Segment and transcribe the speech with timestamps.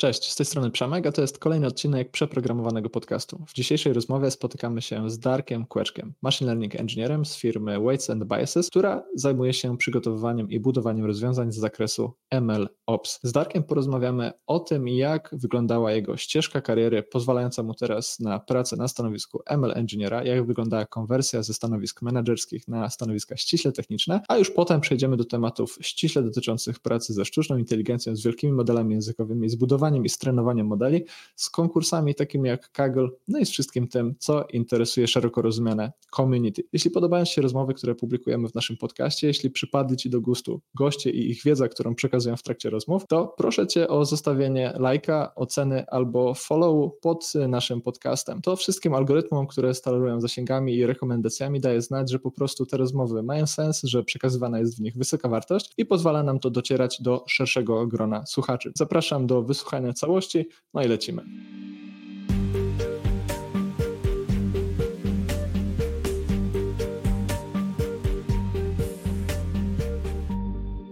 [0.00, 3.44] Cześć, z tej strony Przemek, a to jest kolejny odcinek przeprogramowanego podcastu.
[3.48, 8.24] W dzisiejszej rozmowie spotykamy się z Darkiem Kłeczkiem, machine learning engineerem z firmy Weights and
[8.24, 13.20] Biases, która zajmuje się przygotowywaniem i budowaniem rozwiązań z zakresu ML Ops.
[13.22, 18.76] Z Darkiem porozmawiamy o tym, jak wyglądała jego ścieżka kariery, pozwalająca mu teraz na pracę
[18.76, 24.38] na stanowisku ML engineera, jak wyglądała konwersja ze stanowisk menedżerskich na stanowiska ściśle techniczne, a
[24.38, 29.48] już potem przejdziemy do tematów ściśle dotyczących pracy ze sztuczną inteligencją, z wielkimi modelami językowymi,
[29.48, 29.54] z
[29.96, 31.04] i z trenowaniem modeli,
[31.36, 36.62] z konkursami takimi jak Kaggle, no i z wszystkim tym, co interesuje szeroko rozumiane community.
[36.72, 40.60] Jeśli podobają Ci się rozmowy, które publikujemy w naszym podcaście, jeśli przypadli Ci do gustu
[40.74, 45.32] goście i ich wiedza, którą przekazują w trakcie rozmów, to proszę Cię o zostawienie lajka,
[45.34, 48.40] oceny albo follow pod naszym podcastem.
[48.42, 53.22] To wszystkim algorytmom, które sterują zasięgami i rekomendacjami daje znać, że po prostu te rozmowy
[53.22, 57.24] mają sens, że przekazywana jest w nich wysoka wartość i pozwala nam to docierać do
[57.28, 58.72] szerszego grona słuchaczy.
[58.74, 61.22] Zapraszam do wysłuchania słuchania całości, no i lecimy.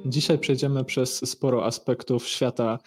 [0.06, 2.78] Dzisiaj przejdziemy przez sporo aspektów świata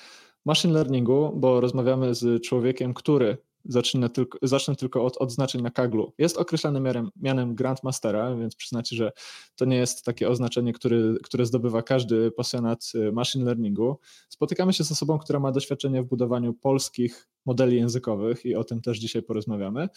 [0.45, 6.14] machine learningu, bo rozmawiamy z człowiekiem, który Zacznę tylko, zacznę tylko od odznaczeń na kaglu.
[6.17, 9.12] Jest określany mianem, mianem Grandmastera, więc przyznacie, że
[9.56, 14.00] to nie jest takie oznaczenie, który, które zdobywa każdy pasjonat y, machine learningu.
[14.30, 18.82] Spotykamy się z osobą, która ma doświadczenie w budowaniu polskich modeli językowych i o tym
[18.82, 19.89] też dzisiaj porozmawiamy.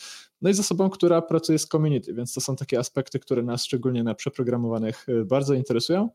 [0.42, 3.64] No i z osobą, która pracuje z community, więc to są takie aspekty, które nas
[3.64, 6.08] szczególnie na przeprogramowanych y, bardzo interesują.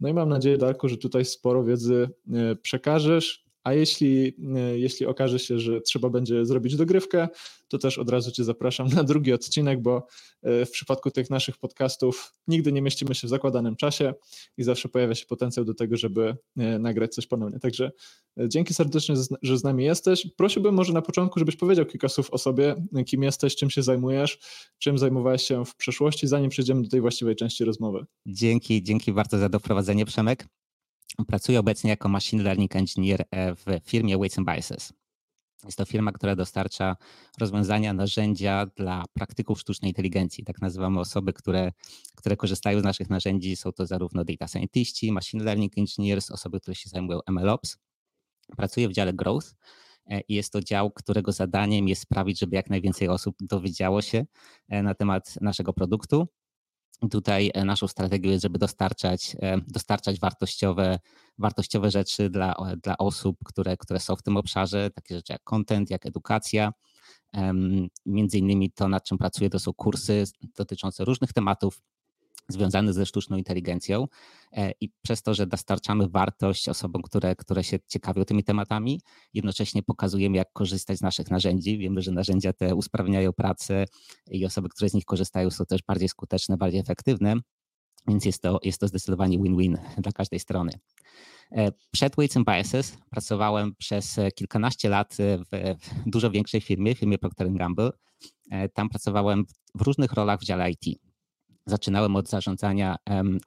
[0.00, 2.08] No i mam nadzieję, Darku, że tutaj sporo wiedzy
[2.52, 7.28] y, przekażesz, a jeśli, e, jeśli okaże się, że trzeba będzie zrobić dogrywkę,
[7.68, 10.06] to też od razu Cię zapraszam na drugi odcinek, bo
[10.42, 14.14] e, w przypadku tych naszych podcastów nigdy nie mieścimy się w zakładanym czasie
[14.56, 17.60] i zawsze pojawia się potencjał do tego, żeby e, nagrać coś ponownie.
[17.60, 17.90] Także
[18.36, 20.26] dzięki serdecznie, że z nami jesteś.
[20.36, 22.74] Prosiłbym może na początku, żebyś powiedział kilka słów o sobie,
[23.06, 24.38] kim jesteś, czym się zajmujesz,
[24.78, 28.04] czym zajmowałeś się w przeszłości, zanim przejdziemy do tej właściwej części rozmowy.
[28.26, 30.46] Dzięki, dzięki bardzo za doprowadzenie, Przemek.
[31.26, 34.92] Pracuję obecnie jako machine learning engineer e, w firmie Weights and Biases.
[35.64, 36.96] Jest to firma, która dostarcza
[37.38, 40.44] rozwiązania, narzędzia dla praktyków sztucznej inteligencji.
[40.44, 41.72] Tak nazywamy osoby, które,
[42.16, 43.56] które korzystają z naszych narzędzi.
[43.56, 47.78] Są to zarówno data scientiści, machine learning engineers, osoby, które się zajmują MLOps.
[48.56, 49.54] Pracuję w dziale growth
[50.06, 54.26] e, i jest to dział, którego zadaniem jest sprawić, żeby jak najwięcej osób dowiedziało się
[54.68, 56.28] e, na temat naszego produktu
[57.10, 60.98] Tutaj e, naszą strategią jest, żeby dostarczać, e, dostarczać wartościowe,
[61.38, 65.90] wartościowe rzeczy dla, dla osób, które, które są w tym obszarze, takie rzeczy jak content,
[65.90, 66.72] jak edukacja.
[68.06, 70.24] Między innymi to, nad czym pracuję, to są kursy
[70.56, 71.80] dotyczące różnych tematów,
[72.52, 74.06] związany ze sztuczną inteligencją
[74.52, 79.00] e, i przez to, że dostarczamy wartość osobom, które, które się ciekawią tymi tematami,
[79.34, 81.78] jednocześnie pokazujemy, jak korzystać z naszych narzędzi.
[81.78, 83.84] Wiemy, że narzędzia te usprawniają pracę
[84.30, 87.34] i osoby, które z nich korzystają, są też bardziej skuteczne, bardziej efektywne,
[88.08, 90.72] więc jest to, jest to zdecydowanie win-win dla każdej strony.
[91.52, 95.74] E, przed Weights and Biases pracowałem przez kilkanaście lat w
[96.06, 97.90] dużo większej firmie, firmie Procter Gamble.
[98.50, 99.44] E, tam pracowałem
[99.74, 101.09] w różnych rolach w dziale IT.
[101.66, 102.96] Zaczynałem od zarządzania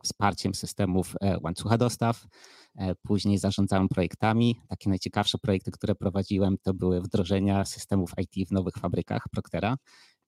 [0.03, 2.27] wsparciem systemów e, łańcucha dostaw,
[2.75, 4.61] e, później zarządzałem projektami.
[4.67, 9.77] Takie najciekawsze projekty, które prowadziłem, to były wdrożenia systemów IT w nowych fabrykach Proctera,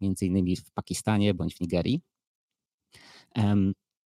[0.02, 2.02] między innymi w Pakistanie bądź w Nigerii.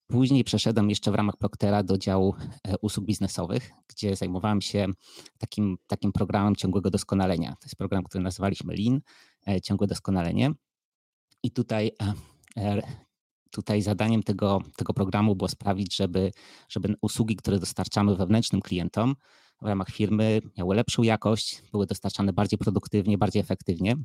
[0.07, 4.87] Później przeszedłem jeszcze w ramach Proctera do działu e, usług biznesowych, gdzie zajmowałem się
[5.37, 7.49] takim, takim programem ciągłego doskonalenia.
[7.49, 9.01] To jest program, który nazywaliśmy Lean,
[9.63, 10.51] ciągłe doskonalenie.
[11.43, 11.91] I tutaj
[13.51, 16.31] tutaj zadaniem tego, tego programu było sprawić, żeby,
[16.69, 19.15] żeby usługi, które dostarczamy wewnętrznym klientom
[19.61, 23.95] w ramach firmy miały lepszą jakość, były dostarczane bardziej produktywnie, bardziej efektywnie.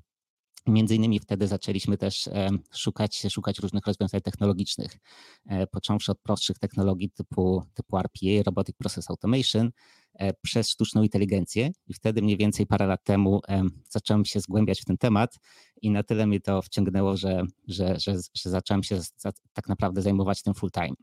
[0.66, 4.98] Między innymi wtedy zaczęliśmy też e, szukać, szukać różnych rozwiązań technologicznych,
[5.46, 9.70] e, począwszy od prostszych technologii typu, typu RPA, Robotic Process Automation,
[10.42, 11.70] przez sztuczną inteligencję.
[11.86, 13.40] I wtedy mniej więcej parę lat temu
[13.90, 15.38] zacząłem się zgłębiać w ten temat
[15.82, 20.02] i na tyle mnie to wciągnęło, że, że, że, że zacząłem się za, tak naprawdę
[20.02, 20.94] zajmować tym full time.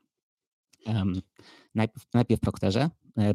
[1.75, 2.89] Najpierw, najpierw w Procterze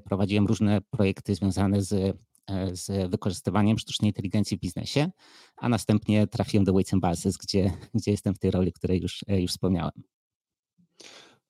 [0.04, 5.10] prowadziłem różne projekty związane z E, z wykorzystywaniem sztucznej inteligencji w biznesie,
[5.56, 9.24] a następnie trafiłem do Weights and Bases, gdzie, gdzie jestem w tej roli, której już,
[9.28, 9.92] e, już wspomniałem.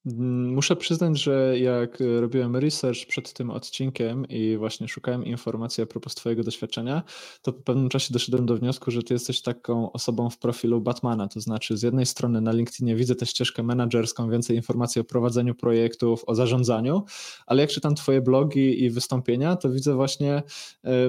[0.06, 5.86] Mm, muszę przyznać, że jak robiłem research przed tym odcinkiem i właśnie szukałem informacji a
[5.86, 7.02] propos Twojego doświadczenia,
[7.42, 11.28] to po pewnym czasie doszedłem do wniosku, że Ty jesteś taką osobą w profilu Batmana.
[11.28, 15.54] To znaczy, z jednej strony na LinkedInie widzę tę ścieżkę menedżerską, więcej informacji o prowadzeniu
[15.54, 17.02] projektów, o zarządzaniu,
[17.46, 20.42] ale jak czytam Twoje blogi i wystąpienia, to widzę właśnie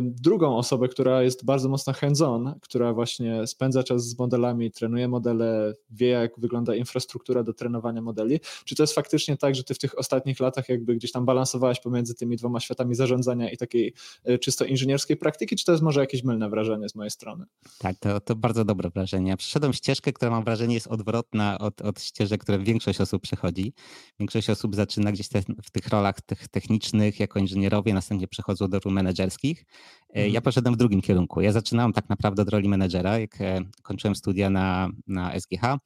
[0.02, 5.74] drugą osobę, która jest bardzo mocno hands-on, która właśnie spędza czas z modelami, trenuje modele,
[5.90, 8.40] wie, jak wygląda infrastruktura do trenowania modeli.
[8.66, 11.80] Czy to jest faktycznie tak, że ty w tych ostatnich latach jakby gdzieś tam balansowałeś
[11.80, 13.94] pomiędzy tymi dwoma światami zarządzania i takiej
[14.24, 17.46] e, czysto inżynierskiej praktyki, czy to jest może jakieś mylne wrażenie z mojej strony?
[17.80, 19.38] Tak, to, to bardzo dobre wrażenie.
[19.38, 23.74] Przeszedłem ścieżkę, która mam wrażenie jest odwrotna od, od ścieżek, które większość osób przechodzi.
[24.20, 28.80] Większość osób zaczyna gdzieś te, w tych rolach tych technicznych jako inżynierowie, następnie przechodzą do
[28.80, 29.66] ról menedżerskich.
[30.10, 30.34] E, mhm.
[30.34, 31.42] Ja poszedłem w drugim kierunku.
[31.42, 35.78] Ja zaczynałem tak naprawdę od roli menedżera, jak e, kończyłem studia na, na SGH.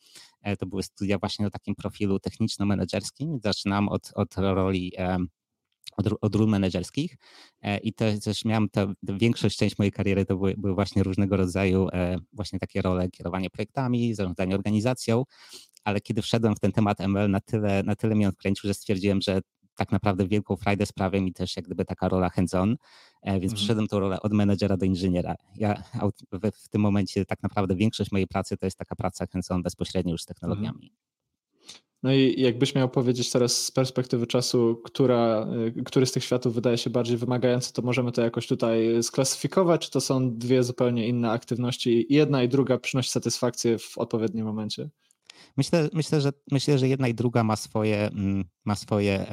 [0.42, 3.40] E, to były studia właśnie o takim profilu techniczno-menedżerskim.
[3.44, 4.94] Zaczynam od, od roli
[5.98, 7.18] od, od ról menedżerskich
[7.84, 11.88] i to też miałem tę większość, część mojej kariery to były, były, właśnie różnego rodzaju
[12.34, 15.24] właśnie takie role kierowanie projektami, zarządzanie organizacją,
[15.84, 19.22] ale kiedy wszedłem w ten temat ML na tyle, na tyle mnie odkręcił, że stwierdziłem,
[19.22, 19.42] że
[19.76, 22.72] tak naprawdę wielką frajdę sprawia mi też jak gdyby taka rola hands-on,
[23.22, 23.56] e, więc mhm.
[23.56, 25.36] przyszedłem tą rolę od menedżera do inżyniera.
[25.56, 25.84] Ja
[26.64, 30.22] w, tym momencie tak naprawdę większość mojej pracy to jest taka praca hands-on bezpośrednio już
[30.22, 30.68] z technologiami.
[30.68, 31.12] Mhm.
[32.04, 35.48] No i jakbyś miał powiedzieć teraz z perspektywy czasu, która,
[35.78, 39.86] y, który z tych światów wydaje się bardziej wymagający, to możemy to jakoś tutaj sklasyfikować,
[39.86, 44.46] czy to są dwie zupełnie inne aktywności i jedna i druga przynosi satysfakcję w odpowiednim
[44.46, 44.90] momencie?
[45.58, 49.26] Myślę, myślę, że, myślę, że jedna i druga ma swoje, mm, ma swoje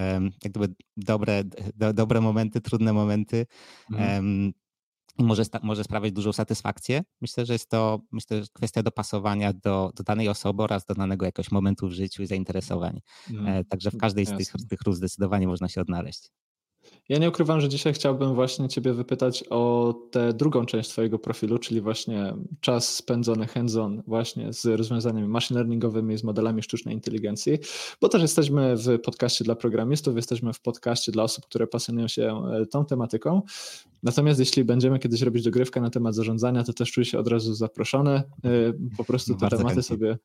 [0.44, 1.44] jak gdyby dobre,
[1.75, 3.47] do, dobre momenty, trudne momenty.
[3.91, 4.53] Mhm.
[5.19, 7.03] I może, może sprawiać dużą satysfakcję.
[7.20, 11.26] Myślę, że jest to myślę, że kwestia dopasowania do, do danej osoby oraz do danego
[11.26, 13.00] jakiegoś momentu w życiu i zainteresowań.
[13.31, 16.29] Mm, Także w każdej z tych, tych ról zdecydowanie można się odnaleźć.
[17.08, 21.58] Ja nie ukrywam, że dzisiaj chciałbym właśnie Ciebie wypytać o tę drugą część Twojego profilu,
[21.58, 27.58] czyli właśnie czas spędzony hands-on właśnie z rozwiązaniami machine learningowymi, z modelami sztucznej inteligencji,
[28.00, 32.43] bo też jesteśmy w podcaście dla programistów, jesteśmy w podcaście dla osób, które pasjonują się
[32.52, 33.43] e, tą tematyką.
[34.02, 37.55] Natomiast jeśli będziemy kiedyś robić dogrywkę na temat zarządzania, to też czuję się od razu
[37.55, 38.11] zaproszony.
[38.11, 38.23] E,
[38.96, 40.19] po prostu te tematy, sobie,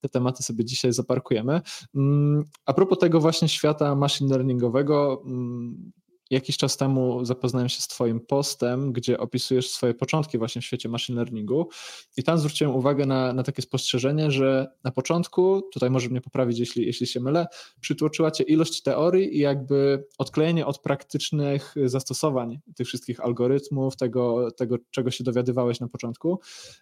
[0.00, 1.60] te tematy sobie dzisiaj zaparkujemy.
[1.94, 5.92] Mm, a propos tego właśnie świata machine learningowego, mm,
[6.30, 10.88] jakiś czas temu zapoznałem się z Twoim postem, gdzie opisujesz swoje początki właśnie w świecie
[10.88, 11.68] machine learningu
[12.16, 16.58] i tam zwróciłem uwagę na, na takie spostrzeżenie, że na początku, tutaj może mnie poprawić,
[16.58, 17.46] jeśli, jeśli się mylę,
[17.80, 24.76] przytłoczyła Cię ilość teorii i jakby odklejenie od praktycznych zastosowań tych wszystkich algorytmów, tego, tego
[24.90, 26.40] czego się dowiadywałeś na początku.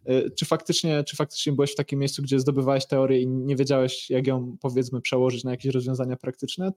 [0.09, 4.11] Y, czy faktycznie, czy faktycznie byłeś w takim miejscu, gdzie zdobywałeś teorię i nie wiedziałeś,
[4.11, 6.73] jak ją powiedzmy przełożyć na jakieś rozwiązania praktyczne?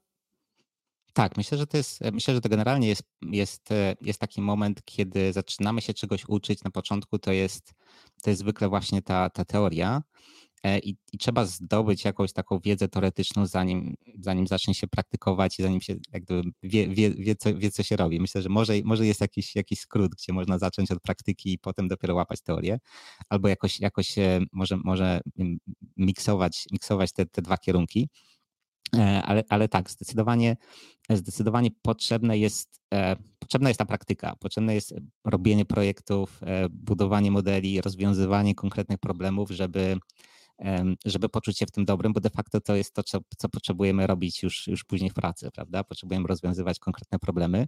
[1.17, 3.69] Tak, myślę, że to jest, myślę, że to generalnie jest, jest,
[4.01, 6.63] jest taki moment, kiedy zaczynamy się czegoś uczyć.
[6.63, 7.73] Na początku to jest,
[8.23, 10.03] to jest zwykle właśnie ta, ta teoria
[10.63, 15.63] e, i, i trzeba zdobyć jakąś taką wiedzę teoretyczną, zanim, zanim zacznie się praktykować i
[15.63, 18.19] zanim się jakby wie, wie, wie, co, wie, co się robi.
[18.19, 21.87] Myślę, że może, może jest jakiś, jakiś skrót, gdzie można zacząć od praktyki i potem
[21.87, 22.79] dopiero łapać teorię,
[23.29, 24.15] albo jakoś, jakoś
[24.51, 25.21] może, może
[25.97, 28.09] miksować, miksować te, te dwa kierunki.
[28.95, 30.57] E, ale, ale tak, zdecydowanie,
[31.09, 34.93] zdecydowanie potrzebne jest, e, potrzebna jest ta praktyka, potrzebne jest
[35.25, 39.97] robienie projektów, e, budowanie modeli, rozwiązywanie konkretnych problemów, żeby,
[41.05, 44.07] żeby poczuć się w tym dobrym, bo de facto to jest to, co, co potrzebujemy
[44.07, 45.83] robić już, już później w pracy, prawda?
[45.83, 47.67] Potrzebujemy rozwiązywać konkretne problemy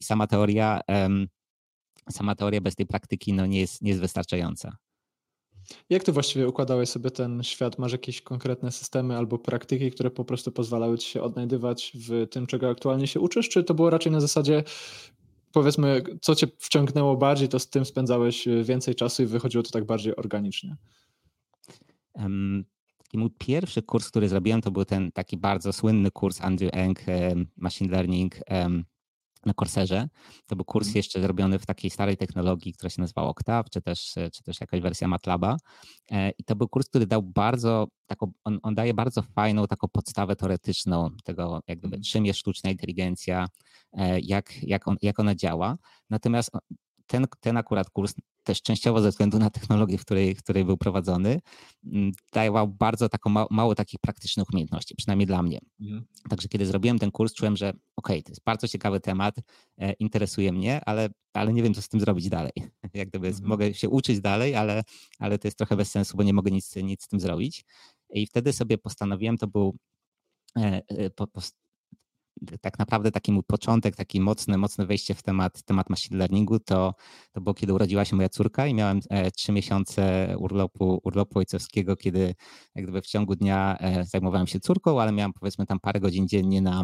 [0.00, 0.80] i sama teoria,
[2.10, 4.76] sama teoria bez tej praktyki no, nie, jest, nie jest wystarczająca.
[5.90, 7.78] Jak ty właściwie układałeś sobie ten świat?
[7.78, 12.46] Masz jakieś konkretne systemy albo praktyki, które po prostu pozwalały ci się odnajdywać w tym,
[12.46, 14.64] czego aktualnie się uczysz, czy to było raczej na zasadzie
[15.52, 19.84] powiedzmy, co cię wciągnęło bardziej, to z tym spędzałeś więcej czasu i wychodziło to tak
[19.84, 20.76] bardziej organicznie?
[22.14, 22.64] Um,
[22.98, 27.00] taki mój pierwszy kurs, który zrobiłem, to był ten taki bardzo słynny kurs Andrew Eng,
[27.56, 28.34] Machine Learning
[29.46, 30.08] na Corserze.
[30.46, 30.98] To był kurs mhm.
[30.98, 34.80] jeszcze zrobiony w takiej starej technologii, która się nazywała Octave, czy też, czy też jakaś
[34.80, 35.56] wersja MATLABa.
[36.10, 39.88] E, I to był kurs, który dał bardzo, taką, on, on daje bardzo fajną taką
[39.88, 42.02] podstawę teoretyczną tego, jak gdyby, mhm.
[42.02, 43.46] czym jest sztuczna inteligencja,
[43.92, 45.76] e, jak, jak, on, jak ona działa.
[46.10, 46.50] Natomiast
[47.06, 48.14] ten, ten akurat kurs
[48.50, 51.40] też częściowo ze względu na technologię, w której, w której był prowadzony,
[51.84, 55.58] mm, dawał bardzo taką ma, mało takich praktycznych umiejętności, przynajmniej dla mnie.
[55.80, 56.04] Mhm.
[56.28, 59.34] Także kiedy zrobiłem ten kurs, czułem, że okej, okay, to jest bardzo ciekawy temat,
[59.78, 62.52] e, interesuje mnie, ale, ale nie wiem, co z tym zrobić dalej.
[62.94, 63.48] Jak gdyby mhm.
[63.48, 64.82] mogę się uczyć dalej, ale,
[65.18, 67.64] ale to jest trochę bez sensu, bo nie mogę nic, nic z tym zrobić.
[68.12, 69.76] I wtedy sobie postanowiłem, to był
[72.60, 76.94] tak naprawdę taki mój początek, taki mocne, mocne wejście w temat, temat machine learningu to,
[77.32, 81.96] to było, kiedy urodziła się moja córka i miałem e, trzy miesiące urlopu, urlopu ojcowskiego,
[81.96, 82.34] kiedy
[82.74, 86.28] jak gdyby w ciągu dnia e, zajmowałem się córką, ale miałem powiedzmy tam parę godzin
[86.28, 86.82] dziennie na,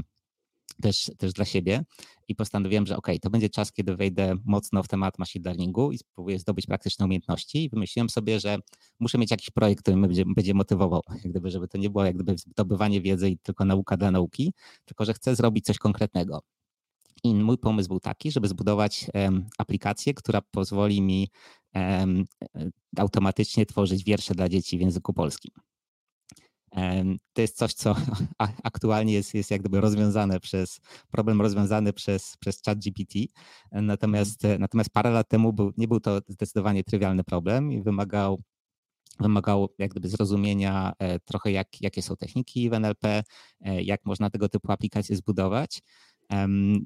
[0.82, 1.84] też, też dla siebie
[2.28, 5.98] i postanowiłem, że ok, to będzie czas, kiedy wejdę mocno w temat machine learningu i
[5.98, 8.58] spróbuję zdobyć praktyczne umiejętności i wymyśliłem sobie, że
[9.00, 12.04] muszę mieć jakiś projekt, który mnie będzie, będzie motywował, jak gdyby, żeby to nie było
[12.04, 14.52] jak gdyby zdobywanie wiedzy i tylko nauka dla nauki,
[14.84, 16.42] tylko że chcę zrobić coś konkretnego.
[17.24, 21.28] I mój pomysł był taki, żeby zbudować um, aplikację, która pozwoli mi
[21.74, 22.24] um,
[22.96, 25.52] automatycznie tworzyć wiersze dla dzieci w języku polskim.
[27.32, 27.96] To jest coś, co
[28.62, 30.80] aktualnie jest, jest jak gdyby rozwiązane przez,
[31.10, 33.18] problem rozwiązany przez, przez chat GPT.
[33.72, 38.42] Natomiast, natomiast parę lat temu był, nie był to zdecydowanie trywialny problem i wymagał
[39.20, 43.22] wymagał jak gdyby zrozumienia e, trochę jak, jakie są techniki w NLP,
[43.60, 45.82] e, jak można tego typu aplikacje zbudować.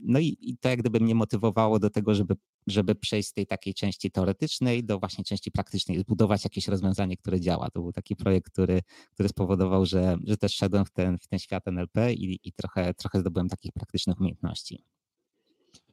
[0.03, 2.35] No i, i to jak gdyby mnie motywowało do tego, żeby,
[2.67, 7.41] żeby przejść z tej takiej części teoretycznej do właśnie części praktycznej, zbudować jakieś rozwiązanie, które
[7.41, 7.71] działa.
[7.71, 8.81] To był taki projekt, który,
[9.15, 12.95] który spowodował, że, że też szedłem w ten, w ten świat NLP i, i trochę,
[12.95, 14.85] trochę zdobyłem takich praktycznych umiejętności.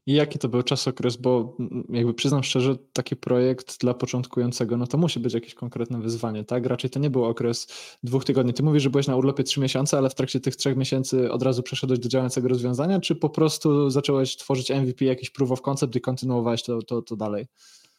[0.08, 1.16] I jaki to był czasokres?
[1.16, 1.58] Bo
[1.90, 6.66] jakby przyznam szczerze, taki projekt dla początkującego, no to musi być jakieś konkretne wyzwanie, tak?
[6.66, 7.68] Raczej to nie był okres
[8.04, 8.54] dwóch tygodni.
[8.54, 11.44] Ty mówisz, że byłeś na urlopie trzy miesiące, ale w trakcie tych trzech miesięcy od
[11.44, 15.96] razu przeszedłeś do działającego rozwiązania, czy po prostu zacząłeś tworzyć MVP, jakiś proof of concept
[15.96, 17.48] i kontynuowałeś to, to, to dalej?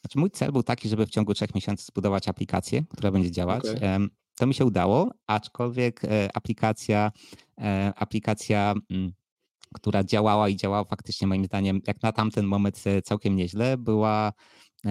[0.01, 3.65] Znaczy mój cel był taki, żeby w ciągu trzech miesięcy zbudować aplikację, która będzie działać.
[3.65, 4.09] Okay.
[4.39, 7.13] To mi się udało, aczkolwiek e, aplikacja,
[7.59, 9.13] e, aplikacja mm,
[9.75, 14.33] która działała i działała faktycznie moim zdaniem jak na tamten moment e, całkiem nieźle, była,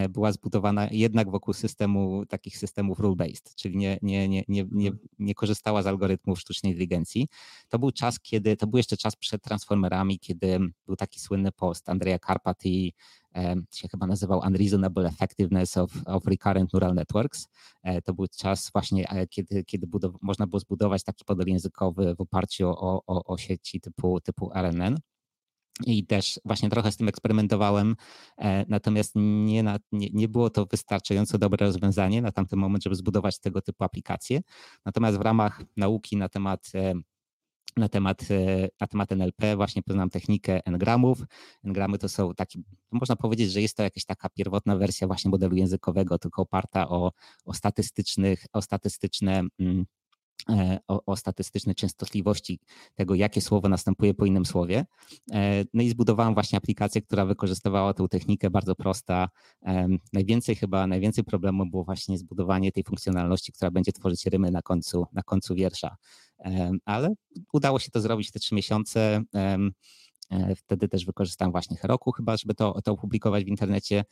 [0.10, 5.08] była zbudowana jednak wokół systemu, takich systemów rule-based, czyli nie, nie, nie, nie, nie, mhm.
[5.20, 7.28] nie korzystała z algorytmów sztucznej inteligencji.
[7.70, 11.90] To był czas, kiedy, to był jeszcze czas przed transformerami, kiedy był taki słynny post
[11.90, 12.92] Andrea Karpaty
[13.72, 17.48] się chyba nazywał Unreasonable Effectiveness of, of Recurrent Neural Networks.
[17.84, 22.16] E, to był czas właśnie, e, kiedy, kiedy budow- można było zbudować taki model językowy
[22.16, 24.98] w oparciu o, o, o sieci typu, typu RNN.
[25.86, 27.96] I też właśnie trochę z tym eksperymentowałem,
[28.38, 33.40] e, natomiast nie, nie, nie, było to wystarczająco dobre rozwiązanie na tamten moment, żeby zbudować
[33.40, 34.42] tego typu aplikacje.
[34.86, 36.72] Natomiast w ramach nauki na temat
[37.78, 41.20] na temat, e, na temat NLP właśnie poznam technikę engramów.
[41.64, 45.56] Engramy to są taki, można powiedzieć, że jest to jakaś taka pierwotna wersja właśnie modelu
[45.56, 47.12] językowego, tylko oparta o,
[47.46, 49.86] o statystycznych, o statystyczne mm, e,
[50.88, 52.60] o, o, statystyczne częstotliwości
[52.96, 54.86] tego, jakie słowo następuje po innym słowie.
[55.32, 59.30] E, no i zbudowałem właśnie aplikację, która wykorzystywała tę technikę bardzo prosta.
[60.14, 65.06] Najwięcej chyba, najwięcej problemu było właśnie zbudowanie tej funkcjonalności, która będzie tworzyć rymy na końcu,
[65.14, 65.98] na końcu wiersza
[66.86, 67.14] ale
[67.54, 69.24] udało się to zrobić te trzy miesiące.
[70.32, 74.04] E, wtedy też wykorzystałem właśnie Heroku chyba, żeby to, to opublikować w internecie.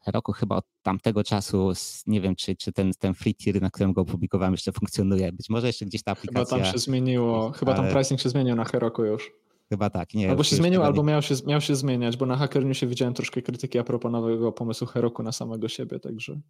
[0.00, 1.72] Heroku chyba od tamtego czasu,
[2.06, 5.32] nie wiem, czy, czy ten, ten free tier, na którym go opublikowałem, jeszcze funkcjonuje.
[5.32, 6.56] Być może jeszcze gdzieś ta aplikacja...
[6.56, 9.32] Chyba tam się zmieniło, chyba tam pricing się zmienił na Heroku już.
[9.68, 10.30] Chyba tak, nie.
[10.30, 13.42] Albo się zmienił, albo miał się, miał się zmieniać, bo na Hacker się widziałem troszkę
[13.42, 16.40] krytyki a propos nowego pomysłu Heroku na samego siebie, także...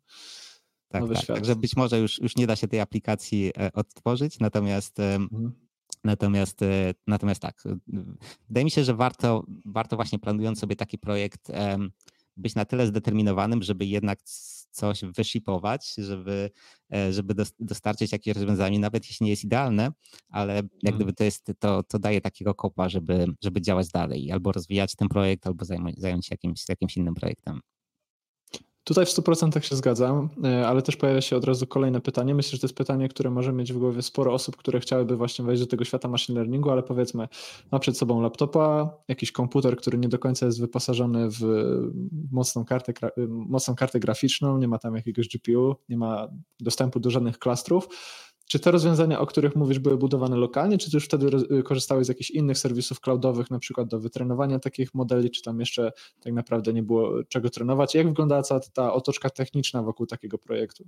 [0.88, 1.26] Tak, tak.
[1.26, 5.52] Także być może już, już nie da się tej aplikacji e, odtworzyć, natomiast mhm.
[6.04, 7.62] Natomiast, e, natomiast tak,
[8.48, 11.50] wydaje mi się, że warto, warto właśnie planując sobie taki projekt,
[12.40, 14.18] być na tyle zdeterminowanym, żeby jednak
[14.70, 16.50] coś wyshipować, żeby,
[16.94, 19.92] e, żeby dostarczyć jakieś rozwiązanie, nawet jeśli nie jest idealne,
[20.28, 20.96] ale jak mhm.
[20.96, 25.08] gdyby to jest, to, to daje takiego kopa, żeby, żeby działać dalej, albo rozwijać ten
[25.08, 27.60] projekt, albo zająć, zająć się jakimś, jakimś innym projektem.
[28.84, 32.34] Tutaj w 100% się zgadzam, e, ale też pojawia się od razu kolejne pytanie.
[32.34, 35.44] Myślę, że to jest pytanie, które może mieć w głowie sporo osób, które chciałyby właśnie
[35.44, 37.28] wejść do tego świata machine learningu, ale powiedzmy,
[37.72, 41.40] ma przed sobą laptopa, jakiś komputer, który nie do końca jest wyposażony w
[42.32, 42.92] mocną kartę,
[43.28, 46.28] mocną kartę graficzną, nie ma tam jakiegoś GPU, nie ma
[46.60, 47.88] dostępu do żadnych klastrów
[48.50, 51.26] czy te rozwiązania, o których mówisz, były budowane lokalnie, czy też wtedy
[51.58, 55.60] y, korzystałeś z jakichś innych serwisów cloudowych, na przykład do wytrenowania takich modeli, czy tam
[55.60, 57.94] jeszcze tak naprawdę nie było czego trenować?
[57.94, 60.84] Jak wyglądała cała ta otoczka techniczna wokół takiego projektu?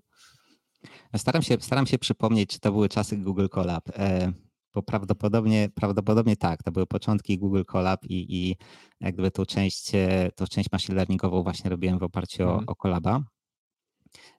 [1.16, 4.32] Staram się, staram się przypomnieć, czy to były czasy Google Colab, e,
[4.74, 8.56] bo prawdopodobnie, prawdopodobnie tak, to były początki Google Colab i, i
[9.00, 12.64] jakby tą część, e, tą część machine learningową właśnie robiłem w oparciu o, mhm.
[12.66, 13.20] o Colaba.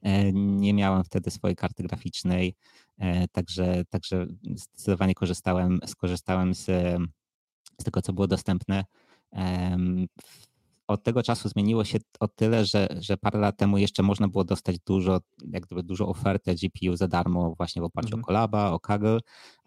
[0.02, 2.56] E, nie miałem wtedy swojej karty graficznej,
[3.32, 6.66] także, także zdecydowanie korzystałem, skorzystałem z,
[7.80, 8.86] z tego, co było dostępne.
[10.88, 14.44] od tego czasu zmieniło się o tyle, że, że parę lat temu jeszcze można było
[14.44, 15.20] dostać dużo,
[15.52, 18.24] jak gdyby dużo ofertę GPU za darmo właśnie w oparciu mhm.
[18.24, 19.20] o Colaba, o Kaggle.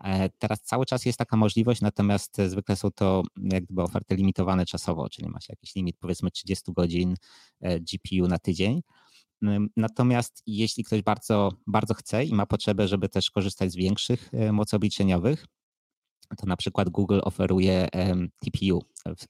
[0.05, 4.67] E, teraz cały czas jest taka możliwość, natomiast zwykle są to jak gdyby oferty limitowane
[4.67, 7.15] czasowo, czyli ma się jakiś limit powiedzmy 30 godzin
[7.61, 8.83] e, GPU na tydzień.
[9.77, 14.77] Natomiast jeśli ktoś bardzo, bardzo chce i ma potrzebę, żeby też korzystać z większych mocy
[14.77, 15.47] obliczeniowych,
[16.37, 17.89] to na przykład Google oferuje
[18.41, 18.83] TPU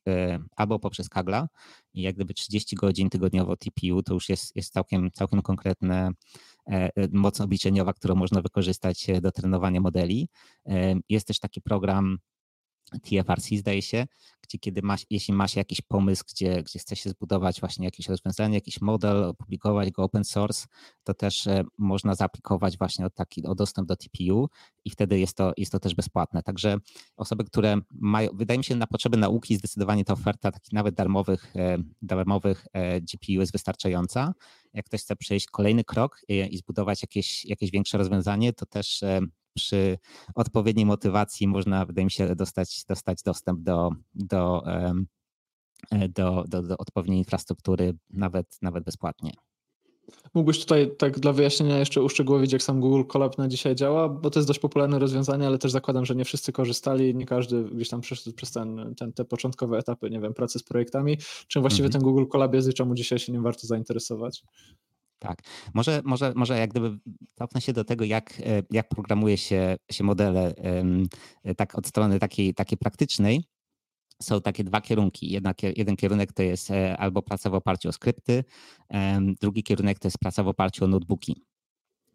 [0.08, 1.48] e, albo poprzez Kagla
[1.94, 6.10] i jak gdyby 30 godzin tygodniowo TPU to już jest, jest całkiem, całkiem konkretne
[6.70, 10.28] e, e, moc obliczeniowa, którą można wykorzystać do trenowania modeli.
[11.08, 12.18] Jest też taki program
[13.02, 14.06] TFRC zdaje się,
[14.42, 18.08] gdzie kiedy masz, jeśli ma się jakiś pomysł, gdzie, gdzie chce się zbudować właśnie jakieś
[18.08, 20.66] rozwiązanie, jakiś model, opublikować go open source,
[21.04, 24.48] to też e, można zaaplikować właśnie o, taki, o dostęp do TPU
[24.84, 26.42] i wtedy jest to, jest to też bezpłatne.
[26.42, 26.76] Także
[27.16, 31.56] osoby, które mają, wydaje mi się na potrzeby nauki zdecydowanie ta oferta takich nawet darmowych,
[31.56, 34.34] e, darmowych e, GPU jest wystarczająca.
[34.74, 39.04] Jak ktoś chce przejść kolejny krok i zbudować jakieś, jakieś większe rozwiązanie, to też
[39.56, 39.98] przy
[40.34, 46.78] odpowiedniej motywacji można, wydaje mi się, dostać, dostać dostęp do, do, e, do, do, do
[46.78, 49.32] odpowiedniej infrastruktury nawet, nawet bezpłatnie.
[50.34, 54.30] Mógłbyś tutaj tak dla wyjaśnienia jeszcze uszczegółowić, jak sam Google Colab na dzisiaj działa, bo
[54.30, 57.88] to jest dość popularne rozwiązanie, ale też zakładam, że nie wszyscy korzystali, nie każdy gdzieś
[57.88, 61.18] tam przeszedł przez ten, ten, te początkowe etapy, nie wiem, pracy z projektami.
[61.48, 61.92] Czym właściwie mhm.
[61.92, 64.42] ten Google Colab jest i czemu dzisiaj się nim warto zainteresować?
[65.18, 65.42] Tak.
[65.74, 66.98] Może, może, może jak gdyby
[67.34, 70.54] cofnę się do tego, jak, e, jak programuje się, się modele
[71.56, 73.44] tak od strony takiej, takiej praktycznej.
[74.22, 75.30] Są takie dwa kierunki.
[75.30, 78.44] Jedna, jeden kierunek to jest e, albo praca w oparciu o skrypty,
[79.40, 81.44] drugi kierunek to jest praca w oparciu o notebooki.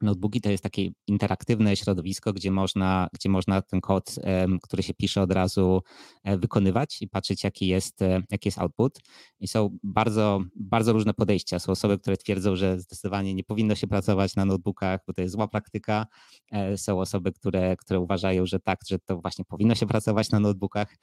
[0.02, 4.16] Notebooki to jest takie interaktywne środowisko, gdzie można, gdzie można ten kod,
[4.62, 5.82] który się pisze od razu
[6.24, 9.00] e, wykonywać i patrzeć, jaki jest, e, jaki jest output.
[9.40, 11.60] I są bardzo, bardzo różne podejścia.
[11.60, 15.34] Są osoby, które twierdzą, że zdecydowanie nie powinno się pracować na notebookach, bo to jest
[15.34, 16.06] zła praktyka.
[16.52, 20.40] E, są osoby, które, które uważają, że tak, że to właśnie powinno się pracować na
[20.40, 20.98] notebookach.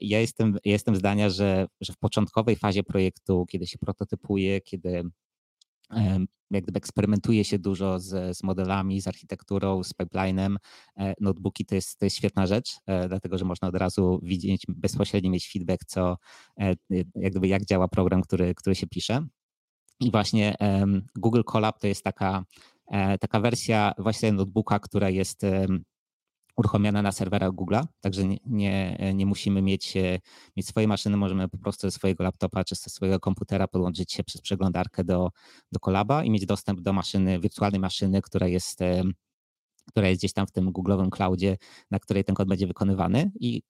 [0.00, 5.10] Ja jestem, jestem zdania, że, że w początkowej fazie projektu, kiedy się prototypuje, kiedy
[6.50, 10.58] jak gdyby eksperymentuje się dużo z, z modelami, z architekturą, z pipelinem.
[10.96, 14.62] E, notebooki to jest, to jest świetna rzecz, e, dlatego że można od razu widzieć,
[14.68, 16.16] bezpośrednio mieć feedback, co,
[16.60, 19.26] e, jak, gdyby jak działa program, który, który się pisze.
[20.00, 20.54] I właśnie
[21.14, 22.44] Google Colab to jest taka,
[23.20, 25.42] taka wersja właśnie notebooka, która jest
[26.56, 30.18] uruchomiona na serwerach Google'a, także nie, nie, nie, musimy mieć, e,
[30.56, 34.24] mieć swojej maszyny, możemy po prostu ze swojego laptopa czy ze swojego komputera podłączyć się
[34.24, 35.30] przez przeglądarkę do,
[35.72, 38.80] do Colaba i mieć dostęp do maszyny, wirtualnej maszyny, która jest
[39.86, 41.56] która jest gdzieś tam w tym Google'owym cloudzie,
[41.90, 43.62] na której ten kod będzie wykonywany i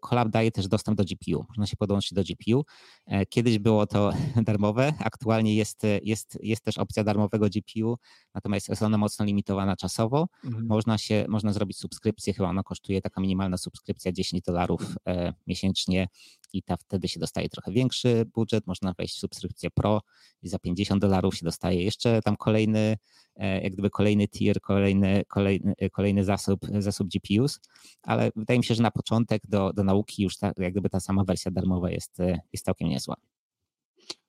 [0.00, 1.44] Colab daje też dostęp do GPU.
[1.48, 2.64] Można się podłączyć do GPU.
[3.06, 4.12] E, kiedyś było to
[4.48, 7.98] darmowe, aktualnie jest, jest, jest też opcja darmowego GPU,
[8.34, 10.28] natomiast jest ona mocno limitowana czasowo.
[10.44, 10.66] Mhm.
[10.66, 16.08] Można, się, można zrobić subskrypcję, chyba ona kosztuje taka minimalna subskrypcja 10 dolarów e, miesięcznie
[16.54, 20.00] i ta wtedy się dostaje trochę większy budżet, można wejść w subskrypcję Pro
[20.42, 22.96] i za 50 dolarów się dostaje jeszcze tam kolejny,
[23.36, 27.60] e, jak gdyby kolejny tier, kolejny, kolejny, kolejny zasób, zasób GPUs,
[28.02, 31.00] ale wydaje mi się, że na początek do, do nauki już ta, jak gdyby ta
[31.00, 33.16] sama wersja darmowa jest, e, jest całkiem niezła.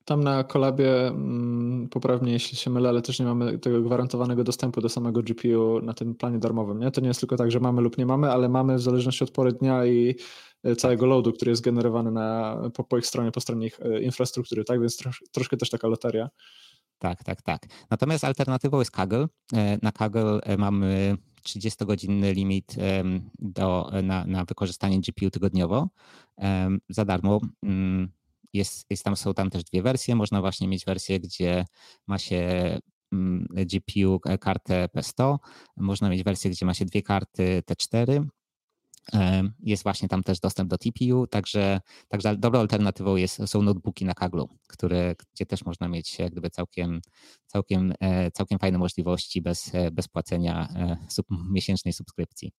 [0.05, 4.81] Tam na kolabie, mm, poprawnie jeśli się mylę, ale też nie mamy tego gwarantowanego dostępu
[4.81, 6.79] do samego GPU na tym planie darmowym.
[6.79, 6.91] Nie?
[6.91, 9.31] To nie jest tylko tak, że mamy lub nie mamy, ale mamy w zależności od
[9.31, 10.15] pory dnia i e,
[10.78, 14.63] całego loadu, który jest generowany na, po, po ich stronie, po stronie ich e, infrastruktury,
[14.63, 14.82] tak?
[14.82, 16.30] Więc trosz, troszkę też taka loteria.
[16.99, 17.65] Tak, tak, tak.
[17.89, 19.28] Natomiast alternatywą jest Kaggle.
[19.54, 22.75] E, na Kaggle mamy 30-godzinny limit
[23.39, 25.88] do, na, na wykorzystanie GPU tygodniowo
[26.89, 28.10] za darmo mm,
[28.56, 30.15] jest, jest tam, są tam też dwie wersje.
[30.15, 31.65] Można właśnie mieć wersję, gdzie
[32.08, 32.39] ma się
[33.13, 35.38] mm, GPU e, kartę P100,
[35.78, 38.25] można mieć wersję, gdzie ma się dwie karty T4.
[39.59, 44.13] Jest właśnie tam też dostęp do TPU, także, także dobrą alternatywą jest, są notebooki na
[44.13, 47.01] Kaglu, które, gdzie też można mieć jak gdyby całkiem,
[47.47, 50.67] całkiem, e, całkiem fajne możliwości bez, e, bez płacenia
[51.09, 52.51] sub, miesięcznej subskrypcji.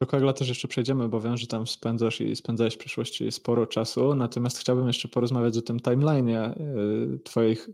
[0.00, 3.66] Do Kagla też jeszcze przejdziemy, bo wiem, że tam spędzasz i spędzałeś w przeszłości sporo
[3.66, 6.52] czasu, natomiast chciałbym jeszcze porozmawiać o tym timeline'ie
[7.24, 7.68] twoich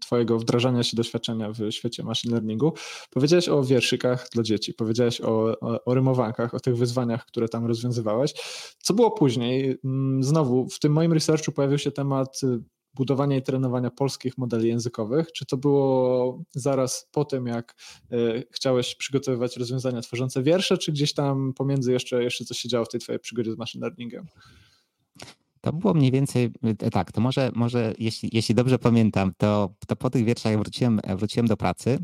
[0.00, 2.72] Twojego wdrażania się doświadczenia w świecie machine learningu.
[3.10, 7.66] Powiedziałeś o wierszykach dla dzieci, powiedziałeś o, o, o rymowankach, o tych wyzwaniach, które tam
[7.66, 8.34] rozwiązywałeś.
[8.78, 9.78] Co było później?
[9.84, 12.62] Mm, znowu, w tym moim researchu pojawił się temat y,
[12.94, 15.32] budowania i trenowania polskich modeli językowych?
[15.32, 17.74] Czy to było zaraz po tym, jak
[18.10, 18.16] e,
[18.50, 22.88] chciałeś przygotowywać rozwiązania tworzące wiersze, czy gdzieś tam pomiędzy jeszcze, jeszcze coś się działo w
[22.88, 24.26] tej twojej przygodzie z machine learningiem?
[25.64, 26.50] To było mniej więcej
[26.92, 31.46] tak, to może, może jeśli, jeśli dobrze pamiętam, to, to po tych wierszach wróciłem, wróciłem
[31.46, 31.98] do pracy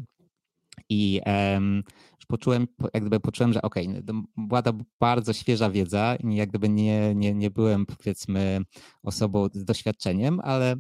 [0.89, 1.83] i um,
[2.29, 6.49] poczułem, jak gdyby poczułem, że okej, okay, no była to bardzo świeża wiedza i jak
[6.49, 8.61] gdyby nie, nie, nie byłem powiedzmy
[9.03, 10.77] osobą z doświadczeniem, ale,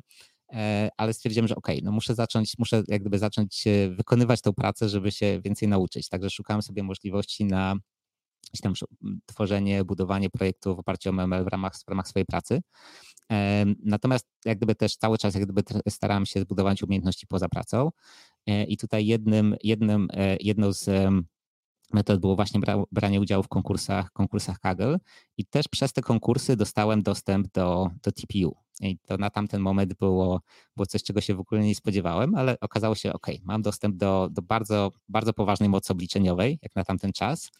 [0.52, 4.52] e, ale stwierdziłem, że okej, okay, no muszę zacząć, muszę jak gdyby zacząć wykonywać tą
[4.52, 6.08] pracę, żeby się więcej nauczyć.
[6.08, 7.76] Także szukałem sobie możliwości na
[8.62, 8.72] tam
[9.26, 12.60] tworzenie, budowanie projektu w oparciu o ML w ramach, w ramach swojej pracy.
[13.84, 17.90] Natomiast jak gdyby też cały czas jak gdyby starałem się zbudować umiejętności poza pracą
[18.46, 20.90] e, i tutaj jednym, jednym, e, jedną z
[21.92, 22.60] metod było właśnie
[22.92, 24.98] branie udziału w konkursach, konkursach Kaggle
[25.36, 28.56] i też przez te konkursy dostałem dostęp do, do TPU.
[28.80, 30.40] I to na tamten moment było,
[30.76, 34.28] było coś, czego się w ogóle nie spodziewałem, ale okazało się, ok, mam dostęp do,
[34.32, 37.50] do bardzo, bardzo poważnej mocy obliczeniowej, jak na tamten czas.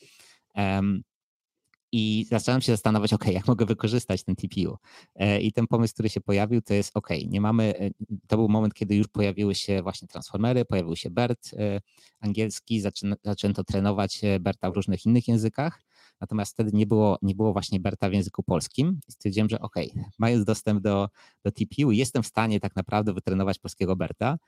[1.92, 4.76] I zacząłem się zastanawiać, ok, jak mogę wykorzystać ten TPU.
[5.14, 7.90] E, I ten pomysł, który się pojawił, to jest ok, nie mamy, e,
[8.26, 11.80] to był moment, kiedy już pojawiły się właśnie transformery, pojawił się BERT e,
[12.20, 12.82] angielski,
[13.24, 15.82] zaczęto trenować BERTA w różnych innych językach,
[16.20, 19.00] natomiast wtedy nie było, nie było właśnie BERTA w języku polskim.
[19.08, 19.74] I stwierdziłem, że ok,
[20.18, 21.08] mając dostęp do,
[21.44, 24.38] do TPU, jestem w stanie tak naprawdę wytrenować polskiego BERTA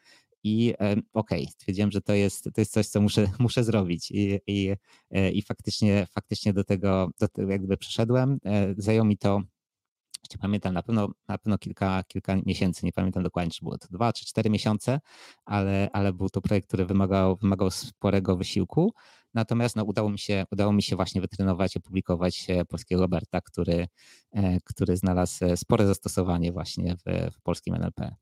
[0.44, 0.74] i
[1.12, 4.74] okej, okay, stwierdziłem, że to jest, to jest coś, co muszę, muszę zrobić i, i,
[5.10, 8.38] e, i faktycznie, faktycznie do tego, do tego jakby przeszedłem.
[8.44, 9.42] E, zajęło mi to
[10.34, 13.86] nie pamiętam, na pewno, na pewno kilka, kilka miesięcy, nie pamiętam dokładnie, czy było to
[13.90, 15.00] dwa czy cztery miesiące,
[15.44, 18.92] ale, ale był to projekt, który wymagał, wymagał sporego wysiłku.
[19.34, 23.88] Natomiast no, udało, mi się, udało mi się właśnie wytrenować, opublikować polskiego Roberta, który,
[24.32, 28.16] e, który znalazł spore zastosowanie właśnie w, w polskim NLP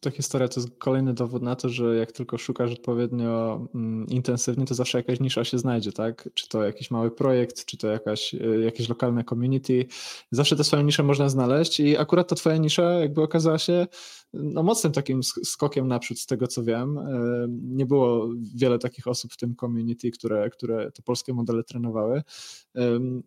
[0.00, 4.66] ta historia to jest kolejny dowód na to, że jak tylko szukasz odpowiednio mm, intensywnie,
[4.66, 6.28] to zawsze jakaś nisza się znajdzie, tak?
[6.34, 9.86] Czy to jakiś mały projekt, czy to jakaś, y, jakieś lokalne community.
[10.30, 13.86] Zawsze tę swoją niszę można znaleźć i akurat ta twoja nisza jakby okazała się
[14.32, 16.98] no, mocnym takim skokiem naprzód z tego, co wiem.
[16.98, 22.22] Y, nie było wiele takich osób w tym community, które, które te polskie modele trenowały.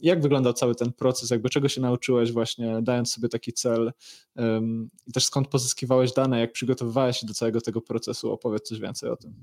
[0.01, 1.29] Jak wyglądał cały ten proces?
[1.29, 3.91] Jakby czego się nauczyłeś właśnie dając sobie taki cel
[5.07, 8.31] i też skąd pozyskiwałeś dane, jak przygotowywałeś się do całego tego procesu?
[8.31, 9.33] Opowiedz coś więcej o tym.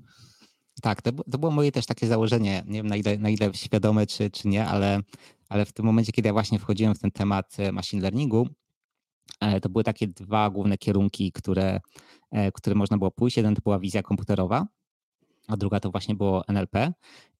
[0.82, 2.62] Tak, to, to było moje też takie założenie.
[2.66, 5.00] Nie wiem na ile, na ile świadome, czy, czy nie, ale,
[5.48, 8.48] ale w tym momencie, kiedy ja właśnie wchodziłem w ten temat e, machine learningu,
[9.40, 11.80] e, to były takie dwa główne kierunki, które,
[12.30, 13.36] e, które można było pójść.
[13.36, 14.66] Jeden to była wizja komputerowa,
[15.48, 16.92] a druga to właśnie było NLP.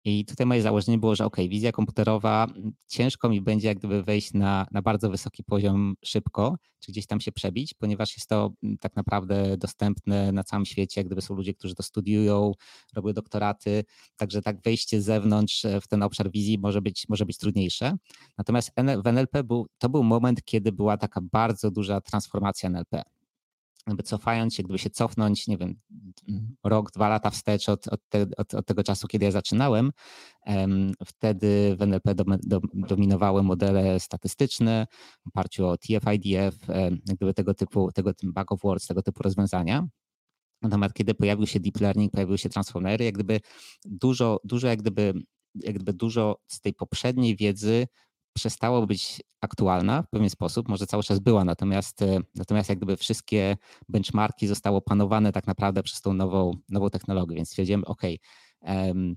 [0.05, 2.47] I tutaj moje założenie było, że ok, wizja komputerowa,
[2.87, 7.21] ciężko mi będzie jak gdyby wejść na, na bardzo wysoki poziom szybko, czy gdzieś tam
[7.21, 11.55] się przebić, ponieważ jest to tak naprawdę dostępne na całym świecie, jak gdyby są ludzie,
[11.55, 12.53] którzy to studiują,
[12.95, 13.85] robią doktoraty,
[14.17, 17.97] także tak wejście z zewnątrz e, w ten obszar wizji może być, może być trudniejsze.
[18.39, 18.73] Natomiast
[19.05, 23.18] w NLP był, to był moment, kiedy była taka bardzo duża transformacja NLP
[23.87, 25.81] jakby cofając się, gdyby się cofnąć, nie wiem,
[26.65, 29.91] rok, dwa lata wstecz od, od, te, od, od tego czasu, kiedy ja zaczynałem,
[31.07, 32.15] wtedy w NLP
[32.75, 34.87] dominowały modele statystyczne
[35.25, 36.53] w oparciu o TF-IDF,
[37.07, 39.87] gdyby tego typu, tego back of words, tego typu rozwiązania.
[40.63, 43.41] Natomiast kiedy pojawił się deep learning, pojawiły się transformery, jak gdyby
[43.85, 45.13] dużo, dużo jak gdyby,
[45.55, 47.87] jak gdyby dużo z tej poprzedniej wiedzy
[48.39, 52.97] przestało być aktualna w pewien sposób, może cały czas była, natomiast, e, natomiast jak gdyby
[52.97, 53.57] wszystkie
[53.89, 58.03] benchmarki zostały opanowane tak naprawdę przez tą nową, nową technologię, więc stwierdziłem, ok,
[58.61, 59.17] um,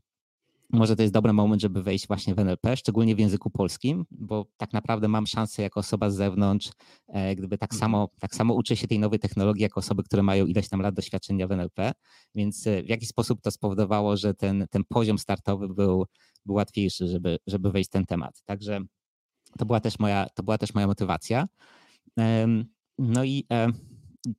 [0.74, 4.46] może to jest dobry moment, żeby wejść właśnie w NLP, szczególnie w języku polskim, bo
[4.58, 6.72] tak naprawdę mam szansę jako osoba z zewnątrz,
[7.08, 8.20] e, gdyby tak samo, mhm.
[8.20, 11.48] tak samo uczę się tej nowej technologii jako osoby, które mają ileś tam lat doświadczenia
[11.48, 11.92] w NLP,
[12.36, 16.06] więc e, w jakiś sposób to spowodowało, że ten, ten poziom startowy był,
[16.46, 18.44] był łatwiejszy, żeby, żeby wejść w ten temat.
[18.46, 18.80] Także
[19.58, 21.48] to była też moja, to była też moja motywacja.
[22.98, 23.48] No i,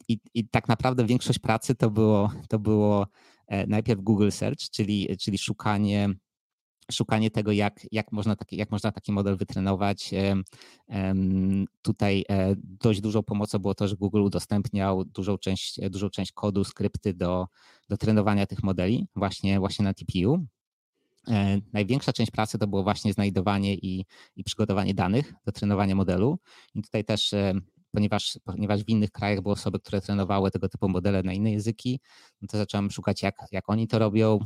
[0.08, 3.06] i, i tak naprawdę większość pracy to było, to było
[3.46, 6.08] e, najpierw Google Search, czyli, czyli szukanie,
[6.92, 10.10] szukanie tego, jak, jak, można taki, jak można taki model wytrenować.
[11.82, 16.64] Tutaj e, dość dużą pomocą było to, że Google udostępniał dużą część, dużą część kodu,
[16.64, 17.46] skrypty do,
[17.88, 20.46] do trenowania tych modeli właśnie, właśnie na TPU.
[21.28, 24.06] E, największa część pracy to było właśnie znajdowanie i,
[24.36, 26.38] i przygotowanie danych do trenowania modelu.
[26.74, 27.52] I tutaj też, e,
[27.92, 32.00] ponieważ, ponieważ w innych krajach były osoby, które trenowały tego typu modele na inne języki,
[32.42, 34.38] no to zacząłem szukać, jak, jak oni to robią.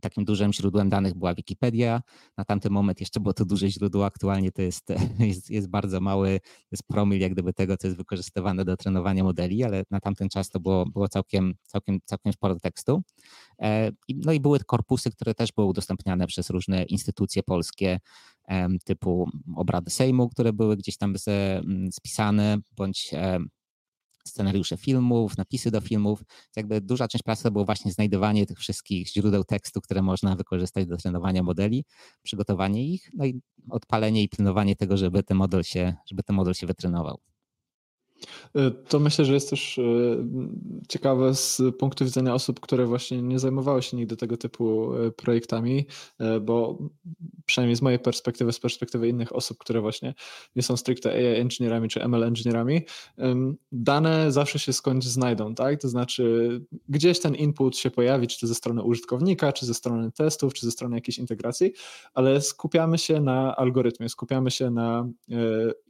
[0.00, 2.02] Takim dużym źródłem danych była Wikipedia.
[2.36, 4.88] Na tamten moment jeszcze było to duże źródło, aktualnie to jest,
[5.18, 6.40] jest, jest bardzo mały,
[6.72, 10.50] jest promil jak gdyby tego, co jest wykorzystywane do trenowania modeli, ale na tamten czas
[10.50, 13.02] to było, było całkiem, całkiem, całkiem sporo tekstu.
[13.62, 18.00] E, no i były korpusy, które też były udostępniane przez różne instytucje polskie,
[18.84, 21.14] typu obrady Sejmu, które były gdzieś tam
[21.92, 23.10] spisane, bądź
[24.24, 26.22] scenariusze filmów, napisy do filmów.
[26.56, 30.86] Jakby duża część pracy to było właśnie znajdywanie tych wszystkich źródeł tekstu, które można wykorzystać
[30.86, 31.84] do trenowania modeli,
[32.22, 36.54] przygotowanie ich, no i odpalenie i pilnowanie tego, żeby ten model się, żeby ten model
[36.54, 37.29] się wytrenował.
[38.56, 39.82] E, to myślę, że jest też e,
[40.88, 45.86] ciekawe z punktu widzenia osób, które właśnie nie zajmowały się nigdy tego typu e, projektami,
[46.40, 46.78] bo
[47.46, 50.14] przynajmniej z mojej perspektywy, z perspektywy innych osób, które właśnie
[50.56, 52.80] nie są stricte AI engineerami czy ML engineerami,
[53.72, 55.80] dane zawsze się skądś znajdą, tak?
[55.80, 56.50] To znaczy
[56.88, 60.72] gdzieś ten input się pojawi, czy ze strony użytkownika, czy ze strony testów, czy ze
[60.72, 61.72] strony jakiejś integracji,
[62.14, 65.08] ale skupiamy się na algorytmie, skupiamy się na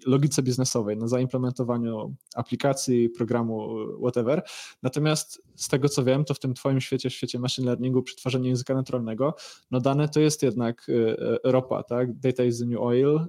[0.06, 4.42] logice biznesowej, na zaimplementowaniu aplikacji, programu, whatever.
[4.82, 8.48] Natomiast z tego co wiem, to w tym twoim świecie, w świecie machine learningu, przetwarzania
[8.48, 9.34] języka naturalnego,
[9.70, 12.18] no dane to jest jednak y, y, ropa, tak?
[12.18, 13.20] Data is the new oil,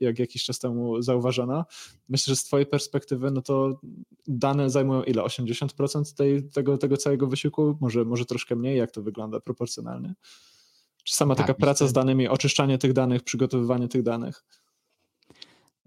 [0.00, 1.64] jak jakiś czas temu zauważono.
[2.08, 3.80] Myślę, że z twojej perspektywy, no to
[4.26, 5.22] dane zajmują ile?
[5.22, 7.78] 80% tej, tego, tego całego wysiłku?
[7.80, 8.78] Może, może troszkę mniej?
[8.78, 10.14] Jak to wygląda proporcjonalnie?
[11.04, 14.44] Czy sama tak, taka praca z danymi, oczyszczanie tych danych, przygotowywanie tych danych?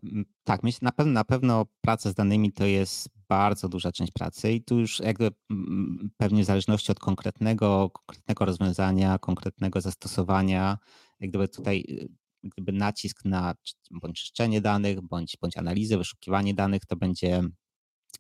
[0.04, 4.12] Mm, tak, myślę, na pewno, na pewno praca z danymi to jest bardzo duża część
[4.12, 10.78] pracy i tu już jakby mm, pewnie w zależności od konkretnego, konkretnego rozwiązania, konkretnego zastosowania,
[11.20, 12.10] jak gdyby tutaj y,
[12.44, 13.56] gdyby nacisk na
[13.92, 17.42] bądź czyszczenie danych, bądź, bądź analizę, wyszukiwanie danych, to będzie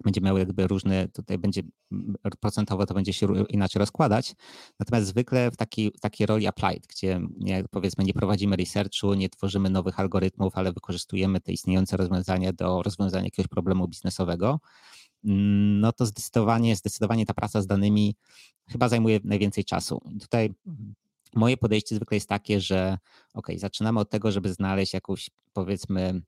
[0.03, 1.61] będzie miał jakby różne, tutaj będzie
[2.39, 4.35] procentowo to będzie się inaczej rozkładać.
[4.79, 9.69] Natomiast zwykle w takiej, takiej roli applied, gdzie nie, powiedzmy nie prowadzimy researchu, nie tworzymy
[9.69, 14.59] nowych algorytmów, ale wykorzystujemy te istniejące rozwiązania do rozwiązania jakiegoś problemu biznesowego,
[15.23, 18.15] no to zdecydowanie, zdecydowanie ta praca z danymi
[18.69, 20.01] chyba zajmuje najwięcej czasu.
[20.21, 20.53] Tutaj
[21.35, 22.97] moje podejście zwykle jest takie, że
[23.33, 26.21] ok, zaczynamy od tego, żeby znaleźć jakąś powiedzmy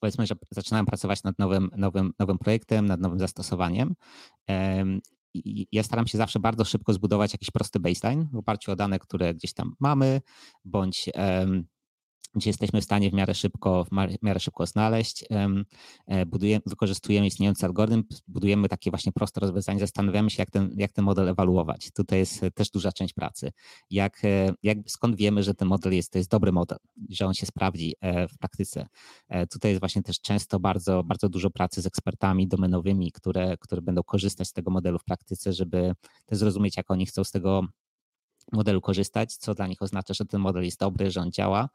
[0.00, 3.94] powiedzmy, że zaczynałem pracować nad nowym, nowym, nowym projektem, nad nowym zastosowaniem.
[5.72, 9.34] Ja staram się zawsze bardzo szybko zbudować jakiś prosty baseline w oparciu o dane, które
[9.34, 10.20] gdzieś tam mamy,
[10.64, 11.10] bądź
[12.34, 15.24] gdzie jesteśmy w stanie w miarę szybko, w miarę szybko znaleźć.
[16.06, 20.92] E, budujemy, wykorzystujemy istniejący algorytm, budujemy takie właśnie proste rozwiązanie, zastanawiamy się, jak ten, jak
[20.92, 21.90] ten model ewaluować.
[21.94, 23.52] Tutaj jest też duża część pracy.
[23.90, 26.78] Jak, e, jak, skąd wiemy, że ten model jest, to jest dobry model,
[27.10, 28.86] że on się sprawdzi e, w praktyce.
[29.50, 34.02] Tutaj jest właśnie też często bardzo, bardzo dużo pracy z ekspertami domenowymi, które, które będą
[34.02, 35.92] korzystać z tego modelu w praktyce, żeby
[36.26, 37.62] też zrozumieć, jak oni chcą z tego
[38.52, 41.68] modelu korzystać, co dla nich oznacza, że ten model jest dobry, że on działa,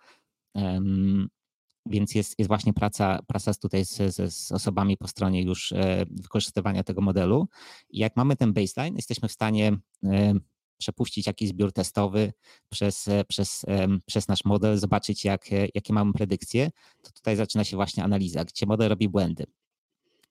[1.85, 6.05] więc jest, jest właśnie praca, praca tutaj z, z, z osobami po stronie już e,
[6.09, 7.47] wykorzystywania tego modelu.
[7.89, 10.33] I jak mamy ten baseline, jesteśmy w stanie e,
[10.77, 12.33] przepuścić jakiś zbiór testowy
[12.69, 13.65] przez, e, przez,
[14.05, 18.65] przez nasz model, zobaczyć jak, jakie mamy predykcje, to tutaj zaczyna się właśnie analiza, gdzie
[18.65, 19.45] model robi błędy.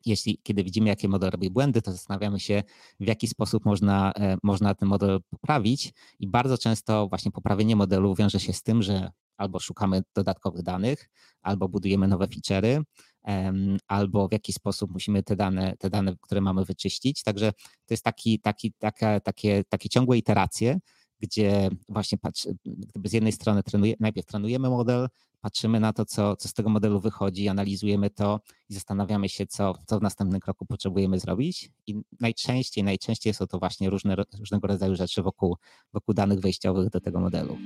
[0.07, 2.63] Jeśli, kiedy widzimy, jakie model robi błędy, to zastanawiamy się,
[3.01, 5.93] w jaki sposób można, można ten model poprawić.
[6.19, 11.11] I bardzo często właśnie poprawienie modelu wiąże się z tym, że albo szukamy dodatkowych danych,
[11.43, 12.83] albo budujemy nowe feature'y,
[13.87, 17.23] albo w jakiś sposób musimy te dane, te dane, które mamy wyczyścić.
[17.23, 17.53] Także
[17.87, 20.79] to jest taki, taki, taka, takie, takie ciągłe iteracje,
[21.21, 25.09] gdzie właśnie patrz, gdyby z jednej strony trenuje, najpierw trenujemy model,
[25.41, 29.75] patrzymy na to, co, co z tego modelu wychodzi, analizujemy to i zastanawiamy się, co,
[29.87, 31.71] co w następnym kroku potrzebujemy zrobić.
[31.87, 35.57] I najczęściej, najczęściej są to właśnie różne, różnego rodzaju rzeczy wokół,
[35.93, 37.59] wokół danych wejściowych do tego modelu.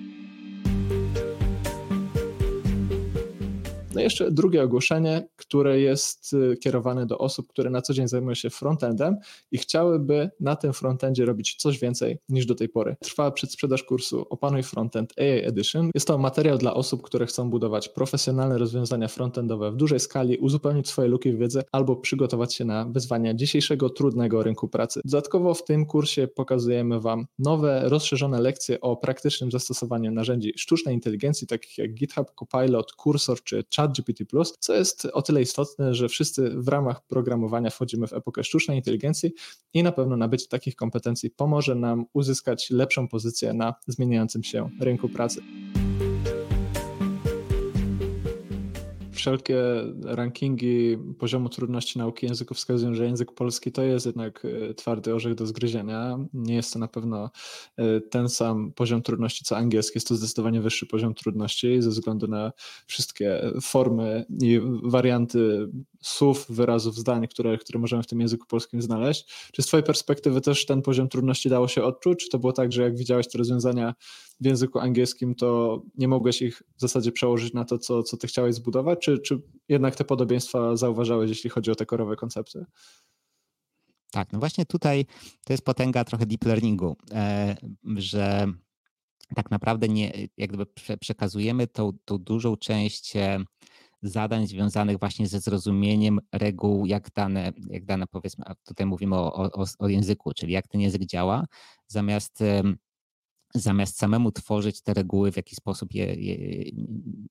[3.96, 8.08] No i jeszcze drugie ogłoszenie, które jest y, kierowane do osób, które na co dzień
[8.08, 9.16] zajmują się frontendem
[9.52, 12.96] i chciałyby na tym frontendzie robić coś więcej niż do tej pory.
[13.00, 15.90] Trwa przedsprzedaż kursu Opanuj Frontend AI Edition.
[15.94, 20.88] Jest to materiał dla osób, które chcą budować profesjonalne rozwiązania frontendowe w dużej skali, uzupełnić
[20.88, 25.00] swoje luki w wiedzy albo przygotować się na wyzwania dzisiejszego trudnego rynku pracy.
[25.04, 31.46] Dodatkowo w tym kursie pokazujemy Wam nowe, rozszerzone lekcje o praktycznym zastosowaniu narzędzi sztucznej inteligencji,
[31.46, 34.24] takich jak GitHub Copilot, Cursor czy Chat ChatGPT+,
[34.58, 39.32] co jest o tyle istotne, że wszyscy w ramach programowania wchodzimy w epokę sztucznej inteligencji
[39.74, 45.08] i na pewno nabycie takich kompetencji pomoże nam uzyskać lepszą pozycję na zmieniającym się rynku
[45.08, 45.40] pracy.
[49.16, 49.56] Wszelkie
[50.04, 55.34] rankingi poziomu trudności nauki języku wskazują, że język polski to jest jednak e, twardy orzech
[55.34, 56.18] do zgryzienia.
[56.34, 57.30] Nie jest to na pewno
[57.76, 62.26] e, ten sam poziom trudności co angielski, jest to zdecydowanie wyższy poziom trudności ze względu
[62.26, 62.52] na
[62.86, 65.68] wszystkie formy i warianty
[66.02, 69.50] słów, wyrazów, zdań, które, które możemy w tym języku polskim znaleźć.
[69.52, 72.24] Czy z Twojej perspektywy też ten poziom trudności dało się odczuć?
[72.24, 73.94] Czy to było tak, że jak widziałeś te rozwiązania
[74.40, 78.26] w języku angielskim, to nie mogłeś ich w zasadzie przełożyć na to, co, co Ty
[78.26, 78.98] chciałeś zbudować?
[78.98, 82.64] Czy, czy jednak te podobieństwa zauważałeś, jeśli chodzi o te korowe koncepcje?
[84.10, 85.06] Tak, no właśnie tutaj
[85.44, 87.56] to jest potęga trochę deep learningu, e,
[87.96, 88.46] że
[89.34, 90.66] tak naprawdę nie, jak gdyby
[91.00, 93.44] przekazujemy tą, tą dużą część e,
[94.02, 99.52] zadań związanych właśnie ze zrozumieniem reguł, jak dane, jak dane powiedzmy, a tutaj mówimy o,
[99.52, 101.46] o, o języku, czyli jak ten język działa,
[101.86, 102.42] zamiast
[103.54, 106.64] zamiast samemu tworzyć te reguły, w jaki sposób je, je,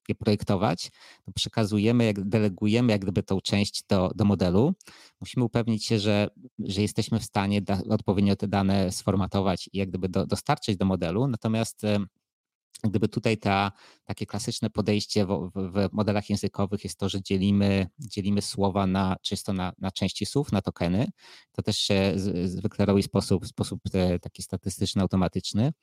[0.08, 0.92] je projektować,
[1.26, 4.74] to przekazujemy, jak delegujemy jak gdyby tą część do, do modelu.
[5.22, 6.28] Musimy upewnić się, że,
[6.60, 10.86] że jesteśmy w stanie da, odpowiednio te dane sformatować i jak gdyby do, dostarczyć do
[10.86, 11.84] modelu, natomiast
[12.84, 13.72] gdyby tutaj ta,
[14.06, 19.54] takie klasyczne podejście w, w, modelach językowych jest to, że dzielimy, dzielimy słowa na, czysto
[19.54, 21.08] na, na części słów, na tokeny,
[21.52, 22.14] to też się
[22.46, 25.74] zwykle robi sposób, sposób e, taki statystyczny, automatyczny.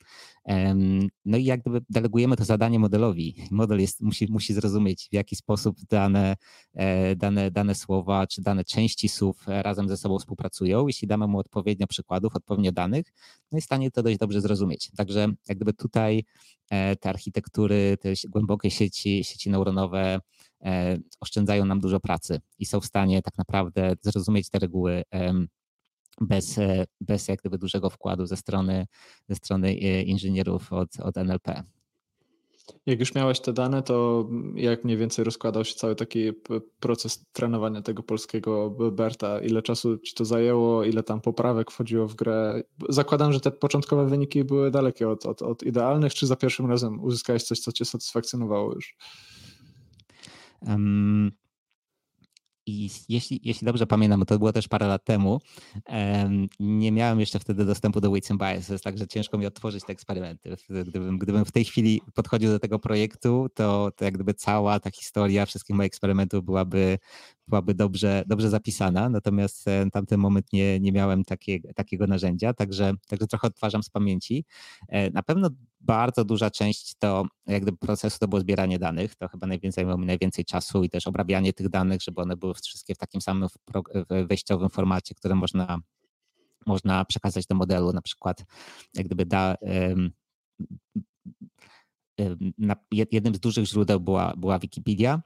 [1.25, 3.37] No i jak gdyby delegujemy to zadanie modelowi.
[3.51, 6.37] Model jest, musi, musi zrozumieć, w jaki sposób dane,
[6.75, 10.87] e, dane, dane słowa czy dane części słów razem ze sobą współpracują.
[10.87, 13.07] Jeśli damy mu odpowiednio przykładów, odpowiednio danych,
[13.53, 14.91] no jest w stanie to dość dobrze zrozumieć.
[14.97, 16.25] Także jak gdyby tutaj
[16.73, 20.21] E, te architektury, te głębokie sieci, sieci neuronowe
[20.65, 25.03] e, oszczędzają nam dużo pracy i są w stanie tak naprawdę zrozumieć te reguły
[26.21, 28.87] bez, e, bez jak gdyby dużego wkładu ze strony,
[29.29, 31.63] ze strony inżynierów od, od NLP.
[32.87, 36.31] Jak już miałeś te dane, to jak mniej więcej rozkładał się cały taki
[36.81, 39.41] proces trenowania tego polskiego Berta?
[39.41, 40.85] Ile czasu ci to zajęło?
[40.85, 42.63] Ile tam poprawek wchodziło w grę?
[42.89, 47.05] Zakładam, że te początkowe wyniki były dalekie od, od, od idealnych, czy za pierwszym razem
[47.05, 48.97] uzyskałeś coś, co cię satysfakcjonowało już?
[50.61, 51.33] Um,
[52.67, 55.41] i jeśli, jeśli dobrze pamiętam, to było też parę lat temu,
[56.61, 60.57] nie miałem jeszcze wtedy dostępu do Weights and Biases, także ciężko mi otworzyć te eksperymenty.
[60.69, 64.91] Gdybym, gdybym w tej chwili podchodził do tego projektu, to, to jak gdyby cała ta
[64.91, 66.99] historia wszystkich moich eksperymentów byłaby,
[67.49, 72.93] byłaby dobrze, dobrze zapisana, natomiast w tamtym moment nie, nie miałem takie, takiego narzędzia, także,
[73.09, 74.45] także trochę odtwarzam z pamięci.
[74.89, 75.51] E, na pewno
[75.81, 80.01] bardzo duża część to jak gdyby procesu to było zbieranie danych, to chyba najwięcej zajmowało
[80.01, 83.49] mi najwięcej czasu i też obrabianie tych danych, żeby one były wszystkie w takim samym
[84.09, 85.79] wejściowym formacie, które można,
[86.67, 88.45] można przekazać do modelu, na przykład
[88.95, 89.57] jak gdyby da,
[92.93, 95.23] jednym z dużych źródeł była, była Wikipedia,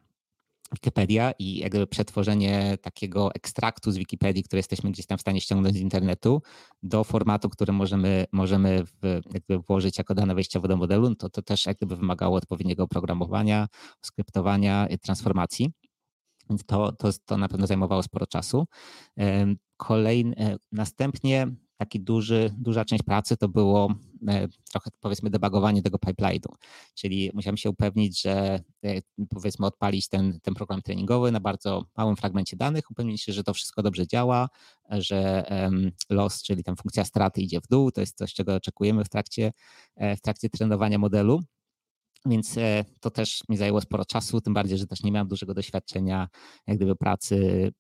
[0.77, 5.77] Wikipedia i jakby przetworzenie takiego ekstraktu z Wikipedii, który jesteśmy gdzieś tam w stanie ściągnąć
[5.77, 6.43] z internetu,
[6.83, 11.43] do formatu, który możemy, możemy w, jakby włożyć jako dane wejściowe do modelu, to to
[11.43, 13.67] też jakby wymagało odpowiedniego oprogramowania,
[14.03, 15.73] skryptowania transformacji.
[16.51, 18.67] Więc to, to, to na pewno zajmowało sporo czasu.
[19.77, 23.95] Kolejny, e, następnie taki duży, duża część pracy to było
[24.29, 26.55] e, trochę powiedzmy debugowanie tego pipeline'u,
[26.95, 32.17] czyli musiałem się upewnić, że e, powiedzmy odpalić ten, ten program treningowy na bardzo małym
[32.17, 34.49] fragmencie danych, upewnić się, że to wszystko dobrze działa,
[34.91, 35.45] że
[36.11, 39.53] loss, czyli tam funkcja straty idzie w dół, to jest coś, czego oczekujemy w trakcie,
[39.97, 41.43] w trakcie trenowania modelu.
[42.27, 45.55] Więc e, to też mi zajęło sporo czasu, tym bardziej, że też nie miałem dużego
[45.55, 46.29] doświadczenia
[46.67, 47.71] jak gdyby pracy,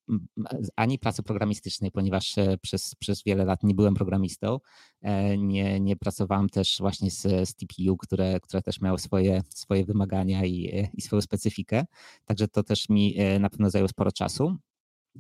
[0.76, 4.58] ani pracy programistycznej, ponieważ e, przez, przez wiele lat nie byłem programistą.
[5.02, 9.84] E, nie, nie pracowałem też właśnie z, z TPU, które, które też miały swoje, swoje
[9.84, 11.84] wymagania i, i swoją specyfikę.
[12.24, 14.56] Także to też mi na pewno zajęło sporo czasu.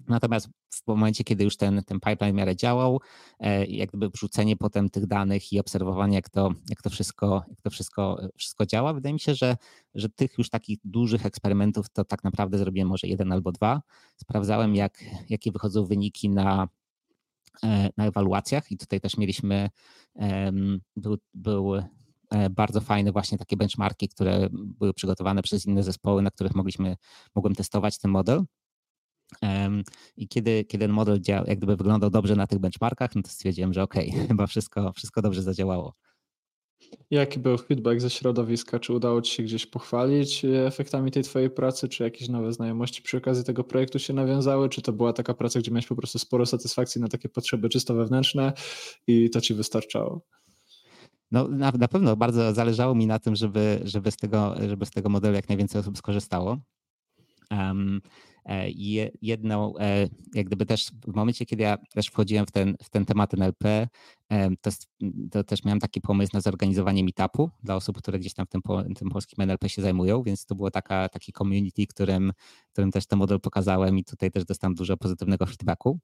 [0.08, 3.00] Natomiast w momencie, kiedy już ten, ten pipeline w miarę działał,
[3.40, 7.60] e, jak gdyby wrzucenie potem tych danych i obserwowanie, jak to, jak to, wszystko, jak
[7.60, 9.56] to wszystko, wszystko działa, wydaje mi się, że,
[9.94, 13.82] że tych już takich dużych eksperymentów to tak naprawdę zrobiłem może jeden albo dwa.
[14.16, 16.68] Sprawdzałem, jak, jakie wychodzą wyniki na,
[17.62, 19.70] e, na ewaluacjach i tutaj też mieliśmy,
[20.96, 21.74] był, był
[22.30, 26.96] e, bardzo fajne właśnie takie benchmarki, które były przygotowane przez inne zespoły, na których mogliśmy,
[27.34, 28.44] mogłem testować ten model.
[30.16, 33.28] I kiedy, kiedy ten model dział, jak gdyby wyglądał dobrze na tych benchmarkach, no to
[33.28, 35.94] stwierdziłem, że okej, okay, chyba wszystko, wszystko dobrze zadziałało.
[37.10, 38.78] Jaki był feedback ze środowiska?
[38.78, 41.88] Czy udało Ci się gdzieś pochwalić e, efektami tej Twojej pracy?
[41.88, 44.68] Czy jakieś nowe znajomości przy okazji tego projektu się nawiązały?
[44.68, 47.94] Czy to była taka praca, gdzie miałeś po prostu sporo satysfakcji na takie potrzeby czysto
[47.94, 48.52] wewnętrzne
[49.06, 50.20] i to Ci wystarczało?
[51.30, 54.90] No, na, na pewno bardzo zależało mi na tym, żeby, żeby, z tego, żeby z
[54.90, 56.58] tego modelu jak najwięcej osób skorzystało.
[57.50, 58.00] Um,
[59.22, 59.74] jedną,
[60.34, 63.88] jak gdyby też w momencie, kiedy ja też wchodziłem w ten, w ten temat NLP,
[64.60, 64.70] to,
[65.30, 68.62] to też miałem taki pomysł na zorganizowanie meetupu dla osób, które gdzieś tam w tym,
[68.94, 72.32] tym polskim NLP się zajmują, więc to było taka, taki community, którym,
[72.72, 76.00] którym też ten model pokazałem i tutaj też dostałem dużo pozytywnego feedbacku.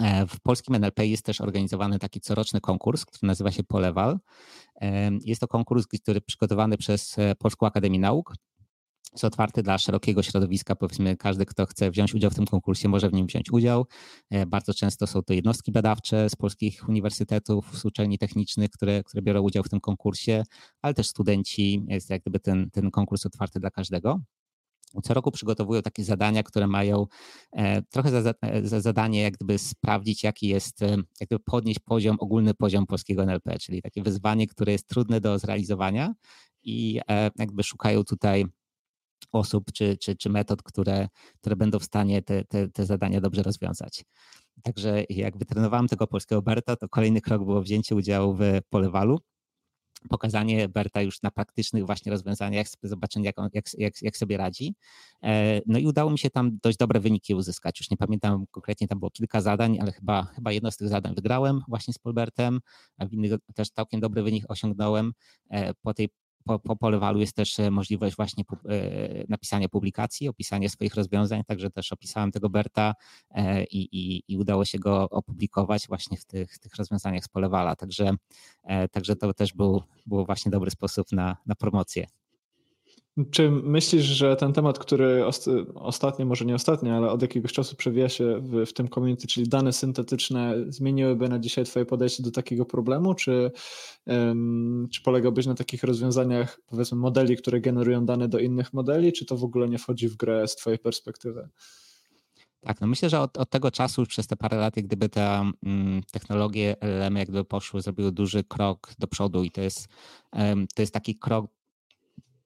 [0.00, 4.18] E, w polskim NLP jest też organizowany taki coroczny konkurs, który nazywa się Polewal.
[5.24, 8.34] Jest to konkurs, który przygotowany przez e, Polską Akademię Nauk.
[9.12, 10.76] Jest otwarty dla szerokiego środowiska.
[10.76, 13.86] Powiedzmy, każdy, kto chce wziąć udział w tym konkursie, może w nim wziąć udział.
[14.30, 19.22] E, bardzo często są to jednostki badawcze z polskich uniwersytetów, z uczelni technicznych, które, które
[19.22, 20.42] biorą udział w tym konkursie,
[20.82, 21.84] ale też studenci.
[21.88, 24.20] Jest jak gdyby ten, ten konkurs otwarty dla każdego.
[25.02, 27.06] Co roku przygotowują takie zadania, które mają
[27.52, 30.80] e, trochę za, e, za, zadanie, jak gdyby sprawdzić, jaki jest,
[31.20, 35.38] jak gdyby podnieść poziom, ogólny poziom polskiego NLP, czyli takie wyzwanie, które jest trudne do
[35.38, 36.14] zrealizowania
[36.62, 37.00] i
[37.38, 38.44] jakby szukają tutaj
[39.32, 41.08] osób czy, czy, czy metod, które,
[41.40, 44.04] które będą w stanie te, te, te zadania dobrze rozwiązać.
[44.62, 49.18] Także jak wytrenowałem tego polskiego Berta, to kolejny krok było wzięcie udziału w polewalu
[50.08, 54.74] pokazanie Berta już na praktycznych właśnie rozwiązaniach, zobaczenie jak, on, jak, jak, jak, sobie radzi.
[55.22, 57.80] E, no i udało mi się tam dość dobre wyniki uzyskać.
[57.80, 61.14] Już nie pamiętam konkretnie, tam było kilka zadań, ale chyba, chyba jedno z tych zadań
[61.14, 62.60] wygrałem właśnie z Polbertem,
[62.98, 65.12] a w innych też całkiem dobry wynik osiągnąłem.
[65.50, 66.08] E, po tej
[66.44, 71.70] po, po Polewalu jest też e, możliwość właśnie e, napisania publikacji, opisania swoich rozwiązań, także
[71.70, 72.94] też opisałem tego Berta
[73.30, 77.76] e, i, i, i udało się go opublikować właśnie w tych, tych rozwiązaniach z Polewala,
[77.76, 78.10] także,
[78.90, 82.06] także to też był, był właśnie dobry sposób na, na promocję.
[83.30, 85.24] Czy myślisz, że ten temat, który
[85.74, 89.48] ostatnio, może nie ostatnio, ale od jakiegoś czasu przewija się w, w tym community, czyli
[89.48, 93.14] dane syntetyczne, zmieniłyby na dzisiaj Twoje podejście do takiego problemu?
[93.14, 93.50] Czy,
[94.92, 99.36] czy polegałbyś na takich rozwiązaniach, powiedzmy, modeli, które generują dane do innych modeli, czy to
[99.36, 101.48] w ogóle nie wchodzi w grę z Twojej perspektywy?
[102.60, 105.50] Tak, no myślę, że od, od, tego czasu, przez te parę lat, jak gdyby te
[105.66, 109.88] mm, technologie LLM jak gdyby poszły, zrobiły duży krok do przodu i to jest,
[110.32, 111.50] um, to jest taki krok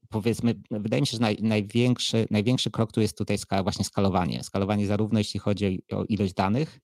[0.09, 4.45] powiedzmy, wydaje mi się, że naj, największy, największy krok tu jest tutaj skala, właśnie skalowanie.
[4.45, 6.81] Skalowanie zarówno jeśli chodzi o ilość danych,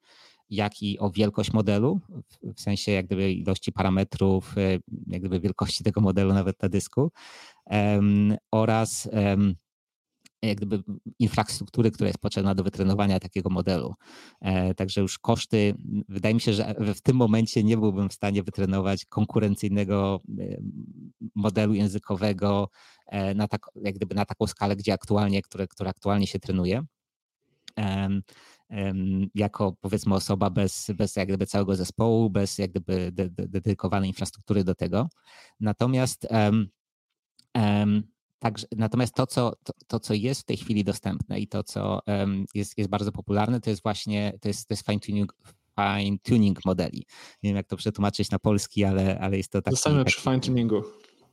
[0.51, 2.01] jak i o wielkość modelu,
[2.43, 7.13] w sensie jak gdyby ilości parametrów, e, jak gdyby wielkości tego modelu nawet na dysku
[7.67, 9.55] um, oraz um,
[10.43, 10.83] jak gdyby
[11.19, 13.95] infrastruktury, która jest potrzebna do wytrenowania takiego modelu.
[14.41, 15.75] E, także już koszty,
[16.09, 20.57] wydaje mi się, że w tym momencie nie byłbym w stanie wytrenować konkurencyjnego e,
[21.35, 22.69] modelu językowego
[23.07, 26.85] e, na, tak, jak gdyby na taką skalę, gdzie aktualnie, które, które aktualnie się trenuje.
[29.35, 33.13] Jako powiedzmy osoba bez, bez jak gdyby całego zespołu, bez jak gdyby
[33.49, 35.09] dedykowanej infrastruktury do tego.
[35.61, 36.29] Natomiast
[38.43, 42.01] Także, natomiast to co, to, to, co jest w tej chwili dostępne i to, co
[42.07, 45.37] um, jest, jest bardzo popularne, to jest właśnie to jest, to jest fine tuning,
[45.81, 47.07] fine tuning modeli.
[47.43, 49.77] Nie wiem, jak to przetłumaczyć na polski, ale, ale jest to taki...
[49.77, 50.83] Zostańmy przy fine tuningu.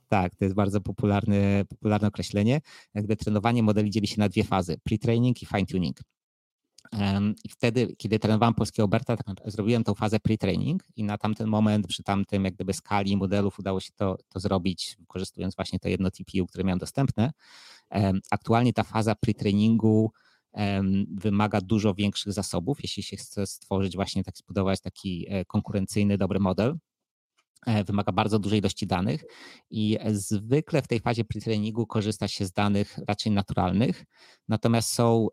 [0.08, 2.60] Tak, to jest bardzo popularne, popularne określenie.
[2.94, 6.00] Jakby trenowanie modeli dzieli się na dwie fazy, pre-training i fine tuning.
[7.44, 11.86] I wtedy, kiedy trenowałem polskiego Berta, tak zrobiłem tą fazę pre-training i na tamten moment,
[11.86, 16.10] przy tamtym jak gdyby skali modelów udało się to, to zrobić, wykorzystując właśnie to jedno
[16.10, 17.32] TPU, które miałem dostępne.
[18.30, 20.08] Aktualnie ta faza pre-trainingu
[21.10, 26.40] wymaga dużo większych zasobów, jeśli się chce stworzyć właśnie tak, zbudować taki e, konkurencyjny, dobry
[26.40, 26.76] model.
[27.66, 29.24] E, wymaga bardzo dużej ilości danych
[29.70, 34.04] i zwykle w tej fazie pre-trainingu korzysta się z danych raczej naturalnych,
[34.48, 35.28] natomiast są,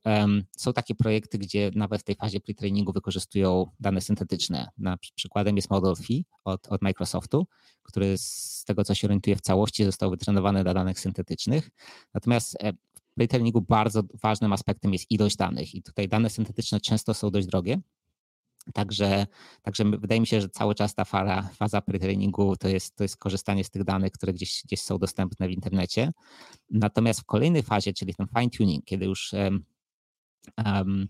[0.58, 4.70] są takie projekty, gdzie nawet w tej fazie pre-trainingu wykorzystują dane syntetyczne.
[4.78, 7.48] Na przykładem jest Model Phi od, od Microsoftu,
[7.84, 11.70] który z tego co się orientuje w całości został wytrenowany na danych syntetycznych,
[12.14, 17.14] natomiast e, w pre-trainingu bardzo ważnym aspektem jest ilość danych i tutaj dane syntetyczne często
[17.14, 17.82] są dość drogie,
[18.74, 19.28] Także,
[19.62, 23.18] także wydaje mi się, że cały czas ta fala, faza pre-trainingu to jest, to jest
[23.18, 26.12] korzystanie z tych danych, które gdzieś, gdzieś są dostępne w internecie.
[26.70, 29.34] Natomiast w kolejnej fazie, czyli ten fine-tuning, kiedy już
[30.66, 31.08] um,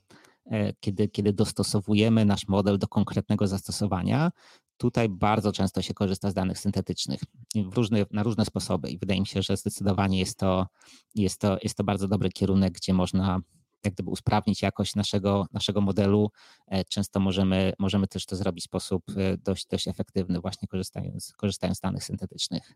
[0.79, 4.31] kiedy, kiedy dostosowujemy nasz model do konkretnego zastosowania,
[4.77, 7.19] tutaj bardzo często się korzysta z danych syntetycznych
[7.55, 10.67] różne, na różne sposoby i wydaje mi się, że zdecydowanie jest to,
[11.15, 13.39] jest, to, jest to bardzo dobry kierunek, gdzie można
[13.83, 16.31] jak gdyby usprawnić jakość naszego, naszego modelu.
[16.67, 21.33] E, często możemy, możemy też to zrobić w sposób e, dość, dość efektywny, właśnie korzystając,
[21.37, 22.73] korzystając z danych syntetycznych.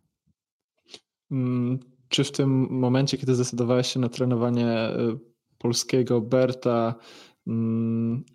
[1.32, 1.80] Mm,
[2.10, 5.18] czy w tym momencie, kiedy zdecydowałeś się na trenowanie e,
[5.58, 6.96] polskiego Berta,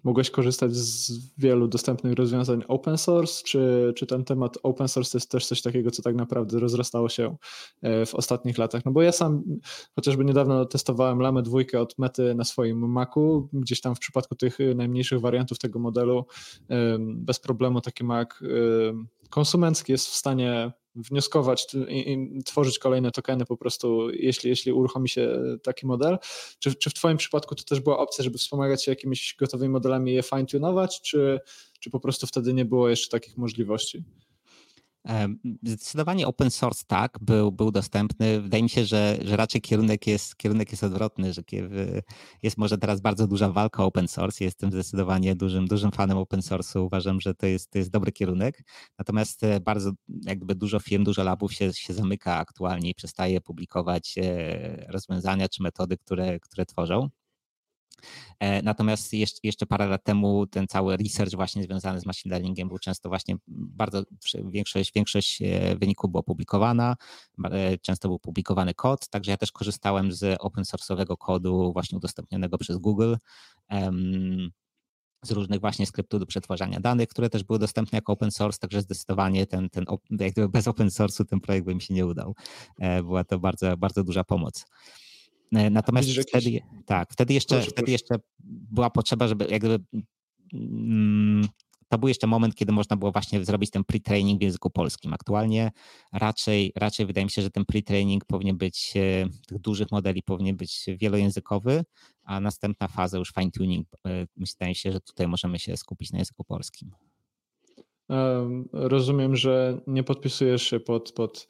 [0.05, 5.19] mogłeś korzystać z wielu dostępnych rozwiązań open source, czy, czy ten temat open source to
[5.19, 7.37] jest też coś takiego, co tak naprawdę rozrastało się
[7.83, 8.85] e, w ostatnich latach?
[8.85, 9.43] No bo ja sam
[9.95, 14.59] chociażby niedawno testowałem Lamę dwójkę od Mety na swoim Macu, gdzieś tam w przypadku tych
[14.75, 16.27] najmniejszych wariantów tego modelu
[16.99, 18.29] bez problemu taki Mac
[19.31, 25.09] konsumencki jest w stanie wnioskować i, i, tworzyć kolejne tokeny po prostu, jeśli, jeśli uruchomi
[25.09, 26.19] się taki model.
[26.59, 30.13] Czy, czy w Twoim przypadku to też była opcja, żeby wspomagać się jakimiś gotowymi modelami
[30.13, 31.41] i je fine-tunować, czy,
[31.81, 34.05] czy po prostu wtedy nie było jeszcze takich możliwości?
[35.63, 38.41] Zdecydowanie open source tak, był, był dostępny.
[38.41, 41.43] Wydaje mi się, że, że raczej kierunek jest, kierunek jest odwrotny, że
[42.43, 44.45] jest może teraz bardzo duża walka o open source.
[44.45, 46.81] Jestem zdecydowanie dużym, dużym fanem open source'u.
[46.81, 48.63] Uważam, że to jest, to jest dobry kierunek.
[48.99, 49.93] Natomiast e, bardzo
[50.23, 55.63] jakby dużo firm, dużo labów się, się zamyka aktualnie i przestaje publikować e, rozwiązania czy
[55.63, 57.09] metody, które, które tworzą.
[58.41, 62.79] E, natomiast jeszcze, parę lat temu ten cały research właśnie związany z machine learningiem był
[62.79, 64.03] często właśnie bardzo,
[64.45, 66.97] większość, większość e, wyników była publikowana,
[67.45, 72.59] e, często był publikowany kod, także ja też korzystałem z open source'owego kodu właśnie udostępnionego
[72.59, 73.15] przez Google
[75.23, 78.83] z różnych właśnie skryptów do przetwarzania danych, które też były dostępne jako open source, także
[78.83, 79.85] zdecydowanie ten, ten
[80.49, 82.35] bez open source'u ten projekt by mi się nie udał.
[83.03, 84.67] Była to bardzo, bardzo duża pomoc.
[85.53, 86.69] E, natomiast Widzisz, wtedy, jakieś...
[86.87, 87.93] tak, wtedy jeszcze, proszę, wtedy proszę.
[87.93, 89.85] jeszcze była potrzeba, żeby jak gdyby
[90.55, 91.49] mm,
[91.89, 95.13] to był jeszcze moment, kiedy można było właśnie zrobić ten pre-training w języku polskim.
[95.13, 95.71] Aktualnie
[96.13, 100.57] raczej, raczej wydaje mi się, że ten pre-training powinien być, e, tych dużych modeli powinien
[100.57, 101.85] być wielojęzykowy,
[102.23, 103.85] a następna faza już fine-tuning.
[104.07, 106.91] E, myślę się, że tutaj możemy się skupić na języku polskim.
[108.73, 111.49] Rozumiem, że nie podpisujesz się pod, pod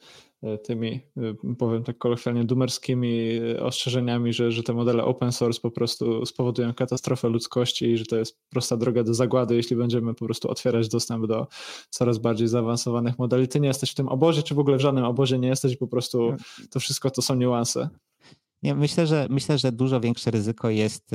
[0.63, 5.71] tymi, e, powiem tak kolokwialnie, dumerskimi e, ostrzeżeniami, że, że te modele open source po
[5.71, 10.25] prostu spowodują katastrofę ludzkości i że to jest prosta droga do zagłady, jeśli będziemy po
[10.25, 11.47] prostu otwierać dostęp do
[11.89, 13.47] coraz bardziej zaawansowanych modeli.
[13.47, 15.87] Ty nie jesteś w tym obozie, czy w ogóle w żadnym obozie nie jesteś, po
[15.87, 16.35] prostu
[16.71, 17.89] to wszystko to są niuanse.
[18.63, 21.11] Nie, myślę, że myślę, że dużo większe ryzyko jest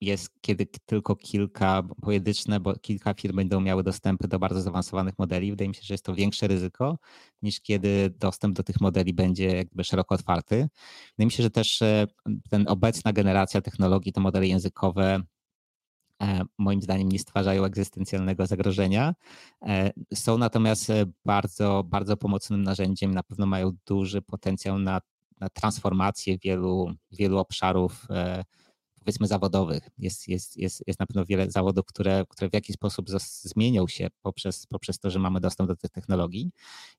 [0.00, 5.50] jest, kiedy tylko kilka pojedyncze, bo kilka firm będą miały dostępy do bardzo zaawansowanych modeli.
[5.50, 6.98] Wydaje mi się, że jest to większe ryzyko
[7.42, 10.68] niż kiedy dostęp do tych modeli będzie jakby szeroko otwarty.
[11.10, 12.06] Wydaje mi się, że też e,
[12.50, 15.22] ten obecna generacja technologii, te modele językowe
[16.22, 19.14] e, moim zdaniem nie stwarzają egzystencjalnego zagrożenia.
[19.62, 20.92] E, są natomiast
[21.24, 25.00] bardzo, bardzo pomocnym narzędziem, na pewno mają duży potencjał na,
[25.40, 28.06] na transformację wielu, wielu obszarów
[29.06, 29.88] powiedzmy zawodowych.
[29.98, 33.06] Jest, jest, jest, jest na pewno wiele zawodów, które, które w jakiś sposób
[33.42, 36.50] zmienią się poprzez, poprzez to, że mamy dostęp do tych technologii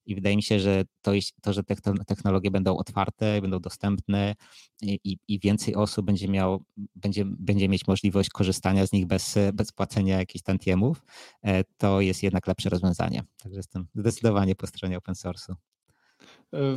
[0.05, 1.75] i wydaje mi się, że to, to że te
[2.07, 4.35] technologie będą otwarte, będą dostępne
[4.81, 6.63] i, i więcej osób będzie, miał,
[6.95, 11.05] będzie, będzie mieć możliwość korzystania z nich bez, bez płacenia jakichś tantiemów,
[11.43, 13.23] e, to jest jednak lepsze rozwiązanie.
[13.43, 15.53] Także jestem zdecydowanie po stronie open source'u.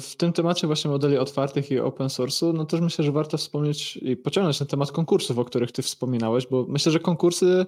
[0.01, 3.97] W tym temacie właśnie modeli otwartych i open source'u, no też myślę, że warto wspomnieć
[3.97, 7.67] i pociągnąć ten temat konkursów, o których ty wspominałeś, bo myślę, że konkursy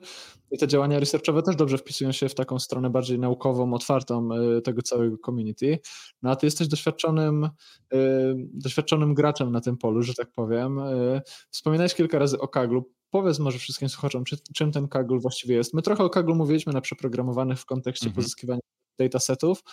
[0.50, 4.60] i te działania researchowe też dobrze wpisują się w taką stronę bardziej naukową, otwartą e,
[4.60, 5.78] tego całego community.
[6.22, 7.98] No a ty jesteś doświadczonym, e,
[8.36, 10.78] doświadczonym graczem na tym polu, że tak powiem.
[10.78, 12.90] E, wspominałeś kilka razy o Kaglu.
[13.10, 15.74] Powiedz może wszystkim słuchaczom, czy, czym ten Kaggle właściwie jest.
[15.74, 18.16] My trochę o Kaglu mówiliśmy na przeprogramowanych w kontekście mhm.
[18.16, 18.60] pozyskiwania
[18.98, 19.64] datasetów.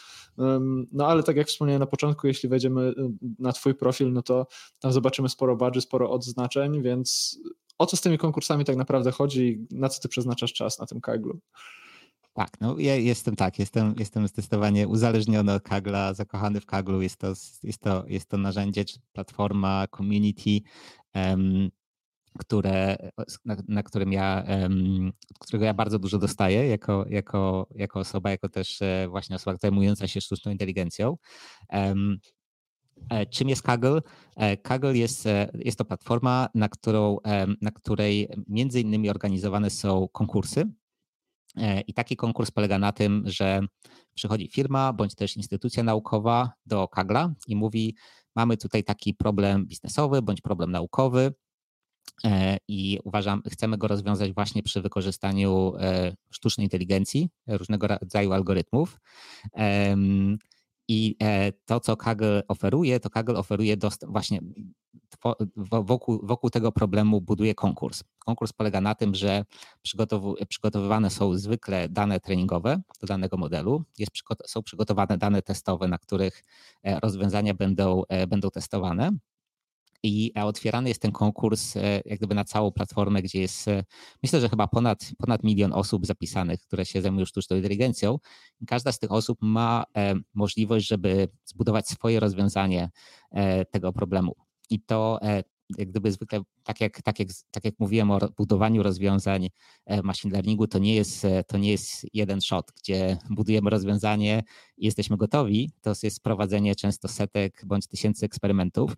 [0.91, 2.93] No ale tak jak wspomniałem na początku, jeśli wejdziemy y,
[3.39, 4.47] na Twój profil, no to
[4.79, 7.39] tam zobaczymy sporo badży, sporo odznaczeń, więc
[7.77, 10.85] o co z tymi konkursami tak naprawdę chodzi i na co Ty przeznaczasz czas na
[10.85, 11.39] tym Kaglu?
[12.33, 17.01] Tak, no ja jestem tak, jestem, jestem zdecydowanie uzależniony od Kagla, zakochany w Kaglu.
[17.01, 17.27] Jest to,
[17.63, 20.61] jest to, jest to narzędzie, platforma, community,
[22.37, 22.97] które,
[23.45, 24.43] na, na, którym ja,
[25.39, 30.07] którego ja bardzo dużo dostaję jako, jako, jako osoba, jako też e, właśnie osoba zajmująca
[30.07, 31.17] się sztuczną inteligencją.
[33.09, 34.01] E, czym jest Kaggle?
[34.35, 37.17] E, Kaggle jest, jest to platforma, na, którą,
[37.61, 40.65] na której między innymi organizowane są konkursy.
[41.87, 43.61] I taki konkurs polega na tym, że
[44.13, 47.95] przychodzi firma bądź też instytucja naukowa do Kagla i mówi:
[48.35, 51.33] Mamy tutaj taki problem biznesowy bądź problem naukowy,
[52.67, 58.99] i uważam, chcemy go rozwiązać właśnie przy wykorzystaniu e, sztucznej inteligencji, różnego rodzaju algorytmów.
[60.87, 64.39] I e, to, co Kaggle oferuje, to Kaggle oferuje właśnie
[65.55, 68.03] wokół, wokół tego problemu buduje konkurs.
[68.19, 69.45] Konkurs polega na tym, że
[70.49, 74.11] przygotowywane są zwykle dane treningowe do danego modelu, jest,
[74.45, 76.43] są przygotowane dane testowe, na których
[77.01, 79.11] rozwiązania będą, będą testowane
[80.03, 81.75] i otwierany jest ten konkurs
[82.05, 83.65] jak gdyby na całą platformę, gdzie jest
[84.23, 88.17] myślę, że chyba ponad, ponad milion osób zapisanych, które się zajmują sztuczną inteligencją.
[88.61, 89.83] I każda z tych osób ma
[90.33, 92.89] możliwość, żeby zbudować swoje rozwiązanie
[93.71, 94.35] tego problemu.
[94.69, 95.19] I to
[95.77, 99.49] jak gdyby zwykle, tak jak, tak, jak, tak jak mówiłem o budowaniu rozwiązań
[99.85, 104.43] e, machine learningu, to nie jest, e, to nie jest jeden shot, gdzie budujemy rozwiązanie
[104.77, 105.71] i jesteśmy gotowi.
[105.81, 108.95] To jest prowadzenie często setek bądź tysięcy eksperymentów.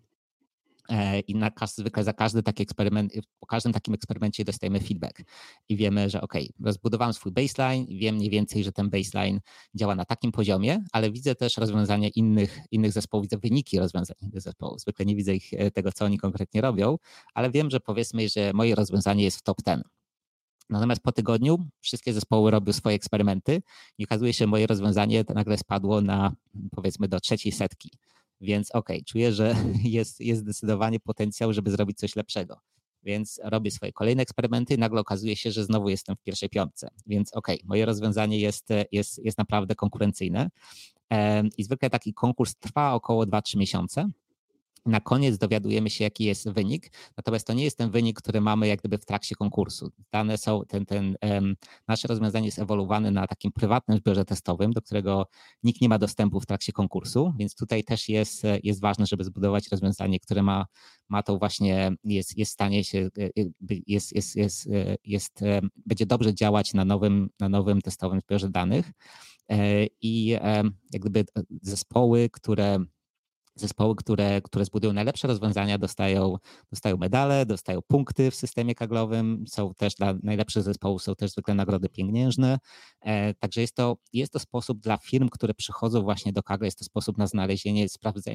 [0.88, 5.22] E, i na, zwykle za każdy taki eksperyment, po każdym takim eksperymencie dostajemy feedback
[5.68, 9.40] i wiemy, że ok, rozbudowałem swój baseline, wiem mniej więcej, że ten baseline
[9.74, 14.40] działa na takim poziomie, ale widzę też rozwiązania innych, innych zespołów, widzę wyniki rozwiązań innych
[14.40, 14.80] zespołów.
[14.80, 16.98] Zwykle nie widzę ich, e, tego, co oni konkretnie robią,
[17.34, 19.82] ale wiem, że powiedzmy, że moje rozwiązanie jest w top 10.
[20.70, 23.62] Natomiast po tygodniu wszystkie zespoły robią swoje eksperymenty
[23.98, 26.32] i okazuje się, że moje rozwiązanie nagle spadło na
[26.70, 27.90] powiedzmy do trzeciej setki
[28.42, 32.60] więc okej, okay, czuję, że jest, jest zdecydowanie potencjał, żeby zrobić coś lepszego.
[33.04, 36.88] Więc robię swoje kolejne eksperymenty nagle okazuje się, że znowu jestem w pierwszej piątce.
[37.06, 40.50] Więc okej, okay, moje rozwiązanie jest, jest, jest naprawdę konkurencyjne.
[41.58, 44.10] I zwykle taki konkurs trwa około 2-3 miesiące.
[44.86, 48.68] Na koniec dowiadujemy się, jaki jest wynik, natomiast to nie jest ten wynik, który mamy
[48.68, 49.92] jak gdyby w trakcie konkursu.
[50.12, 51.56] Dane są, ten, ten, um,
[51.88, 55.26] nasze rozwiązanie jest ewoluowane na takim prywatnym zbiorze testowym, do którego
[55.62, 59.68] nikt nie ma dostępu w trakcie konkursu, więc tutaj też jest, jest ważne, żeby zbudować
[59.68, 60.66] rozwiązanie, które ma,
[61.08, 63.30] ma to właśnie, jest, jest stanie się, e,
[63.86, 65.40] jest, jest, jest, e, jest,
[65.86, 68.92] będzie dobrze działać na nowym, na nowym testowym zbiorze danych
[69.50, 70.26] e, i
[70.92, 71.24] jak gdyby
[71.62, 72.78] zespoły, które
[73.54, 76.36] Zespoły, które, które zbudują najlepsze rozwiązania, dostają,
[76.70, 79.44] dostają medale, dostają punkty w systemie kaglowym.
[79.48, 82.58] Są też dla najlepszych zespołów są też zwykle nagrody pieniężne.
[83.00, 86.78] E, także jest to, jest to sposób dla firm, które przychodzą właśnie do Kaggle, jest
[86.78, 87.86] to sposób na znalezienie,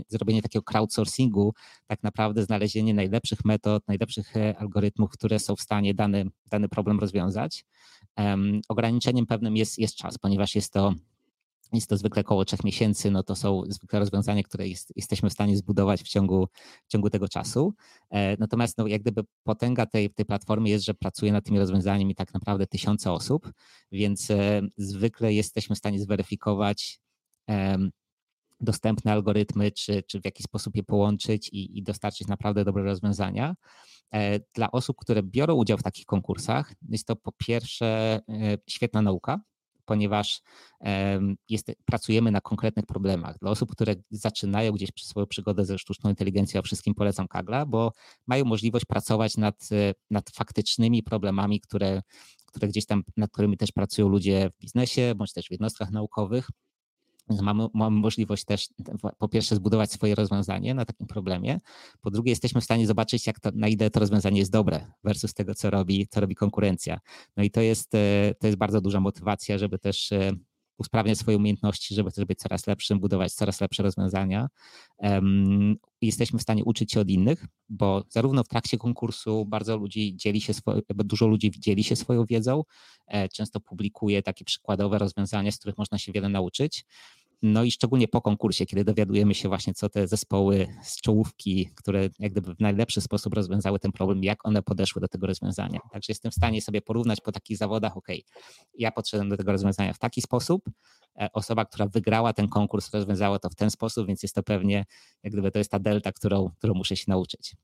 [0.08, 1.54] zrobienie takiego crowdsourcingu,
[1.88, 7.00] tak naprawdę znalezienie najlepszych metod, najlepszych e, algorytmów, które są w stanie dany, dany problem
[7.00, 7.66] rozwiązać.
[8.18, 10.94] Um, ograniczeniem pewnym jest, jest czas, ponieważ jest to
[11.74, 15.34] jest to zwykle około trzech miesięcy, no to są zwykle rozwiązania, które jest, jesteśmy w
[15.34, 16.48] stanie zbudować w ciągu,
[16.88, 17.74] w ciągu tego czasu.
[18.10, 22.16] E, natomiast no, jak gdyby potęga tej, tej platformy jest, że pracuje nad tymi rozwiązaniami
[22.16, 23.52] tak naprawdę tysiące osób,
[23.92, 27.00] więc e, zwykle jesteśmy w stanie zweryfikować
[28.60, 33.56] dostępne algorytmy, czy, czy w jaki sposób je połączyć i, i dostarczyć naprawdę dobre rozwiązania.
[34.14, 38.20] E, dla osób, które biorą udział w takich konkursach, jest to po pierwsze
[38.70, 39.40] świetna nauka,
[39.88, 40.42] ponieważ
[41.50, 43.40] jest, pracujemy na konkretnych problemach.
[43.40, 47.92] Dla osób, które zaczynają gdzieś swoją przygodę ze sztuczną inteligencją, wszystkim polecam Kagla, bo
[48.28, 49.70] mają możliwość pracować nad,
[50.10, 52.02] nad faktycznymi problemami, które,
[52.46, 56.50] które gdzieś tam, nad którymi też pracują ludzie w biznesie, bądź też w jednostkach naukowych.
[57.42, 58.70] Mamy, mamy możliwość też
[59.18, 61.60] po pierwsze zbudować swoje rozwiązanie na takim problemie,
[62.02, 65.34] po drugie jesteśmy w stanie zobaczyć, jak to, na ile to rozwiązanie jest dobre versus
[65.34, 67.00] tego, co robi, co robi konkurencja.
[67.38, 70.32] No i to jest, e, to jest bardzo duża motywacja, żeby też e,
[70.78, 74.48] usprawniać swoje umiejętności, żeby też być coraz lepszym, budować coraz lepsze rozwiązania.
[76.02, 80.42] Jesteśmy w stanie uczyć się od innych, bo zarówno w trakcie konkursu bardzo ludzi dzieli
[80.42, 82.64] się swoje, dużo ludzi dzieli się swoją wiedzą,
[83.08, 86.86] e, często publikuje takie przykładowe rozwiązania, z których można się wiele nauczyć.
[87.42, 92.10] No i szczególnie po konkursie, kiedy dowiadujemy się właśnie, co te zespoły z czołówki, które
[92.20, 95.80] jak gdyby w najlepszy sposób rozwiązały ten problem, jak one podeszły do tego rozwiązania.
[95.92, 98.08] Także jestem w stanie sobie porównać po takich zawodach, ok,
[98.74, 100.70] ja podszedłem do tego rozwiązania w taki sposób,
[101.20, 104.86] e, osoba, która wygrała ten konkurs, rozwiązała to w ten sposób, więc jest to pewnie,
[105.24, 107.56] jak gdyby to jest ta delta, którą, którą muszę się nauczyć.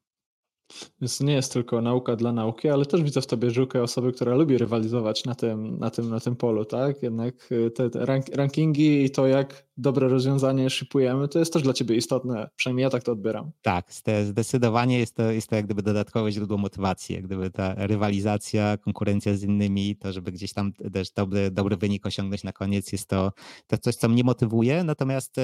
[1.02, 4.36] Więc nie jest tylko nauka dla nauki, ale też widzę w tobie żyłkę osoby, która
[4.36, 7.04] lubi rywalizować na tym, na tym, na tym polu, tak?
[7.04, 11.74] Jednak y, te, te rankingi i to, jak dobre rozwiązanie shipujemy, to jest też dla
[11.74, 12.50] ciebie istotne.
[12.56, 13.52] Przynajmniej ja tak to odbieram.
[13.62, 13.92] Tak,
[14.26, 19.36] zdecydowanie jest to, jest to jak gdyby dodatkowe źródło motywacji, jak gdyby ta rywalizacja, konkurencja
[19.36, 23.32] z innymi, to żeby gdzieś tam też dobry, dobry wynik osiągnąć na koniec, jest to,
[23.68, 25.36] to coś, co mnie motywuje, natomiast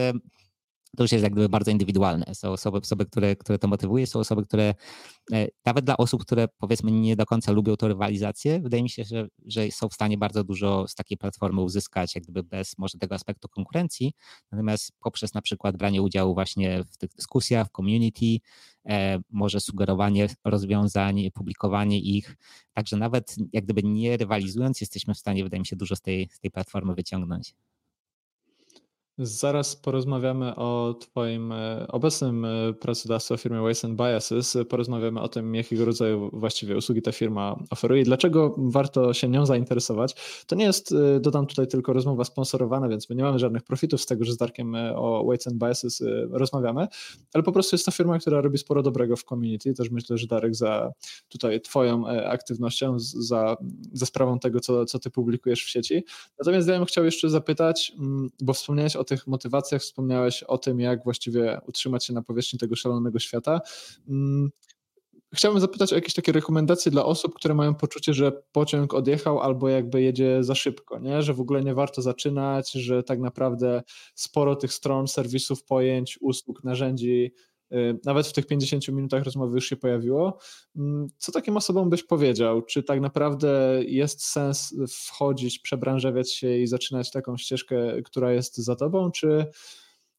[0.97, 2.25] to już jest jak gdyby bardzo indywidualne.
[2.33, 4.73] Są osoby, osoby które, które to motywuje, są osoby, które
[5.33, 9.03] e, nawet dla osób, które powiedzmy nie do końca lubią tę rywalizację, wydaje mi się,
[9.03, 12.97] że, że są w stanie bardzo dużo z takiej platformy uzyskać, jak gdyby bez może
[12.97, 14.13] tego aspektu konkurencji,
[14.51, 18.45] natomiast poprzez na przykład branie udziału właśnie w tych dyskusjach, w community,
[18.89, 22.35] e, może sugerowanie rozwiązań, publikowanie ich,
[22.73, 26.29] także nawet jak gdyby nie rywalizując, jesteśmy w stanie, wydaje mi się, dużo z tej,
[26.31, 27.55] z tej platformy wyciągnąć.
[29.21, 34.57] Zaraz porozmawiamy o Twoim e, obecnym e, pracodawcy, o firmie Ways and Biases.
[34.69, 39.45] Porozmawiamy o tym, jakiego rodzaju właściwie usługi ta firma oferuje i dlaczego warto się nią
[39.45, 40.15] zainteresować.
[40.47, 44.01] To nie jest, e, dodam tutaj tylko rozmowa sponsorowana, więc my nie mamy żadnych profitów
[44.01, 46.87] z tego, że z Darkiem o Ways and Biases rozmawiamy,
[47.33, 49.73] ale po prostu jest to firma, która robi sporo dobrego w community.
[49.73, 50.91] Też myślę, że Darek za
[51.29, 53.57] tutaj Twoją aktywnością, za,
[53.93, 56.03] za sprawą tego, co, co Ty publikujesz w sieci.
[56.39, 60.79] Natomiast ja bym chciał jeszcze zapytać, mm, bo wspomniałeś o tych motywacjach, wspomniałeś o tym,
[60.79, 63.59] jak właściwie utrzymać się na powierzchni tego szalonego świata.
[64.09, 64.49] Mm,
[65.33, 69.69] chciałbym zapytać o jakieś takie rekomendacje dla osób, które mają poczucie, że pociąg odjechał albo
[69.69, 71.21] jakby jedzie za szybko, nie?
[71.21, 73.83] że w ogóle nie warto zaczynać, że tak naprawdę
[74.15, 77.33] sporo tych stron, serwisów, pojęć, usług, narzędzi
[78.05, 80.37] nawet w tych 50 minutach rozmowy już się pojawiło.
[80.75, 82.61] Mm, co takim osobom byś powiedział?
[82.61, 88.75] Czy tak naprawdę jest sens wchodzić, przebranżawiać się i zaczynać taką ścieżkę, która jest za
[88.75, 89.45] tobą, czy,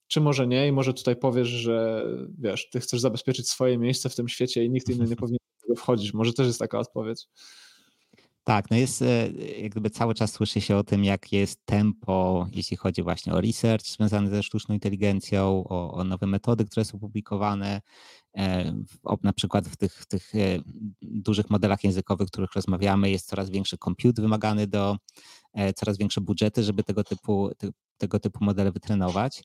[0.07, 0.69] czy może nie?
[0.69, 2.07] I może tutaj powiesz, że
[2.39, 5.63] wiesz, ty chcesz zabezpieczyć swoje miejsce w tym świecie i nikt inny nie powinien do
[5.63, 6.15] tego wchodzić.
[6.15, 7.29] Może też jest taka odpowiedź.
[8.51, 9.31] Tak, no jest, e,
[9.61, 13.41] jak gdyby cały czas słyszy się o tym, jak jest tempo, jeśli chodzi właśnie o
[13.41, 17.81] research związany ze sztuczną inteligencją, o, o nowe metody, które są publikowane,
[18.37, 18.75] e,
[19.23, 20.39] na przykład w tych, tych e,
[21.03, 24.97] dużych modelach językowych, o których rozmawiamy, jest coraz większy compute wymagany do,
[25.77, 27.51] coraz większe budżety, żeby tego typu,
[27.99, 29.43] tego typu modele wytrenować.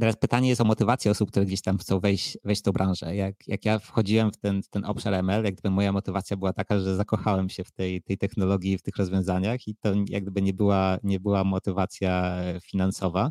[0.00, 3.16] Teraz pytanie jest o motywację osób, które gdzieś tam chcą wejść, wejść w tą branżę.
[3.16, 6.52] Jak, jak ja wchodziłem w ten, w ten obszar ML, jak gdyby moja motywacja była
[6.52, 10.42] taka, że zakochałem się w tej, tej technologii, w tych rozwiązaniach i to jak gdyby
[10.42, 13.30] nie była, nie była motywacja finansowa.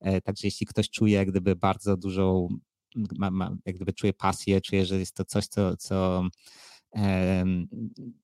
[0.00, 2.48] E, także jeśli ktoś czuje jak gdyby bardzo dużą,
[3.18, 6.22] ma, ma, jak gdyby czuje pasję, czuje, że jest to coś, co, co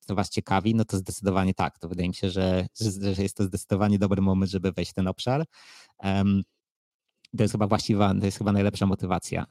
[0.09, 1.79] Was ciekawi, no to zdecydowanie tak.
[1.79, 2.67] To wydaje mi się, że,
[3.15, 5.45] że jest to zdecydowanie dobry moment, żeby wejść w ten obszar
[7.37, 9.47] to jest chyba właściwa, to jest chyba najlepsza motywacja.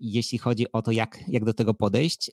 [0.00, 2.30] Jeśli chodzi o to, jak, jak do tego podejść,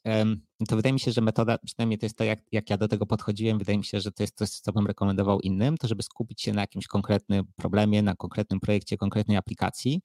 [0.67, 3.05] to wydaje mi się, że metoda, przynajmniej to jest to, jak, jak ja do tego
[3.05, 6.41] podchodziłem, wydaje mi się, że to jest coś, co bym rekomendował innym, to żeby skupić
[6.41, 10.01] się na jakimś konkretnym problemie, na konkretnym projekcie, konkretnej aplikacji,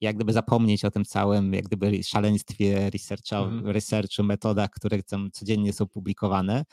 [0.00, 3.66] jak gdyby zapomnieć o tym całym, jak gdyby szaleństwie researchu, mm.
[3.66, 6.64] researchu metodach, które tam codziennie są publikowane,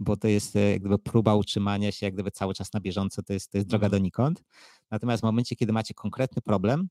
[0.00, 3.32] bo to jest jak gdyby próba utrzymania się jak gdyby cały czas na bieżąco, to
[3.32, 4.00] jest, to jest droga mhm.
[4.00, 4.42] donikąd.
[4.90, 6.88] Natomiast w momencie, kiedy macie konkretny problem,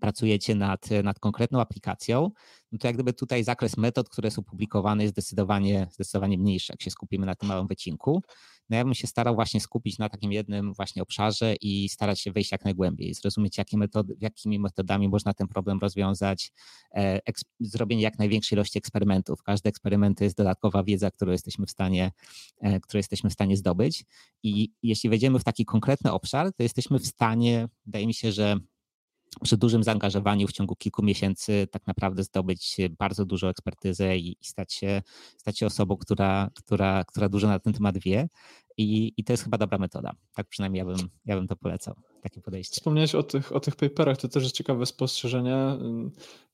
[0.00, 2.30] pracujecie nad, nad konkretną aplikacją,
[2.72, 6.82] no to jak gdyby tutaj zakres metod, które są publikowane jest zdecydowanie, zdecydowanie mniejszy, jak
[6.82, 8.22] się skupimy na tym małym wycinku.
[8.70, 12.32] No ja bym się starał właśnie skupić na takim jednym właśnie obszarze i starać się
[12.32, 16.52] wejść jak najgłębiej, zrozumieć jakie metody, jakimi metodami można ten problem rozwiązać,
[16.94, 17.20] e,
[17.60, 19.42] zrobienie jak największej ilości eksperymentów.
[19.42, 22.12] Każdy eksperyment to jest dodatkowa wiedza, którą jesteśmy w stanie,
[22.60, 24.04] e, którą jesteśmy w stanie zdobyć
[24.42, 28.56] i jeśli wejdziemy w taki konkretny obszar, to jesteśmy w stanie, wydaje mi się, że
[29.42, 34.74] przy dużym zaangażowaniu w ciągu kilku miesięcy tak naprawdę zdobyć bardzo dużą ekspertyzę i, stać,
[34.74, 35.02] się,
[35.36, 38.28] stać się osobą, która, która, która dużo na ten temat wie.
[38.76, 40.12] I, I to jest chyba dobra metoda.
[40.34, 41.94] Tak przynajmniej ja bym, ja bym to polecał,
[42.28, 42.74] takie podejście.
[42.74, 45.56] Wspomniałeś o tych, o tych paperach, to też jest ciekawe spostrzeżenie.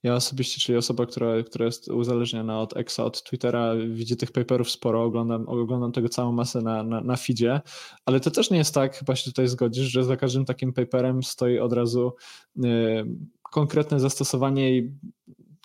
[0.03, 4.71] Ja osobiście, czyli osoba, która, która jest uzależniona od Exa, od Twittera, widzi tych paperów
[4.71, 7.61] sporo, oglądam, oglądam tego całą masę na, na, na feedzie,
[8.07, 11.23] ale to też nie jest tak, chyba się tutaj zgodzisz, że za każdym takim paperem
[11.23, 12.13] stoi od razu
[12.57, 13.07] yy,
[13.43, 14.93] konkretne zastosowanie i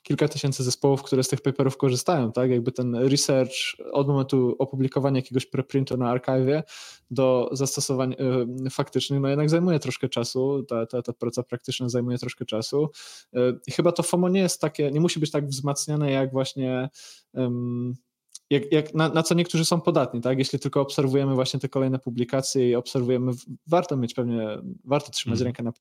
[0.08, 2.50] kilka tysięcy zespołów, które z tych paperów korzystają, tak?
[2.50, 3.54] Jakby ten research
[3.92, 6.64] od momentu opublikowania jakiegoś preprintu na archive
[7.12, 8.16] do zastosowań
[8.66, 12.90] y, faktycznych, no jednak zajmuje troszkę czasu, ta, ta, ta praca praktyczna zajmuje troszkę czasu.
[13.36, 16.90] Y, I chyba to FOMO nie jest takie, nie musi być tak wzmacniane jak właśnie
[17.34, 17.94] um,
[18.50, 20.40] jak, jak na, na, co niektórzy są podatni, tak?
[20.40, 23.32] Jeśli tylko obserwujemy właśnie te kolejne publikacje i obserwujemy,
[23.68, 25.46] warto mieć pewnie, warto trzymać mm.
[25.46, 25.72] rękę na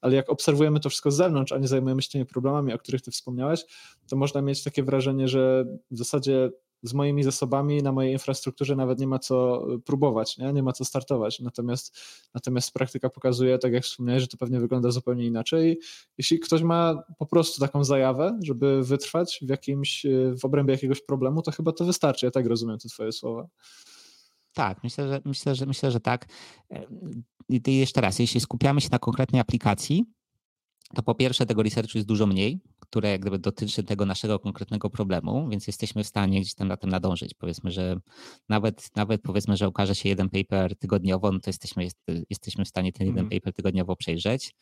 [0.00, 3.02] ale jak obserwujemy to wszystko z zewnątrz, a nie zajmujemy się tymi problemami, o których
[3.02, 3.64] ty wspomniałeś,
[4.08, 6.50] to można mieć takie wrażenie, że w zasadzie
[6.82, 10.84] z moimi zasobami na mojej infrastrukturze nawet nie ma co próbować, nie, nie ma co
[10.84, 11.40] startować.
[11.40, 11.98] Natomiast,
[12.34, 15.80] natomiast praktyka pokazuje, tak jak wspomniałeś, że to pewnie wygląda zupełnie inaczej.
[16.18, 20.06] Jeśli ktoś ma po prostu taką zajawę, żeby wytrwać w jakimś,
[20.40, 22.26] w obrębie jakiegoś problemu, to chyba to wystarczy.
[22.26, 23.48] Ja tak rozumiem te twoje słowa.
[24.52, 26.26] Tak, myślę, że myślę, że myślę, że tak.
[27.48, 30.04] I jeszcze raz, jeśli skupiamy się na konkretnej aplikacji,
[30.94, 34.90] to po pierwsze tego researchu jest dużo mniej, które jak gdyby dotyczy tego naszego konkretnego
[34.90, 37.34] problemu, więc jesteśmy w stanie gdzieś tam na tym nadążyć.
[37.34, 37.96] Powiedzmy, że
[38.48, 41.96] nawet, nawet powiedzmy, że ukaże się jeden paper tygodniowo, no to jesteśmy, jest,
[42.30, 43.30] jesteśmy w stanie ten jeden mm.
[43.30, 44.54] paper tygodniowo przejrzeć.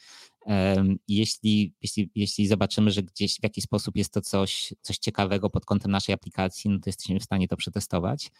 [1.08, 5.64] Jeśli, jeśli, jeśli zobaczymy, że gdzieś w jakiś sposób jest to coś, coś ciekawego pod
[5.64, 8.30] kątem naszej aplikacji, no to jesteśmy w stanie to przetestować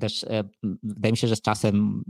[0.00, 0.44] też e,
[0.82, 2.02] wydaje mi się, że z czasem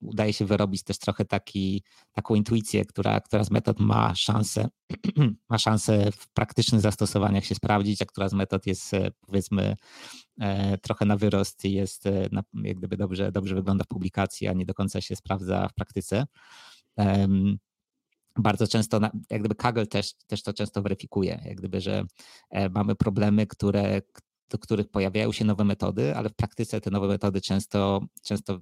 [0.00, 1.82] udaje się wyrobić też trochę taki,
[2.12, 4.68] taką intuicję, która, która z metod ma szansę,
[5.50, 8.92] ma szansę w praktycznych zastosowaniach się sprawdzić, a która z metod jest
[9.26, 9.76] powiedzmy
[10.82, 12.04] trochę na wyrost i jest
[12.54, 16.26] jak gdyby dobrze, dobrze wygląda w publikacji, a nie do końca się sprawdza w praktyce.
[18.36, 19.00] Bardzo często,
[19.30, 22.04] jak gdyby Kaggle też, też to często weryfikuje, jak gdyby, że
[22.50, 24.02] e, mamy problemy, które,
[24.50, 28.60] do których pojawiają się nowe metody, ale w praktyce te nowe metody często, często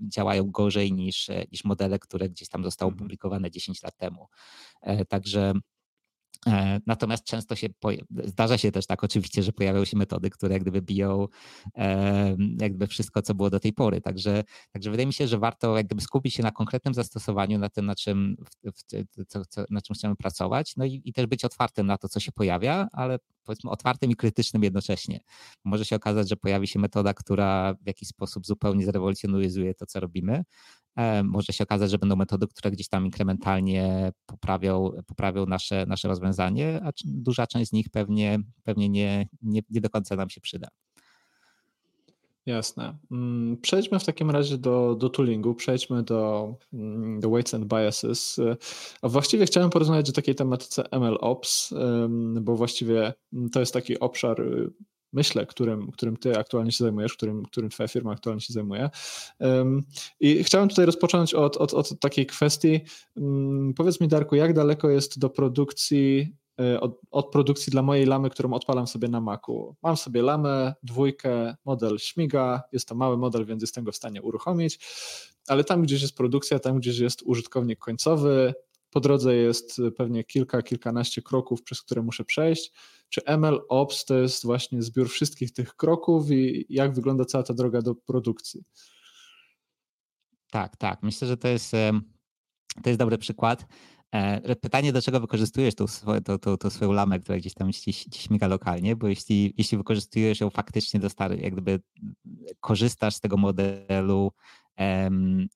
[0.00, 2.98] działają gorzej niż, niż modele, które gdzieś tam zostały mhm.
[2.98, 4.26] opublikowane 10 lat temu.
[4.82, 5.52] E, także
[6.86, 7.68] natomiast często się
[8.24, 11.26] zdarza się też tak oczywiście, że pojawiają się metody, które jak gdyby biją
[12.60, 14.00] jakby wszystko, co było do tej pory.
[14.00, 17.68] Także, także wydaje mi się, że warto jak gdyby skupić się na konkretnym zastosowaniu, na
[17.68, 18.36] tym, na czym,
[19.28, 22.20] co, co, na czym chcemy pracować, no i, i też być otwartym na to, co
[22.20, 25.20] się pojawia, ale powiedzmy otwartym i krytycznym jednocześnie.
[25.64, 30.00] Może się okazać, że pojawi się metoda, która w jakiś sposób zupełnie zrewolucjonizuje to, co
[30.00, 30.44] robimy,
[30.85, 30.85] E,
[31.24, 36.80] może się okazać, że będą metody, które gdzieś tam inkrementalnie poprawią, poprawią nasze, nasze rozwiązanie,
[36.84, 40.68] a duża część z nich pewnie, pewnie nie, nie, nie do końca nam się przyda.
[42.46, 42.98] Jasne.
[43.10, 48.40] Mm, przejdźmy w takim razie do, do toolingu, przejdźmy do, mm, do weights and biases.
[49.02, 51.74] A właściwie chciałem porozmawiać o takiej tematyce MLOps,
[52.40, 53.12] bo właściwie
[53.52, 54.42] to jest taki obszar
[55.12, 58.90] myślę, którym, którym ty aktualnie się zajmujesz, którym, którym twoja firma aktualnie się zajmuje.
[60.20, 62.80] I chciałem tutaj rozpocząć od, od, od takiej kwestii.
[63.16, 68.06] Mm, powiedz mi, Darku, jak daleko jest do produkcji e, od, od, produkcji dla mojej
[68.06, 69.76] lamy, którą odpalam sobie na Macu.
[69.82, 74.22] Mam sobie lamę, dwójkę, model śmiga, jest to mały model, więc jestem go w stanie
[74.22, 74.78] uruchomić,
[75.48, 78.54] ale tam gdzieś jest produkcja, tam gdzieś jest użytkownik końcowy,
[78.90, 82.72] po drodze jest pewnie kilka, kilkanaście kroków, przez które muszę przejść.
[83.08, 87.54] Czy ML Ops to jest właśnie zbiór wszystkich tych kroków i jak wygląda cała ta
[87.54, 88.64] droga do produkcji?
[90.50, 91.02] Tak, tak.
[91.02, 91.72] Myślę, że to jest,
[92.82, 93.66] to jest dobry przykład.
[94.12, 95.84] E, pytanie, do czego wykorzystujesz tą,
[96.24, 99.78] tą, tą, tą swoją lamę, która gdzieś tam ci, ci śmiga lokalnie, bo jeśli, jeśli
[99.78, 101.80] wykorzystujesz ją faktycznie do stary, jak gdyby
[102.60, 104.32] korzystasz z tego modelu
[104.78, 105.48] i um,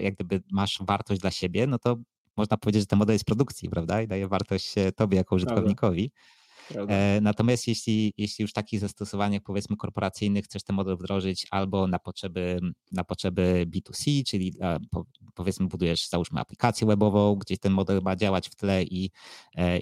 [0.00, 1.96] jak gdyby masz wartość dla siebie, no to
[2.36, 4.02] można powiedzieć, że ten model jest produkcji, prawda?
[4.02, 6.04] I daje wartość e, tobie jako użytkownikowi.
[6.04, 6.45] E,
[7.20, 12.60] natomiast jeśli, jeśli już takich zastosowaniach powiedzmy korporacyjnych chcesz ten model wdrożyć albo na potrzeby,
[12.92, 14.78] na potrzeby B2C, czyli e,
[15.34, 19.10] powiedzmy budujesz załóżmy aplikację webową, gdzie ten model ma działać w tle i,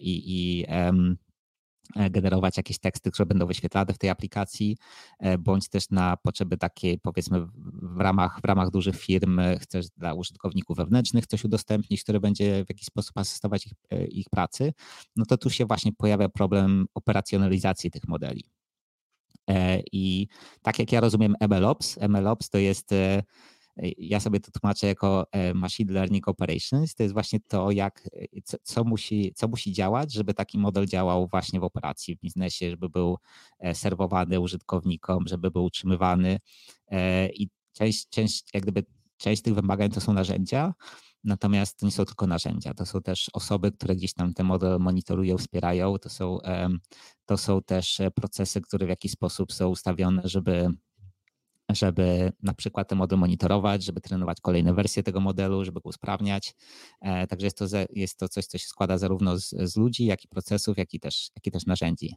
[0.00, 0.92] i, i E,
[2.10, 4.76] generować jakieś teksty, które będą wyświetlane w tej aplikacji,
[5.18, 7.46] e, bądź też na potrzeby takiej, powiedzmy,
[7.82, 12.64] w ramach, w ramach dużych firm e, chcesz dla użytkowników wewnętrznych coś udostępnić, które będzie
[12.64, 13.72] w jakiś sposób asystować ich,
[14.08, 14.72] ich pracy,
[15.16, 18.44] no to tu się właśnie pojawia problem operacjonalizacji tych modeli.
[19.92, 20.28] I
[20.62, 22.94] tak jak ja rozumiem MLOps, MLOps to jest
[23.98, 28.40] ja sobie to tłumaczę jako e, machine learning operations, to jest właśnie to, jak, e,
[28.44, 32.70] co, co, musi, co musi działać, żeby taki model działał właśnie w operacji, w biznesie,
[32.70, 33.18] żeby był
[33.58, 36.38] e, serwowany użytkownikom, żeby był utrzymywany.
[37.34, 38.84] I część, część, jak gdyby
[39.16, 40.74] część tych wymagań to są narzędzia,
[41.24, 44.80] Natomiast to nie są tylko narzędzia, to są też osoby, które gdzieś tam ten model
[44.80, 45.98] monitorują, wspierają.
[45.98, 46.38] To są,
[47.26, 50.68] to są też procesy, które w jakiś sposób są ustawione, żeby
[51.70, 56.54] żeby na przykład ten model monitorować, żeby trenować kolejne wersje tego modelu, żeby go usprawniać.
[57.00, 60.24] E, także jest to, jest to coś, co się składa zarówno z, z ludzi, jak
[60.24, 62.14] i procesów, jak i też, jak i też narzędzi.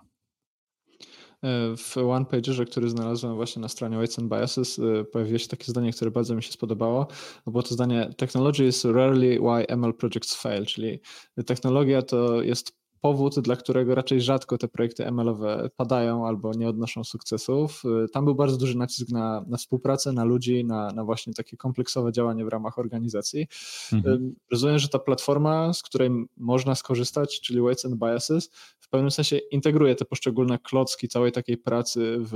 [1.44, 5.48] E, w one pagerze, który znalazłem właśnie na stronie Weights and Biases, e, pojawiło się
[5.48, 7.08] takie zdanie, które bardzo mi się spodobało.
[7.48, 11.00] Było to zdanie: Technology is rarely why ML projects fail, czyli
[11.46, 17.04] technologia to jest powód, dla którego raczej rzadko te projekty ML-owe padają albo nie odnoszą
[17.04, 17.84] sukcesów.
[18.14, 22.12] Tam był bardzo duży nacisk na, na współpracę, na ludzi, na, na właśnie takie kompleksowe
[22.12, 23.48] działanie w ramach organizacji.
[23.94, 24.36] Mhm.
[24.52, 29.38] Rozumiem, że ta platforma, z której można skorzystać, czyli Weights and Biases, w pewnym sensie
[29.38, 32.34] integruje te poszczególne klocki całej takiej pracy w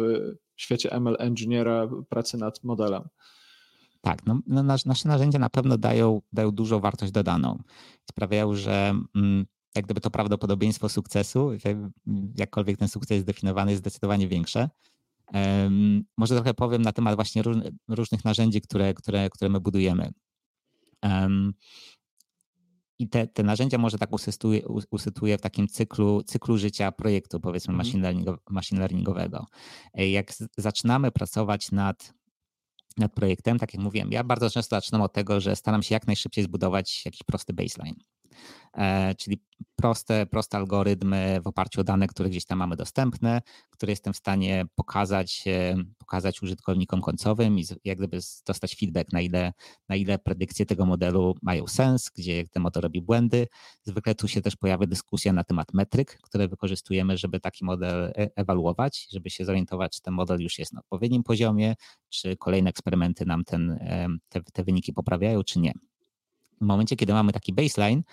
[0.55, 3.03] świecie ML Engineera, pracy nad modelem.
[4.01, 7.64] Tak, no, no, nasze narzędzia na pewno dają, dają dużą wartość dodaną.
[8.09, 9.45] Sprawiają, że mm,
[9.76, 11.52] jak gdyby to prawdopodobieństwo sukcesu,
[12.38, 14.70] jakkolwiek ten sukces jest zdefiniowany, jest zdecydowanie większe.
[16.18, 17.58] Może trochę powiem na temat właśnie róż,
[17.88, 20.12] różnych narzędzi, które, które, które my budujemy.
[23.00, 24.62] I te, te narzędzia może tak usytuuje,
[24.92, 27.78] usytuuje w takim cyklu, cyklu życia projektu, powiedzmy, mm.
[27.78, 29.46] machine, machine learningowego.
[29.94, 32.14] Jak zaczynamy pracować nad,
[32.98, 36.08] nad projektem, tak jak mówiłem, ja bardzo często zaczynam od tego, że staram się jak
[36.08, 37.96] najszybciej zbudować jakiś prosty baseline
[39.18, 39.42] czyli
[39.76, 44.18] proste, proste algorytmy w oparciu o dane, które gdzieś tam mamy dostępne, które jestem w
[44.18, 49.54] stanie pokazać, e, pokazać użytkownikom końcowym i jak gdyby dostać feedback, na ile,
[49.90, 53.48] na ile predykcje tego modelu mają sens, gdzie ten model robi błędy.
[53.84, 58.30] Zwykle tu się też pojawia dyskusja na temat metryk, które wykorzystujemy, żeby taki model e,
[58.36, 61.76] ewaluować, żeby się zorientować, czy ten model już jest na odpowiednim poziomie,
[62.10, 63.80] czy kolejne eksperymenty nam ten,
[64.30, 65.74] te, te wyniki poprawiają, czy nie.
[66.62, 68.03] W momencie, kiedy mamy taki baseline,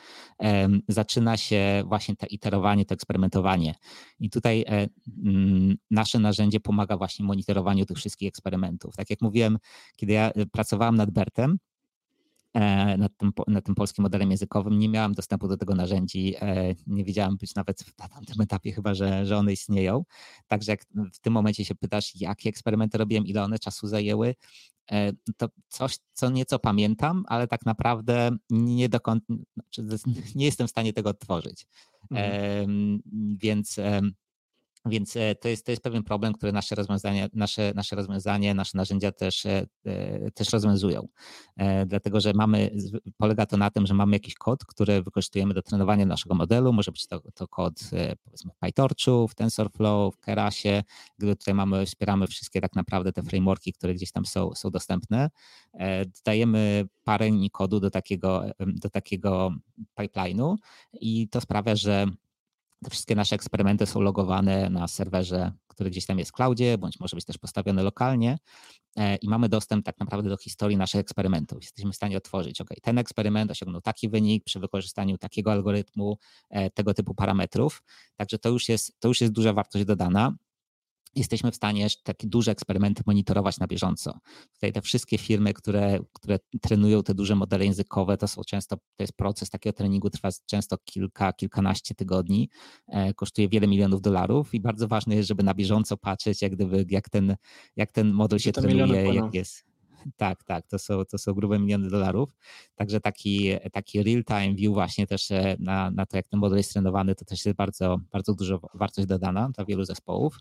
[0.88, 3.74] zaczyna się właśnie to iterowanie, to eksperymentowanie.
[4.20, 4.88] I tutaj e,
[5.24, 8.96] mm, nasze narzędzie pomaga właśnie monitorowaniu tych wszystkich eksperymentów.
[8.96, 9.59] Tak jak mówiłem,
[9.96, 11.59] kiedy ja e, pracowałem nad BERTem,
[12.55, 14.78] E, nad tym, nad tym polskim modelem językowym.
[14.78, 16.34] Nie miałam dostępu do tego narzędzi,
[16.86, 20.05] nie wiedziałam być nawet na tamtym etapie chyba, że, że one istnieją.
[20.46, 20.84] Także jak
[21.14, 24.34] w tym momencie się pytasz, jakie eksperymenty robiłem, ile one czasu zajęły,
[25.36, 29.24] to coś, co nieco pamiętam, ale tak naprawdę nie dokąd,
[29.55, 31.66] znaczy nie jestem w stanie tego odtworzyć.
[32.11, 33.03] Mhm.
[33.43, 33.76] Więc
[34.87, 38.79] więc e, to jest, to jest pewien problem, który nasze rozwiązanie, nasze, nasze rozwiązanie, nasze
[38.79, 41.09] narzędzia też, e, e, też rozwiązują.
[41.87, 42.70] Dlatego, że mamy,
[43.16, 46.72] polega to na tym, że mamy jakiś kod, który wykorzystujemy do trenowania naszego modelu.
[46.72, 47.74] Może być to, to kod
[48.24, 50.83] powiedzmy w PyTorchu, w TensorFlow, w Kerasie,
[51.18, 55.31] gdy tutaj mamy, wspieramy wszystkie tak naprawdę te frameworki, które gdzieś tam są, są dostępne.
[56.24, 59.51] Dajemy parę kodu do takiego, do takiego
[59.99, 60.57] pipeline'u
[61.01, 62.07] i to sprawia, że
[62.85, 67.01] te wszystkie nasze eksperymenty są logowane na serwerze, który gdzieś tam jest w cloudzie, bądź
[67.01, 68.39] może być też postawiony lokalnie
[68.97, 71.62] e, i mamy dostęp tak naprawdę do historii naszych eksperymentów.
[71.62, 76.18] Jesteśmy w stanie otworzyć, ok, ten eksperyment osiągnął taki wynik przy wykorzystaniu takiego algorytmu,
[76.51, 77.83] e, tego typu parametrów.
[78.16, 80.35] Także to już jest, to już jest duża wartość dodana
[81.15, 84.19] jesteśmy w stanie takie duże eksperymenty monitorować na bieżąco.
[84.53, 89.03] Tutaj te wszystkie firmy, które, które trenują te duże modele językowe, to są często, to
[89.03, 92.51] jest proces takiego treningu, trwa często kilka, kilkanaście tygodni,
[92.89, 96.87] e, kosztuje wiele milionów dolarów i bardzo ważne jest, żeby na bieżąco patrzeć, jak, gdyby,
[96.91, 97.37] jak, ten,
[97.77, 99.68] jak ten model się trenuje, jak jest.
[100.16, 102.36] Tak, tak, to są, to są grube miliony dolarów.
[102.74, 106.72] Także taki, taki real-time view właśnie też e, na, na to, jak ten model jest
[106.72, 110.38] trenowany, to też jest bardzo, bardzo dużo wartość dodana dla wielu zespołów.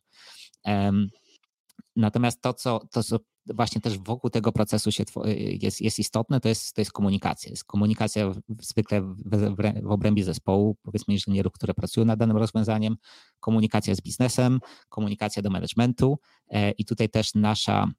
[1.96, 5.04] Natomiast to, co, to, co właśnie też wokół tego procesu się
[5.62, 7.50] jest, jest istotne, to jest, to jest komunikacja.
[7.50, 12.98] Jest komunikacja zwykle w, w, w obrębie zespołu, powiedzmy inżynierów, które pracują nad danym rozwiązaniem,
[13.40, 17.92] komunikacja z biznesem, komunikacja do managementu e, i tutaj też nasza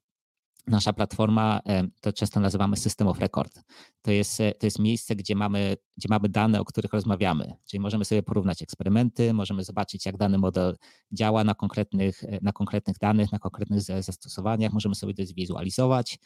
[0.67, 1.59] nasza platforma,
[2.01, 3.61] to często nazywamy System of Record.
[4.01, 7.55] To jest, e, to jest miejsce, gdzie mamy, gdzie mamy dane, o których rozmawiamy.
[7.65, 10.77] Czyli możemy sobie porównać eksperymenty, możemy zobaczyć, jak dany model
[11.11, 16.19] działa na konkretnych, e, na konkretnych danych, na konkretnych zastosowaniach, możemy sobie to zwizualizować.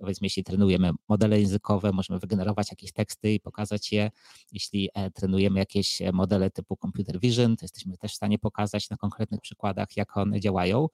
[0.00, 4.10] Powiedzmy, jeśli trenujemy modele językowe, możemy wygenerować jakieś teksty i pokazać je.
[4.52, 8.96] Jeśli e, trenujemy jakieś modele typu computer vision, to jesteśmy też w stanie pokazać na
[8.96, 10.86] konkretnych przykładach, jak one działają.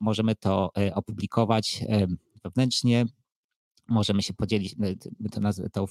[0.00, 1.84] Możemy to e, opublikować
[2.44, 3.06] wewnętrznie,
[3.88, 4.96] możemy się podzielić, my
[5.32, 5.86] to, naz- tą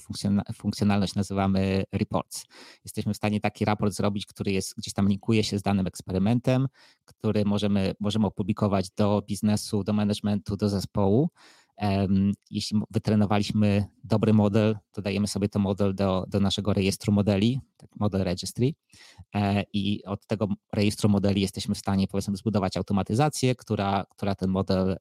[0.54, 2.44] funkcjonalność nazywamy reports.
[2.84, 6.68] Jesteśmy w stanie taki raport zrobić, który jest gdzieś tam linkuje się z danym eksperymentem,
[7.04, 11.30] który możemy, możemy opublikować do biznesu, do managementu, do zespołu.
[12.50, 17.90] Jeśli wytrenowaliśmy dobry model, to dajemy sobie ten model do, do naszego rejestru modeli, tak
[17.96, 18.74] model registry
[19.34, 24.50] e, i od tego rejestru modeli jesteśmy w stanie powiedzmy zbudować automatyzację, która, która ten
[24.50, 24.96] model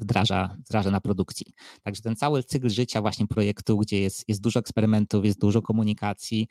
[0.00, 1.46] wdraża, wdraża na produkcji.
[1.82, 6.48] Także ten cały cykl życia właśnie projektu, gdzie jest, jest dużo eksperymentów, jest dużo komunikacji,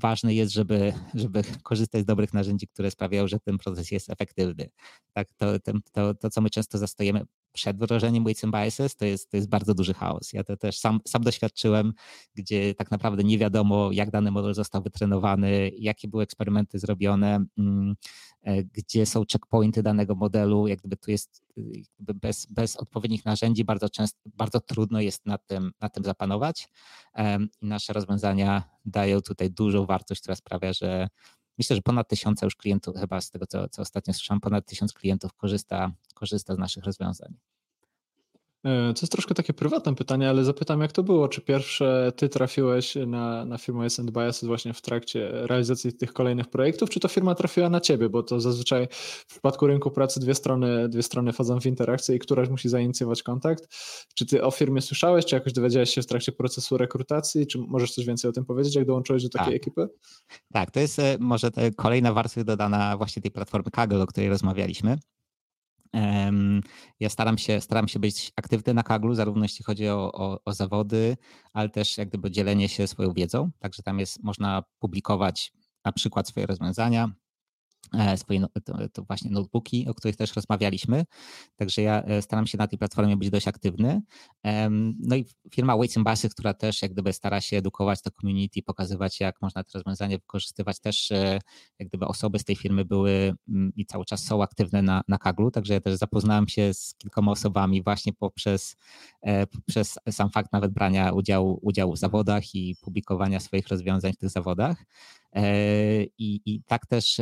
[0.00, 4.70] ważne jest, żeby, żeby korzystać z dobrych narzędzi, które sprawiają, że ten proces jest efektywny.
[5.12, 5.46] Tak, to,
[5.92, 7.24] to, to co my często zastojemy
[7.54, 10.32] przed wdrożeniem Weights and Biases, to jest, to jest bardzo duży chaos.
[10.32, 11.92] Ja to też sam, sam doświadczyłem,
[12.34, 17.94] gdzie tak naprawdę nie wiadomo, jak dany model został wytrenowany, jakie były eksperymenty zrobione, mm,
[18.42, 21.44] e, gdzie są checkpointy danego modelu, jak gdyby tu jest
[21.98, 26.68] bez, bez odpowiednich narzędzi bardzo często, bardzo trudno jest nad tym, nad tym zapanować.
[27.62, 31.08] Nasze rozwiązania dają tutaj dużą wartość, która sprawia, że
[31.58, 34.92] myślę, że ponad tysiąca już klientów, chyba z tego, co, co ostatnio słyszałem, ponad tysiąc
[34.92, 37.34] klientów korzysta, korzysta z naszych rozwiązań.
[38.64, 41.28] E, to jest troszkę takie prywatne pytanie, ale zapytam, jak to było?
[41.28, 46.48] Czy pierwsze ty trafiłeś na, na firmę Essent Biases właśnie w trakcie realizacji tych kolejnych
[46.48, 48.08] projektów, czy to firma trafiła na ciebie?
[48.08, 52.18] Bo to zazwyczaj w przypadku rynku pracy dwie strony, dwie strony wchodzą w interakcję i
[52.18, 53.74] któraś musi zainicjować kontakt.
[54.14, 57.46] Czy ty o firmie słyszałeś, czy jakoś dowiedziałeś się w trakcie procesu rekrutacji?
[57.46, 59.62] Czy możesz coś więcej o tym powiedzieć, jak dołączyłeś do takiej tak.
[59.62, 59.88] ekipy?
[60.52, 64.98] Tak, to jest e, może kolejna warstwa dodana właśnie tej platformy Kaggle, o której rozmawialiśmy.
[67.00, 70.52] Ja staram się, staram się być aktywny na Kaglu, zarówno jeśli chodzi o, o, o,
[70.52, 71.16] zawody,
[71.52, 73.50] ale też jak gdyby dzielenie się swoją wiedzą.
[73.58, 75.52] Także tam jest, można publikować
[75.84, 77.08] na przykład swoje rozwiązania,
[78.16, 81.04] swoje no, to, to, właśnie notebooki, o których też rozmawialiśmy.
[81.56, 84.02] Także ja e, staram się na tej platformie być dość aktywny.
[84.98, 89.20] No i firma Weights Basy, która też jak gdyby stara się edukować to community, pokazywać
[89.20, 90.80] jak można te rozwiązania wykorzystywać.
[90.80, 91.38] Też e,
[91.78, 95.18] jak gdyby osoby z tej firmy były mm, i cały czas są aktywne na, na
[95.18, 98.76] Kaglu, także ja też zapoznałem się z kilkoma osobami właśnie poprzez,
[99.50, 104.30] poprzez sam fakt nawet brania udziału, udziału w zawodach i publikowania swoich rozwiązań w tych
[104.30, 104.84] zawodach.
[106.18, 107.20] I, i tak też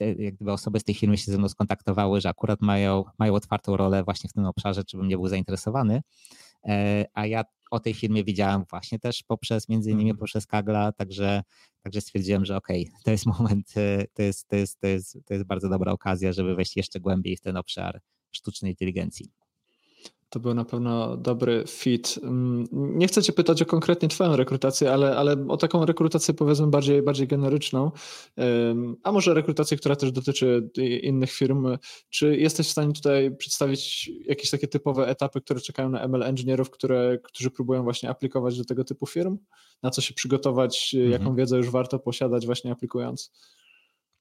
[0.00, 3.76] jak gdyby osoby z tej firmy się ze mną skontaktowały, że akurat mają, mają otwartą
[3.76, 6.02] rolę właśnie w tym obszarze, czy bym nie był zainteresowany.
[6.64, 10.18] E, a ja o tej firmie wiedziałem właśnie też poprzez, między innymi mhm.
[10.18, 11.42] poprzez Kagla, także,
[11.82, 15.18] także stwierdziłem, że okej, okay, to jest moment, e, to jest, to, jest, to, jest,
[15.26, 18.00] to jest bardzo dobra okazja, żeby wejść jeszcze głębiej w ten obszar
[18.30, 19.30] sztucznej inteligencji.
[20.30, 22.18] To był na pewno dobry fit.
[22.22, 26.66] Mm, nie chcę Cię pytać o konkretnie Twoją rekrutację, ale, ale o taką rekrutację powiedzmy
[26.66, 27.90] bardziej, bardziej generyczną,
[29.02, 30.70] a może rekrutację, która też dotyczy
[31.02, 31.78] innych firm.
[32.10, 36.70] Czy jesteś w stanie tutaj przedstawić jakieś takie typowe etapy, które czekają na ML engineerów,
[36.70, 39.38] które, którzy próbują właśnie aplikować do tego typu firm?
[39.82, 41.12] Na co się przygotować, mhm.
[41.12, 43.32] jaką wiedzę już warto posiadać właśnie aplikując?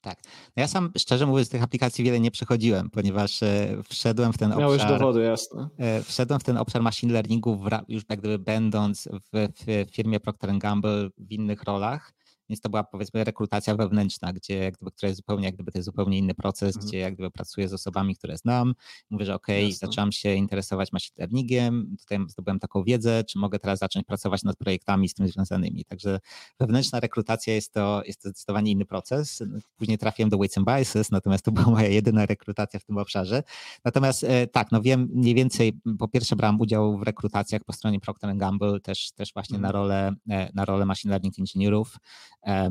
[0.02, 0.20] Tak.
[0.56, 4.50] No ja sam szczerze mówiąc tych aplikacji wiele nie przechodziłem, ponieważ e, wszedłem w ten
[4.50, 4.88] Miałeś obszar.
[4.88, 5.70] Miałeś dowody, jasne.
[5.78, 10.58] E, wszedłem w ten obszar machine learningu już jak gdyby będąc w, w firmie Procter
[10.58, 12.16] Gamble w innych rolach
[12.50, 15.78] więc to była powiedzmy rekrutacja wewnętrzna, gdzie jak gdyby, która jest zupełnie, jak gdyby to
[15.78, 16.88] jest zupełnie inny proces, mhm.
[16.88, 18.74] gdzie jak gdyby pracuję z osobami, które znam.
[19.10, 23.60] Mówię, że okej, okay, zacząłem się interesować machine learningiem, tutaj zdobyłem taką wiedzę, czy mogę
[23.60, 25.86] teraz zacząć pracować nad projektami z tym związanymi.
[25.86, 26.20] Także
[26.60, 29.43] wewnętrzna rekrutacja jest to, jest to zdecydowanie inny proces.
[29.78, 33.43] Później trafiłem do Weights and Biases, natomiast to była moja jedyna rekrutacja w tym obszarze.
[33.86, 38.00] Natomiast e, tak, no wiem mniej więcej, po pierwsze brałem udział w rekrutacjach po stronie
[38.00, 39.62] Procter Gamble, też, też właśnie mhm.
[39.62, 41.98] na rolę, e, na rolę machine learning inżynierów.
[42.45, 42.69] E,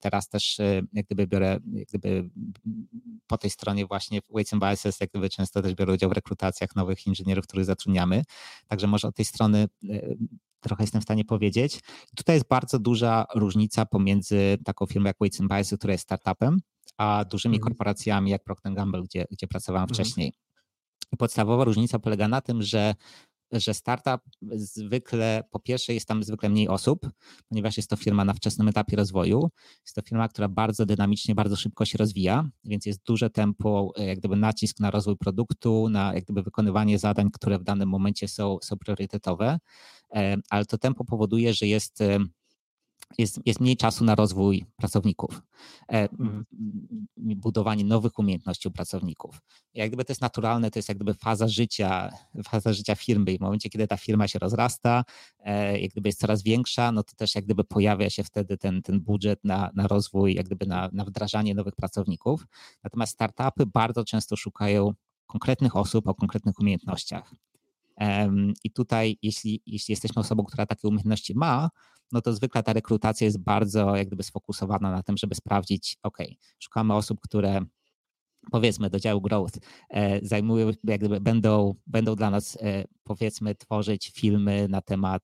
[0.00, 2.30] teraz też e, jak gdyby biorę, jak gdyby
[3.26, 6.12] po tej stronie właśnie w Weights and Biases, jak gdyby często też biorę udział w
[6.12, 8.22] rekrutacjach nowych inżynierów, których zatrudniamy.
[8.68, 10.14] Także może od tej strony e,
[10.60, 11.80] trochę jestem w stanie powiedzieć.
[12.16, 16.60] Tutaj jest bardzo duża różnica pomiędzy taką firmą jak Weights and Biases, która jest startupem,
[16.96, 17.68] a dużymi mhm.
[17.70, 19.94] korporacjami jak Procter Gamble, gdzie, gdzie pracowałem mhm.
[19.94, 20.32] wcześniej.
[21.18, 22.94] podstawowa różnica polega na tym, że
[23.52, 24.20] że startup
[24.52, 27.10] zwykle, po pierwsze jest tam zwykle mniej osób,
[27.48, 29.50] ponieważ jest to firma na wczesnym etapie rozwoju.
[29.84, 34.18] Jest to firma, która bardzo dynamicznie, bardzo szybko się rozwija, więc jest duże tempo, jak
[34.18, 38.58] gdyby nacisk na rozwój produktu, na jak gdyby wykonywanie zadań, które w danym momencie są,
[38.62, 39.58] są priorytetowe,
[40.14, 42.02] e, ale to tempo powoduje, że jest
[43.18, 45.42] jest, jest mniej czasu na rozwój pracowników,
[45.92, 46.44] e, mhm.
[47.16, 49.40] budowanie nowych umiejętności u pracowników.
[49.74, 52.12] Jak gdyby to jest naturalne, to jest jak gdyby faza życia,
[52.44, 55.04] faza życia firmy i w momencie, kiedy ta firma się rozrasta,
[55.38, 58.82] e, jak gdyby jest coraz większa, no to też jak gdyby pojawia się wtedy ten,
[58.82, 62.46] ten budżet na, na rozwój, jak gdyby na, na wdrażanie nowych pracowników.
[62.84, 64.92] Natomiast startupy bardzo często szukają
[65.26, 67.34] konkretnych osób o konkretnych umiejętnościach.
[68.64, 71.70] I tutaj, jeśli, jeśli jesteśmy osobą, która takie umiejętności ma,
[72.12, 76.18] no to zwykle ta rekrutacja jest bardzo jak gdyby sfokusowana na tym, żeby sprawdzić, ok,
[76.58, 77.64] szukamy osób, które
[78.50, 79.58] powiedzmy do działu growth
[79.90, 85.22] e, zajmują, jak gdyby będą, będą dla nas e, powiedzmy tworzyć filmy na temat,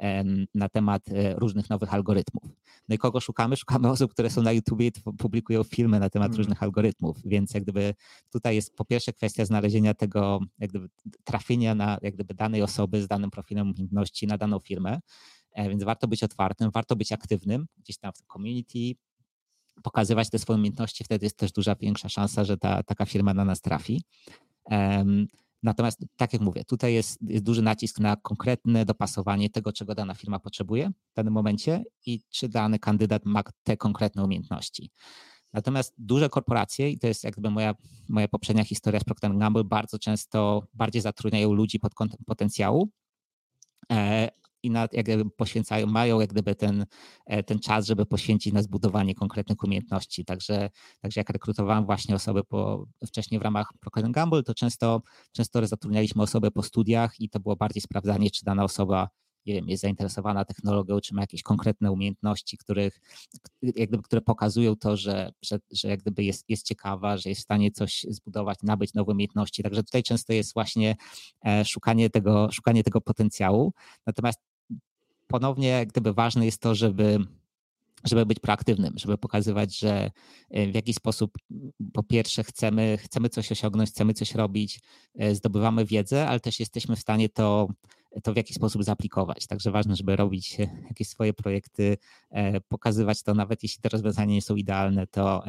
[0.00, 1.02] e, na temat
[1.36, 2.44] różnych nowych algorytmów.
[2.88, 3.56] No i kogo szukamy?
[3.56, 6.38] Szukamy osób, które są na YouTube i publikują filmy na temat mm.
[6.38, 7.94] różnych algorytmów, więc jak gdyby
[8.32, 10.88] tutaj jest po pierwsze kwestia znalezienia tego, jak gdyby
[11.24, 15.00] trafienia na jak gdyby danej osoby z danym profilem umiejętności na daną firmę,
[15.56, 18.94] więc warto być otwartym, warto być aktywnym gdzieś tam w community,
[19.82, 23.44] pokazywać te swoje umiejętności, wtedy jest też duża większa szansa, że ta, taka firma na
[23.44, 24.02] nas trafi.
[25.62, 30.14] Natomiast, tak jak mówię, tutaj jest, jest, duży nacisk na konkretne dopasowanie tego, czego dana
[30.14, 34.90] firma potrzebuje w danym momencie i czy dany kandydat ma te konkretne umiejętności.
[35.52, 37.74] Natomiast duże korporacje, i to jest jakby moja,
[38.08, 42.88] moja poprzednia historia z Procter Gamble, bardzo często bardziej zatrudniają ludzi pod kątem potencjału,
[43.92, 44.28] e,
[44.66, 46.86] i nad, jak gdyby poświęcają, mają jak gdyby ten,
[47.26, 50.24] e, ten czas, żeby poświęcić na zbudowanie konkretnych umiejętności.
[50.24, 55.02] Także, także jak rekrutowałem właśnie osoby po, wcześniej w ramach Procter Gamble, to często,
[55.32, 59.08] często zatrudnialiśmy osoby po studiach i to było bardziej sprawdzanie, czy dana osoba
[59.46, 63.00] nie wiem, jest zainteresowana technologią, czy ma jakieś konkretne umiejętności, których,
[63.62, 67.40] jak gdyby, które pokazują to, że, że, że jak gdyby jest, jest ciekawa, że jest
[67.40, 69.62] w stanie coś zbudować, nabyć nowe umiejętności.
[69.62, 70.96] Także tutaj często jest właśnie
[71.46, 73.72] e, szukanie tego, szukanie tego potencjału.
[74.06, 74.40] Natomiast
[75.26, 77.18] ponownie gdyby ważne jest to, żeby
[78.04, 80.10] żeby być proaktywnym, żeby pokazywać, że
[80.50, 81.32] w jakiś sposób
[81.92, 84.80] po pierwsze chcemy, chcemy coś osiągnąć, chcemy coś robić,
[85.32, 87.68] zdobywamy wiedzę, ale też jesteśmy w stanie to,
[88.22, 89.46] to w jakiś sposób zaaplikować.
[89.46, 90.56] Także ważne, żeby robić
[90.88, 91.96] jakieś swoje projekty,
[92.68, 95.44] pokazywać to, nawet jeśli te rozwiązania nie są idealne, to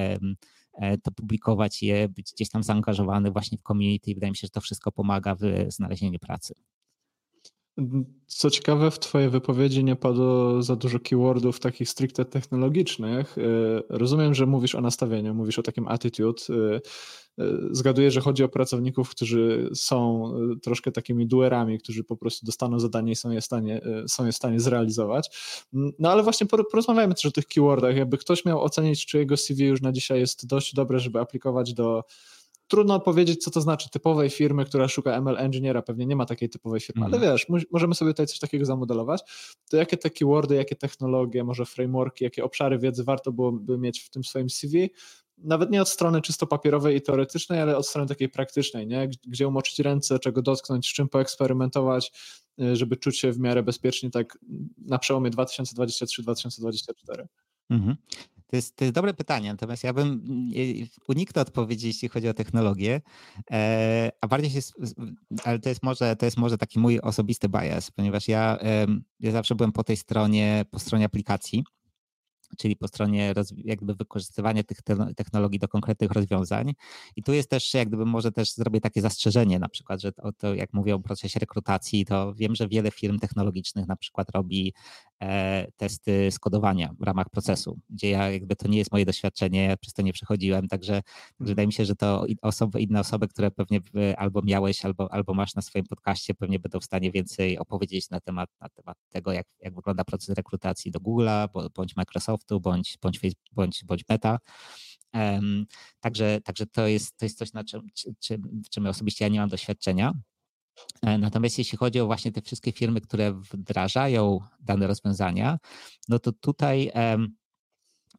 [0.78, 4.14] E, to publikować je, być gdzieś tam zaangażowany właśnie w community.
[4.14, 6.54] Wydaje mi się, że to wszystko pomaga w znalezieniu pracy.
[8.28, 13.38] Co ciekawe, w Twojej wypowiedzi nie padło za dużo keywordów takich stricte technologicznych.
[13.38, 13.42] E,
[13.90, 16.42] rozumiem, że mówisz o nastawieniu, mówisz o takim attitude.
[16.50, 16.80] E,
[17.72, 20.32] zgaduję, że chodzi o pracowników, którzy są
[20.62, 24.32] troszkę takimi duerami, którzy po prostu dostaną zadanie i są je w stanie, są je
[24.32, 25.30] w stanie zrealizować.
[25.74, 27.96] No ale właśnie porozmawiajmy też o tych keywordach.
[27.96, 31.74] Jakby ktoś miał ocenić, czy jego CV już na dzisiaj jest dość dobre, żeby aplikować
[31.74, 32.04] do
[32.68, 36.50] trudno powiedzieć, co to znaczy typowej firmy, która szuka ML Engineera, pewnie nie ma takiej
[36.50, 37.14] typowej firmy, mm.
[37.14, 37.34] ale mhm.
[37.34, 39.22] wiesz, możemy sobie tutaj coś takiego zamodelować,
[39.70, 44.10] to jakie te keywordy, jakie technologie, może frameworki, jakie obszary wiedzy warto byłoby mieć w
[44.10, 44.90] tym swoim CV,
[45.38, 49.10] nawet nie od strony czysto papierowej i teoretycznej, ale od strony takiej praktycznej, nie?
[49.28, 52.12] gdzie umoczyć ręce, czego dotknąć, z czym poeksperymentować,
[52.62, 54.38] y, żeby czuć się w miarę bezpiecznie tak
[54.78, 57.28] na przełomie 2023-2024.
[57.70, 57.96] Mhm.
[58.48, 60.22] To jest, to jest dobre pytanie, natomiast ja bym
[61.08, 63.02] uniknął odpowiedzi, jeśli chodzi o technologię,
[63.52, 64.60] e, a bardziej się,
[65.44, 68.58] ale to jest może, to jest może taki mój osobisty bias, ponieważ ja,
[69.20, 71.64] ja zawsze byłem po tej stronie, po stronie aplikacji,
[72.58, 74.78] czyli po stronie jakby wykorzystywania tych
[75.16, 76.74] technologii do konkretnych rozwiązań.
[77.16, 80.32] I tu jest też, jak gdyby może też zrobię takie zastrzeżenie, na przykład, że to,
[80.32, 84.74] to jak mówię o procesie rekrutacji, to wiem, że wiele firm technologicznych na przykład robi
[85.24, 89.78] E, testy skodowania w ramach procesu, gdzie ja jakby to nie jest moje doświadczenie, ja
[89.78, 91.04] przez to nie przechodziłem, także mhm.
[91.40, 93.82] wydaje mi się, że to osoby, inne osoby, które pewnie
[94.18, 98.20] albo miałeś, albo, albo masz na swoim podcaście, pewnie będą w stanie więcej opowiedzieć na
[98.20, 103.20] temat, na temat tego, jak, jak wygląda proces rekrutacji do Google'a, bądź Microsoftu, bądź, bądź,
[103.52, 104.40] bądź, bądź Meta.
[105.14, 105.66] Um,
[106.00, 107.82] także, także to jest, to jest coś, na czym,
[108.20, 110.14] czy, w czym osobiście ja nie mam doświadczenia.
[111.02, 115.58] E, natomiast jeśli chodzi o właśnie te wszystkie firmy, które wdrażają dane rozwiązania,
[116.10, 116.92] no to tutaj,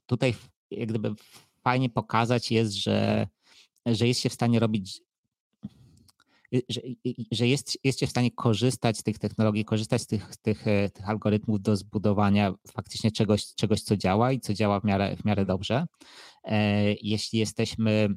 [0.07, 0.35] tutaj
[0.71, 1.15] jak gdyby
[1.63, 3.27] fajnie pokazać jest, że,
[3.87, 5.01] że jest się w stanie robić
[6.69, 6.81] że,
[7.33, 10.91] że jest, jest się w stanie korzystać z tych technologii, korzystać z tych, tych, e,
[10.91, 15.25] tych algorytmów do zbudowania faktycznie czegoś, czegoś, co działa i co działa w miarę, w
[15.25, 15.87] miarę dobrze.
[16.45, 18.09] E, jeśli jesteśmy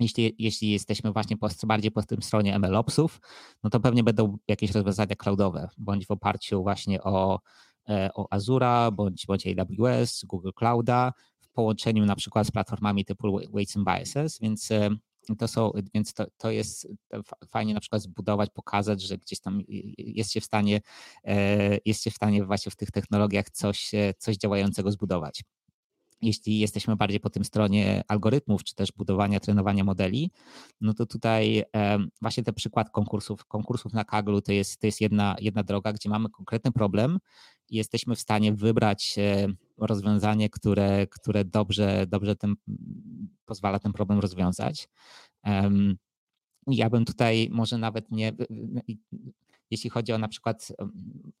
[0.00, 3.20] jeśli, jeśli jesteśmy właśnie po, bardziej po tym stronie MLOpsów,
[3.62, 7.40] no to pewnie będą jakieś rozwiązania cloudowe, bądź w oparciu właśnie o,
[7.88, 13.40] e, o Azura, bądź, bądź AWS, Google Clouda, w połączeniu na przykład z platformami typu
[13.52, 14.68] Weights and Biases, więc
[15.38, 16.88] to są, więc to, to jest
[17.50, 19.62] fajnie na przykład zbudować, pokazać, że gdzieś tam
[19.98, 20.80] jest się w stanie,
[21.24, 25.42] e, jest się w stanie właśnie w tych technologiach coś, coś działającego zbudować
[26.22, 30.30] jeśli jesteśmy bardziej po tym stronie algorytmów, czy też budowania, trenowania modeli,
[30.80, 31.64] no to tutaj
[32.22, 36.08] właśnie ten przykład konkursów, konkursów na Kaglu to jest, to jest jedna, jedna droga, gdzie
[36.08, 37.18] mamy konkretny problem
[37.68, 39.48] i jesteśmy w stanie wybrać e,
[39.78, 42.54] rozwiązanie, które, które dobrze, dobrze ten,
[43.44, 44.88] pozwala ten problem rozwiązać.
[46.66, 48.32] Ja bym tutaj może nawet nie
[49.70, 50.72] jeśli chodzi o na przykład,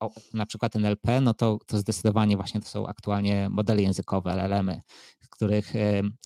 [0.00, 4.82] o na przykład NLP, no to, to zdecydowanie właśnie to są aktualnie modele językowe, LLM-y,
[5.30, 5.72] których,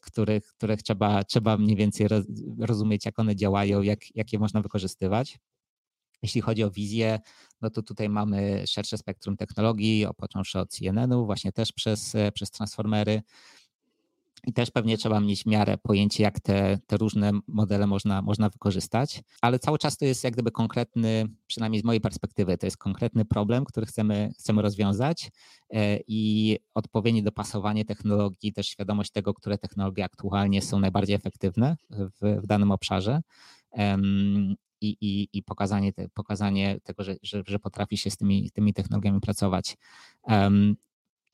[0.02, 2.06] których, których trzeba, trzeba mniej więcej
[2.58, 5.38] rozumieć, jak one działają, jak, jak je można wykorzystywać.
[6.22, 7.20] Jeśli chodzi o wizję,
[7.60, 13.22] no to tutaj mamy szersze spektrum technologii, począwszy od CNN-u, właśnie też przez, przez transformery,
[14.46, 19.22] i też pewnie trzeba mieć miarę pojęcie, jak te, te różne modele można, można wykorzystać,
[19.40, 23.24] ale cały czas to jest jak gdyby konkretny, przynajmniej z mojej perspektywy, to jest konkretny
[23.24, 25.30] problem, który chcemy, chcemy rozwiązać
[25.70, 32.40] e, i odpowiednie dopasowanie technologii, też świadomość tego, które technologie aktualnie są najbardziej efektywne w,
[32.42, 33.20] w danym obszarze.
[34.80, 38.74] I, i, i pokazanie, te, pokazanie tego, że, że, że potrafi się z tymi, tymi
[38.74, 39.76] technologiami pracować.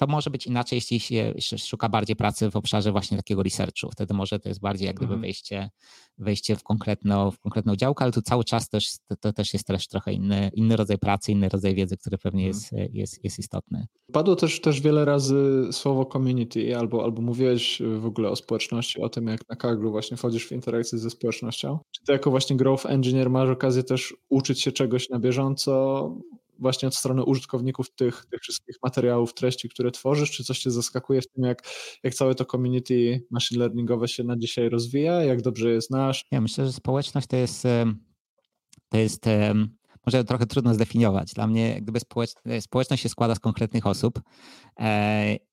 [0.00, 3.90] To może być inaczej, jeśli się szuka bardziej pracy w obszarze właśnie takiego researchu.
[3.92, 5.20] Wtedy może to jest bardziej jak gdyby mhm.
[5.20, 5.70] wejście,
[6.18, 9.66] wejście w, konkretną, w konkretną działkę, ale tu cały czas też to, to, też jest
[9.66, 12.56] też trochę inny, inny rodzaj pracy, inny rodzaj wiedzy, który pewnie mhm.
[12.56, 13.86] jest, jest, jest istotny.
[14.12, 19.08] Padło też, też wiele razy słowo community, albo, albo mówiłeś w ogóle o społeczności, o
[19.08, 21.78] tym, jak na Kaglu właśnie wchodzisz w interakcję ze społecznością.
[21.90, 26.04] Czy ty jako właśnie growth engineer masz okazję też uczyć się czegoś na bieżąco,
[26.60, 30.30] właśnie od strony użytkowników tych, tych wszystkich materiałów, treści, które tworzysz?
[30.30, 31.62] Czy coś cię zaskakuje w tym, jak,
[32.02, 36.24] jak całe to community machine learningowe się na dzisiaj rozwija, jak dobrze je znasz?
[36.30, 37.62] Ja myślę, że społeczność to jest,
[38.88, 39.24] to jest
[40.06, 41.34] może trochę trudno zdefiniować.
[41.34, 42.00] Dla mnie gdyby
[42.60, 44.20] społeczność się składa z konkretnych osób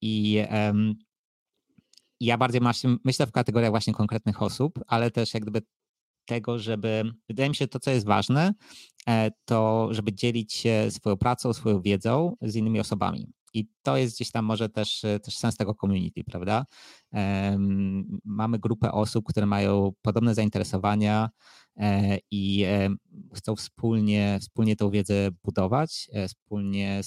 [0.02, 0.44] i
[2.20, 2.62] ja bardziej
[3.06, 5.62] myślę w kategoriach właśnie konkretnych osób, ale też jak gdyby
[6.28, 8.54] tego, żeby, wydaje mi się, to co jest ważne,
[9.08, 13.28] e, to żeby dzielić się swoją pracą, swoją wiedzą z innymi osobami.
[13.54, 16.66] I to jest gdzieś tam może też, też sens tego community, prawda?
[18.26, 21.30] Mamy grupę osób, które mają podobne zainteresowania
[21.78, 22.90] e, i e,
[23.34, 27.02] chcą wspólnie, wspólnie tą wiedzę budować, wspólnie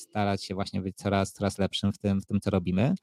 [0.00, 2.94] starać się właśnie być coraz, coraz lepszym w tym, w tym, co robimy.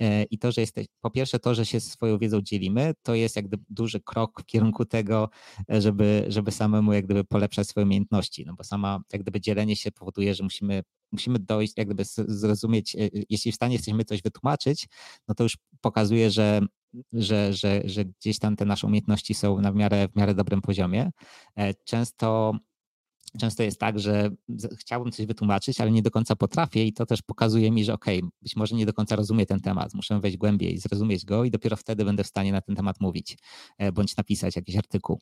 [0.00, 3.36] E, I to, że jesteś, po pierwsze, to, że się swoją wiedzą dzielimy, to jest
[3.36, 5.28] jak gdyby duży krok w kierunku tego,
[5.72, 8.44] e, żeby, żeby samemu jak gdyby polepszać swoje umiejętności.
[8.46, 10.82] No bo sama jak gdyby dzielenie się powoduje, że musimy,
[11.12, 14.88] musimy dojść, jak gdyby zrozumieć, e, jeśli w stanie jesteśmy coś wytłumaczyć,
[15.28, 16.60] no to już pokazuje, że
[17.12, 20.60] że, że, że gdzieś tam te nasze umiejętności są na w miarę, w miarę dobrym
[20.60, 21.10] poziomie.
[21.84, 22.52] Często
[23.40, 24.30] Często jest tak, że
[24.78, 28.18] chciałbym coś wytłumaczyć, ale nie do końca potrafię i to też pokazuje mi, że okej,
[28.18, 31.50] okay, być może nie do końca rozumiem ten temat, muszę wejść głębiej, zrozumieć go i
[31.50, 33.38] dopiero wtedy będę w stanie na ten temat mówić
[33.78, 35.20] e, bądź napisać jakiś artykuł.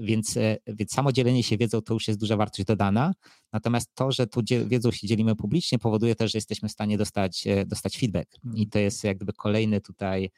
[0.00, 3.12] Więc, e, więc samo dzielenie się wiedzą to już jest duża wartość dodana,
[3.52, 7.46] natomiast to, że tu wiedzą się dzielimy publicznie powoduje też, że jesteśmy w stanie dostać,
[7.46, 8.36] e, dostać feedback.
[8.54, 10.30] I to jest jakby kolejny tutaj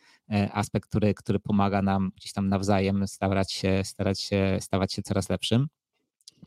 [0.52, 5.28] aspekt, który, który pomaga nam gdzieś tam nawzajem starać się, starać się stawać się coraz
[5.28, 5.69] lepszym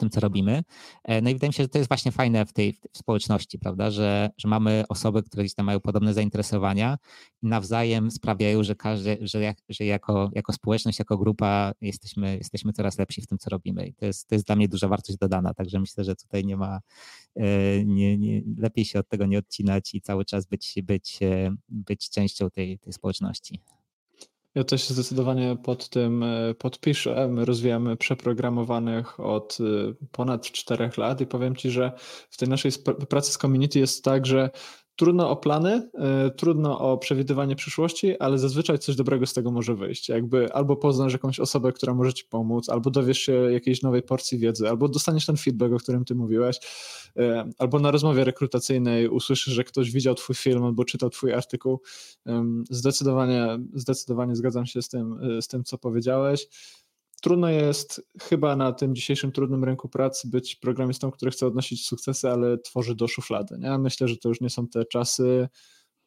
[0.01, 0.63] tym, co robimy.
[1.03, 3.59] E, no i wydaje mi się, że to jest właśnie fajne w tej w społeczności,
[3.59, 6.97] prawda, że, że mamy osoby, które gdzieś tam mają podobne zainteresowania
[7.43, 12.73] i nawzajem sprawiają, że każdy, że, jak, że jako, jako społeczność, jako grupa jesteśmy, jesteśmy
[12.73, 13.87] coraz lepsi w tym, co robimy.
[13.87, 16.57] I to jest, to jest dla mnie duża wartość dodana, także myślę, że tutaj nie
[16.57, 16.79] ma,
[17.35, 21.55] e, nie, nie, lepiej się od tego nie odcinać i cały czas być, być, e,
[21.69, 23.59] być częścią tej, tej społeczności.
[24.55, 27.27] Ja też zdecydowanie pod tym e, podpiszę.
[27.27, 31.91] My rozwijamy przeprogramowanych od e, ponad czterech lat i powiem Ci, że
[32.29, 32.71] w tej naszej
[33.09, 34.49] pracy z community jest tak, że
[34.95, 35.89] trudno o plany,
[36.27, 40.09] y, trudno o przewidywanie przyszłości, ale zazwyczaj coś dobrego z tego może wyjść.
[40.09, 44.37] Jakby albo poznasz jakąś osobę, która może ci pomóc, albo dowiesz się jakiejś nowej porcji
[44.37, 47.21] wiedzy, albo dostaniesz ten feedback, o którym ty mówiłeś, y,
[47.57, 51.81] albo na rozmowie rekrutacyjnej usłyszysz, że ktoś widział twój film albo czytał twój artykuł.
[52.69, 56.47] Zdecydowanie, zdecydowanie zgadzam się z tym, y, z tym co powiedziałeś
[57.21, 62.29] trudno jest chyba na tym dzisiejszym trudnym rynku pracy być programistą, który chce odnosić sukcesy,
[62.29, 63.57] ale tworzy do szuflady.
[63.59, 63.77] Nie?
[63.77, 65.49] Myślę, że to już nie są te czasy.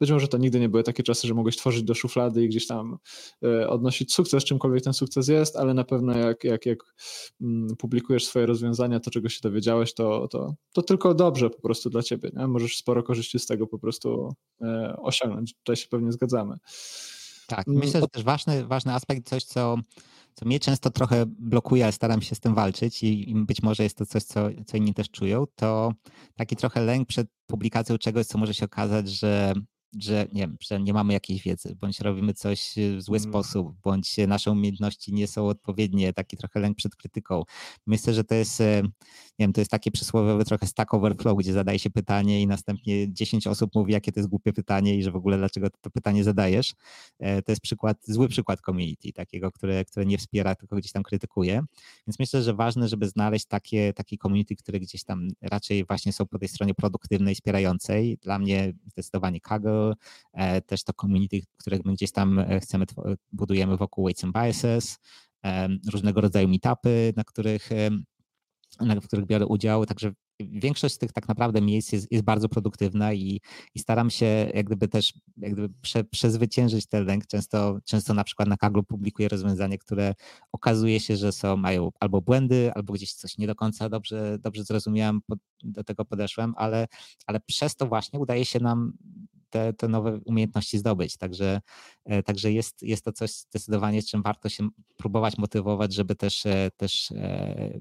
[0.00, 2.66] Być może to nigdy nie były takie czasy, że mogłeś tworzyć do szuflady i gdzieś
[2.66, 2.98] tam
[3.44, 6.78] e, odnosić sukces, czymkolwiek ten sukces jest, ale na pewno jak, jak, jak
[7.40, 11.90] mm, publikujesz swoje rozwiązania, to czego się dowiedziałeś, to, to, to tylko dobrze po prostu
[11.90, 12.30] dla ciebie.
[12.36, 12.46] Nie?
[12.46, 15.54] Możesz sporo korzyści z tego po prostu e, osiągnąć.
[15.54, 16.56] Tutaj się pewnie zgadzamy.
[17.46, 19.76] Tak, myślę, że też ważny, ważny aspekt, coś co
[20.34, 23.96] co mnie często trochę blokuje, ale staram się z tym walczyć i być może jest
[23.96, 25.92] to coś, co, co inni też czują, to
[26.36, 29.54] taki trochę lęk przed publikacją czegoś, co może się okazać, że
[29.98, 33.30] że nie, wiem, że nie mamy jakiejś wiedzy, bądź robimy coś w zły mm.
[33.30, 37.42] sposób, bądź nasze umiejętności nie są odpowiednie, taki trochę lęk przed krytyką.
[37.86, 38.82] Myślę, że to jest, e,
[39.38, 43.12] nie wiem, to jest takie przysłowiowe trochę stack overflow, gdzie zadaje się pytanie i następnie
[43.12, 46.24] 10 osób mówi, jakie to jest głupie pytanie i że w ogóle dlaczego to pytanie
[46.24, 46.74] zadajesz.
[47.18, 51.02] E, to jest przykład, zły przykład community, takiego, które, które nie wspiera, tylko gdzieś tam
[51.02, 51.62] krytykuje.
[52.06, 56.26] Więc myślę, że ważne, żeby znaleźć takie, takie community, które gdzieś tam raczej właśnie są
[56.26, 58.18] po tej stronie produktywnej, wspierającej.
[58.22, 59.94] Dla mnie zdecydowanie Kaggle,
[60.34, 62.84] E, też to community, które gdzieś tam e, chcemy,
[63.32, 64.98] budujemy wokół Weights and Biases,
[65.92, 67.70] różnego rodzaju meetupy, na których,
[68.80, 73.12] w których biorę udział, także większość z tych tak naprawdę miejsc jest, jest bardzo produktywna
[73.12, 73.40] i,
[73.74, 77.26] i, staram się jak gdyby też jak gdyby prze, przezwyciężyć ten lęk.
[77.26, 80.14] Często, często na przykład na Kaggle publikuję rozwiązanie, które
[80.52, 84.64] okazuje się, że są, mają albo błędy, albo gdzieś coś nie do końca dobrze, dobrze
[84.64, 85.20] zrozumiałem,
[85.62, 86.86] do tego podeszłem, ale,
[87.26, 88.92] ale przez to właśnie udaje się nam
[89.54, 91.16] te, te nowe umiejętności zdobyć.
[91.16, 91.60] Także,
[92.04, 96.46] e, także jest, jest to coś zdecydowanie, z czym warto się próbować motywować, żeby też,
[96.46, 97.80] e, też e,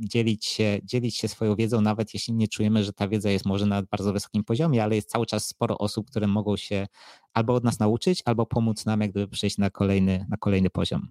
[0.00, 3.66] dzielić się, dzielić się swoją wiedzą, nawet jeśli nie czujemy, że ta wiedza jest może
[3.66, 6.86] na bardzo wysokim poziomie, ale jest cały czas sporo osób, które mogą się
[7.34, 11.08] albo od nas nauczyć, albo pomóc nam jak gdyby przejść na kolejny, na kolejny poziom.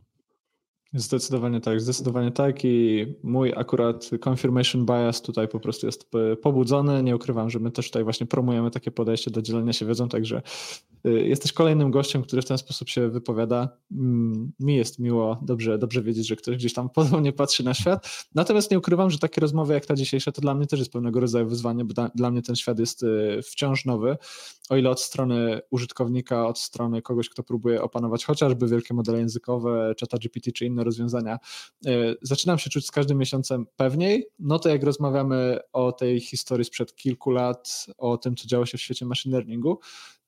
[0.96, 6.12] Zdecydowanie tak, zdecydowanie tak i mój akurat confirmation bias tutaj po prostu jest
[6.42, 7.04] pobudzony.
[7.04, 10.42] Nie ukrywam, że my też tutaj właśnie promujemy takie podejście do dzielenia się wiedzą, także
[11.06, 13.78] Jesteś kolejnym gościem, który w ten sposób się wypowiada.
[13.92, 18.28] Mm, mi jest miło, dobrze, dobrze wiedzieć, że ktoś gdzieś tam podobnie patrzy na świat.
[18.36, 21.20] Natomiast nie ukrywam, że takie rozmowy jak ta dzisiejsza, to dla mnie też jest pewnego
[21.20, 23.06] rodzaju wyzwanie, bo dla mnie ten świat jest
[23.44, 24.18] wciąż nowy.
[24.70, 29.94] O ile od strony użytkownika, od strony kogoś, kto próbuje opanować chociażby wielkie modele językowe,
[30.00, 31.40] ChatGPT czy inne rozwiązania,
[32.22, 36.96] zaczynam się czuć z każdym miesiącem pewniej, no to jak rozmawiamy o tej historii sprzed
[36.96, 39.80] kilku lat, o tym, co działo się w świecie machine learningu,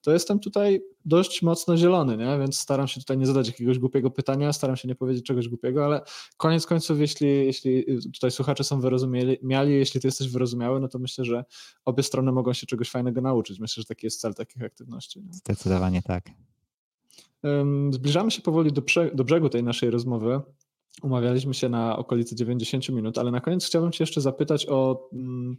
[0.01, 2.39] to jestem tutaj dość mocno zielony, nie?
[2.39, 5.85] więc staram się tutaj nie zadać jakiegoś głupiego pytania, staram się nie powiedzieć czegoś głupiego,
[5.85, 6.01] ale
[6.37, 11.25] koniec końców, jeśli, jeśli tutaj słuchacze są wyrozumiali, jeśli ty jesteś wyrozumiały, no to myślę,
[11.25, 11.45] że
[11.85, 13.59] obie strony mogą się czegoś fajnego nauczyć.
[13.59, 15.21] Myślę, że taki jest cel takich aktywności.
[15.21, 15.33] Nie?
[15.33, 16.29] Zdecydowanie tak.
[17.89, 18.81] Zbliżamy się powoli do,
[19.13, 20.41] do brzegu tej naszej rozmowy.
[21.03, 25.09] Umawialiśmy się na okolicy 90 minut, ale na koniec chciałbym Cię jeszcze zapytać o.
[25.11, 25.57] Hmm,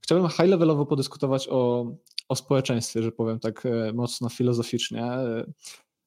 [0.00, 1.92] chciałbym high-levelowo podyskutować o,
[2.28, 5.12] o społeczeństwie, że powiem tak e, mocno filozoficznie.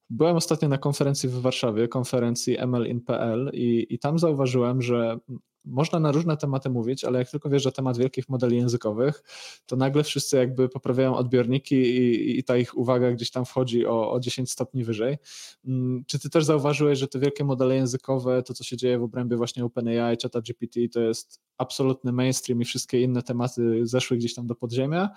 [0.10, 5.20] Byłem ostatnio na konferencji w Warszawie, konferencji MLIN.pl i, i tam zauważyłem, że
[5.66, 9.24] można na różne tematy mówić, ale jak tylko wjeżdża temat wielkich modeli językowych,
[9.66, 14.12] to nagle wszyscy jakby poprawiają odbiorniki i, i ta ich uwaga gdzieś tam wchodzi o,
[14.12, 15.18] o 10 stopni wyżej.
[15.66, 19.04] Mm, czy ty też zauważyłeś, że te wielkie modele językowe, to co się dzieje w
[19.04, 24.48] obrębie właśnie OpenAI, ChatGPT, to jest absolutny mainstream i wszystkie inne tematy zeszły gdzieś tam
[24.48, 25.10] do podziemia?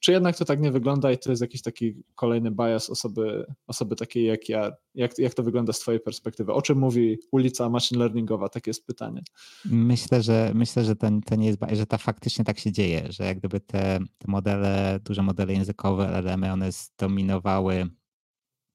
[0.00, 3.96] Czy jednak to tak nie wygląda i to jest jakiś taki kolejny bias osoby, osoby
[3.96, 4.72] takiej jak ja?
[4.94, 6.52] Jak, jak to wygląda z Twojej perspektywy?
[6.52, 8.48] O czym mówi ulica machine learningowa?
[8.48, 9.22] Takie jest pytanie.
[9.64, 13.24] Myślę, że myślę, że to, to nie jest, że to faktycznie tak się dzieje, że
[13.24, 17.90] jak gdyby te, te modele, duże modele językowe, LLM, one zdominowały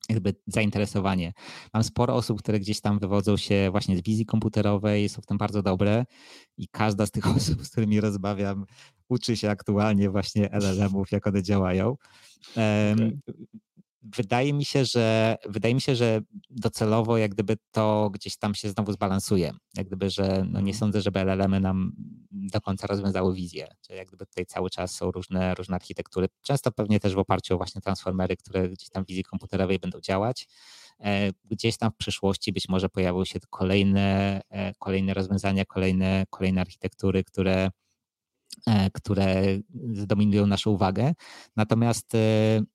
[0.10, 1.34] jakby zainteresowanie.
[1.74, 5.38] Mam sporo osób, które gdzieś tam wywodzą się właśnie z wizji komputerowej, są w tym
[5.38, 6.06] bardzo dobre
[6.58, 8.66] i każda z tych osób, z którymi rozmawiam,
[9.10, 11.98] uczy się aktualnie właśnie LLM-ów, jak one działają.
[12.52, 13.20] Okay.
[14.06, 18.70] Wydaje mi się, że wydaje mi się, że docelowo jak gdyby to gdzieś tam się
[18.70, 19.54] znowu zbalansuje.
[19.78, 20.74] Jak gdyby, że no nie mhm.
[20.74, 21.92] sądzę, żeby LLM-y nam
[22.32, 23.68] do końca rozwiązały wizję.
[23.82, 27.54] Czyli jak gdyby tutaj cały czas są różne, różne architektury, często pewnie też w oparciu
[27.54, 30.48] o właśnie transformery, które gdzieś tam w wizji komputerowej będą działać.
[31.00, 36.62] E, gdzieś tam w przyszłości być może pojawią się kolejne, e, kolejne rozwiązania, kolejne, kolejne
[36.62, 37.70] architektury, które
[38.68, 39.44] E, które
[39.94, 41.14] zdominują naszą uwagę.
[41.56, 42.12] Natomiast,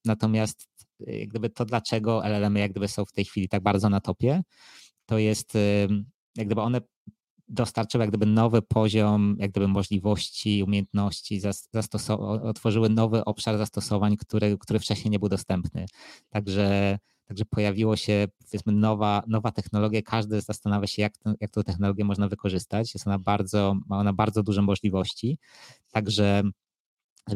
[0.05, 0.69] natomiast
[1.07, 4.43] e, gdyby to, dlaczego LLM jak gdyby są w tej chwili tak bardzo na topie,
[5.07, 5.59] to jest
[6.37, 6.81] jak gdyby one
[7.49, 11.41] dostarczyły jak gdyby nowy poziom jak gdyby możliwości, umiejętności,
[12.43, 15.87] otworzyły nowy obszar zastosowań, który, który wcześniej nie był dostępny.
[16.29, 16.99] Także
[17.31, 22.05] Także pojawiło się powiedzmy nowa, nowa technologia, każdy zastanawia się, jak, ten, jak tę technologię
[22.05, 22.95] można wykorzystać.
[22.95, 25.39] Jest ona bardzo, ma ona bardzo duże możliwości.
[25.93, 26.43] Także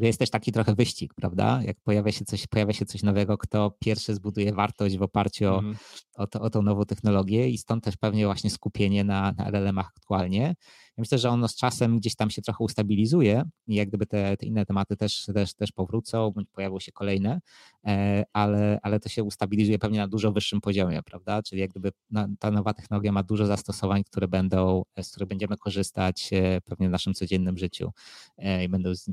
[0.02, 1.60] jest też taki trochę wyścig, prawda?
[1.62, 5.58] Jak pojawia się coś, pojawia się coś nowego, kto pierwszy zbuduje wartość w oparciu o,
[5.58, 5.76] mm.
[6.16, 9.90] o, to, o tą nową technologię i stąd też pewnie właśnie skupienie na, na LLM-ach
[9.96, 10.54] aktualnie.
[10.96, 14.36] Ja myślę, że ono z czasem gdzieś tam się trochę ustabilizuje i jak gdyby te,
[14.36, 17.40] te inne tematy też, też, też powrócą, bądź pojawią się kolejne,
[17.86, 21.42] e, ale, ale to się ustabilizuje pewnie na dużo wyższym poziomie, prawda?
[21.42, 21.92] Czyli jak gdyby
[22.38, 26.90] ta nowa technologia ma dużo zastosowań, które będą, z których będziemy korzystać e, pewnie w
[26.90, 27.90] naszym codziennym życiu
[28.38, 29.10] e, i będą z,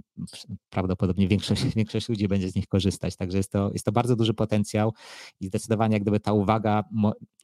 [0.69, 3.15] prawdopodobnie większość, większość ludzi będzie z nich korzystać.
[3.15, 4.93] Także jest to, jest to bardzo duży potencjał
[5.39, 6.83] i zdecydowanie jak gdyby ta uwaga,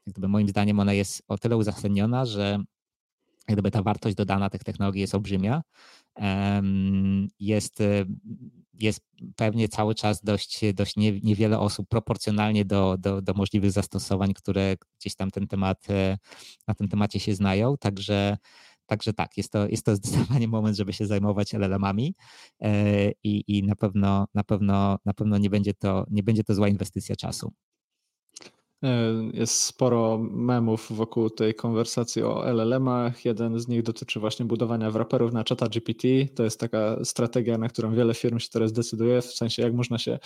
[0.05, 2.64] jak gdyby moim zdaniem ona jest o tyle uzasadniona, że
[3.53, 5.61] gdyby ta wartość dodana tych technologii jest olbrzymia.
[7.40, 7.84] Jest,
[8.80, 8.99] jest
[9.36, 15.15] pewnie cały czas dość, dość niewiele osób proporcjonalnie do, do, do możliwych zastosowań, które gdzieś
[15.15, 16.18] tam ten temat, e,
[16.68, 17.78] na tym temacie się znają.
[17.78, 18.38] Także,
[18.88, 22.15] Także tak, jest to, jest to zdecydowanie moment, żeby się zajmować LLM-ami
[22.61, 26.56] e, i, i na pewno, na pewno, na pewno nie będzie to, nie będzie to
[26.56, 27.53] zła inwestycja czasu.
[28.83, 33.25] E, jest sporo memów wokół tej konwersacji o LLM-ach.
[33.25, 36.07] Jeden z nich dotyczy właśnie budowania wraperów na czata GPT.
[36.35, 39.97] To jest taka strategia, na którą wiele firm się teraz decyduje, w sensie jak można
[39.97, 40.19] się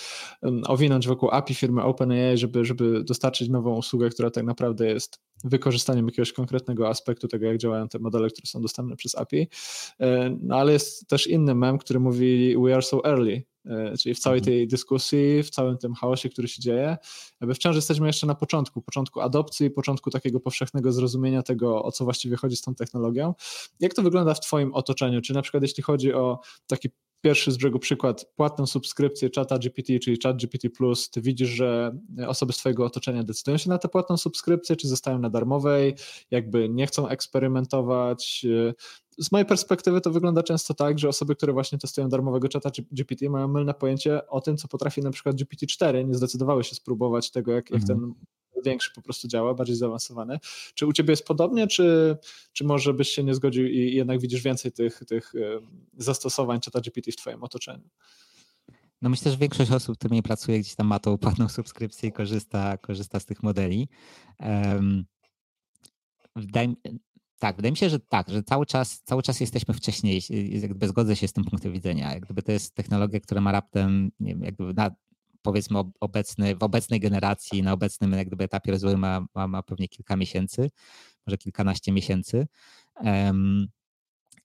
[0.67, 6.05] owinąć wokół API firmy OpenAI, żeby, żeby dostarczyć nową usługę, która tak naprawdę jest wykorzystaniem
[6.05, 9.47] jakiegoś konkretnego aspektu tego, jak działają te modele, które są dostępne przez API.
[9.99, 13.43] E, no ale jest też inny mem, który mówi we are so early,
[13.99, 14.55] czyli w całej mhm.
[14.55, 16.97] tej dyskusji, w całym tym chaosie, który się dzieje,
[17.41, 22.03] jakby wciąż jesteśmy jeszcze na początku, początku adopcji, początku takiego powszechnego zrozumienia tego, o co
[22.03, 23.33] właściwie chodzi z tą technologią.
[23.79, 25.21] Jak to wygląda w Twoim otoczeniu?
[25.21, 26.89] Czy na przykład jeśli chodzi o taki
[27.21, 30.69] pierwszy z brzegu przykład, płatną subskrypcję czata GPT, czyli chat GPT+,
[31.11, 31.97] ty widzisz, że
[32.27, 35.95] osoby z twojego otoczenia decydują się na tę płatną subskrypcję, czy zostają na darmowej,
[36.31, 38.45] jakby nie chcą eksperymentować,
[39.17, 43.29] z mojej perspektywy to wygląda często tak, że osoby, które właśnie testują darmowego czata GPT
[43.29, 47.51] mają mylne pojęcie o tym, co potrafi na przykład GPT-4, nie zdecydowały się spróbować tego,
[47.51, 47.99] jak, jak mhm.
[47.99, 48.13] ten
[48.65, 50.39] większy po prostu działa, bardziej zaawansowany.
[50.75, 52.17] Czy u ciebie jest podobnie, czy,
[52.53, 55.33] czy może byś się nie zgodził i jednak widzisz więcej tych, tych
[55.97, 57.89] zastosowań czata GPT w twoim otoczeniu?
[59.01, 62.77] No myślę, że większość osób, którymi pracuje, gdzieś tam ma tą płatną subskrypcję i korzysta,
[62.77, 63.88] korzysta z tych modeli.
[64.39, 65.05] Um,
[67.41, 71.15] tak, wydaje mi się, że tak, że cały czas, cały czas jesteśmy wcześniej, jakby zgodzę
[71.15, 72.13] się z tym punktem widzenia.
[72.13, 74.91] Jak gdyby to jest technologia, która ma raptem, nie wiem, na,
[75.41, 79.88] powiedzmy obecny, w obecnej generacji, na obecnym jak gdyby etapie rozwoju ma, ma, ma pewnie
[79.88, 80.69] kilka miesięcy,
[81.27, 82.47] może kilkanaście miesięcy.
[82.95, 83.68] Um,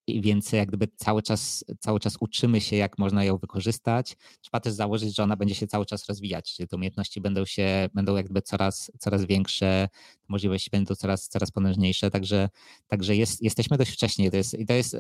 [0.07, 4.17] i więc jak gdyby cały czas, cały czas uczymy się, jak można ją wykorzystać.
[4.41, 7.89] Trzeba też założyć, że ona będzie się cały czas rozwijać, czyli te umiejętności będą się,
[7.95, 9.89] będą jakby coraz, coraz większe,
[10.29, 12.49] możliwości będą coraz, coraz potężniejsze, także,
[12.89, 14.31] także jest, jesteśmy dość wcześnie.
[14.31, 14.97] To jest, I to jest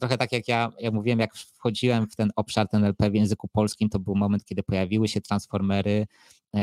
[0.00, 3.48] trochę tak, jak ja, ja mówiłem, jak wchodziłem w ten obszar, ten LP w języku
[3.48, 6.06] polskim, to był moment, kiedy pojawiły się transformery,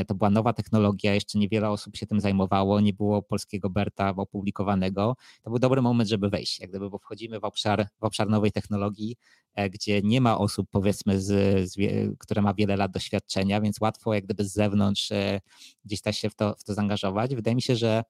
[0.07, 5.15] to była nowa technologia, jeszcze niewiele osób się tym zajmowało, nie było polskiego Berta opublikowanego.
[5.43, 8.51] To był dobry moment, żeby wejść, jak gdyby, bo wchodzimy w obszar, w obszar nowej
[8.51, 9.15] technologii,
[9.55, 11.77] e, gdzie nie ma osób, powiedzmy, z, z,
[12.19, 15.41] które ma wiele lat doświadczenia, więc łatwo jak gdyby z zewnątrz e,
[15.85, 17.35] gdzieś też się w to, w to zaangażować.
[17.35, 18.03] Wydaje mi się, że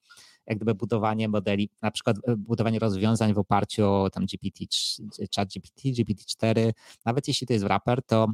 [0.47, 4.65] jak gdyby budowanie modeli, na przykład budowanie rozwiązań w oparciu o tam GPT,
[5.35, 6.71] chat GPT, GPT-4,
[7.05, 8.27] nawet jeśli to jest wrapper, to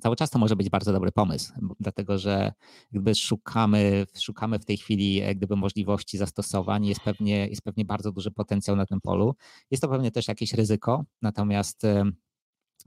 [0.00, 2.52] cały czas to może być bardzo dobry pomysł, dlatego że
[2.90, 8.12] gdyby szukamy, szukamy w tej chwili jak gdyby możliwości zastosowań, jest pewnie, jest pewnie bardzo
[8.12, 9.34] duży potencjał na tym polu.
[9.70, 11.86] Jest to pewnie też jakieś ryzyko, natomiast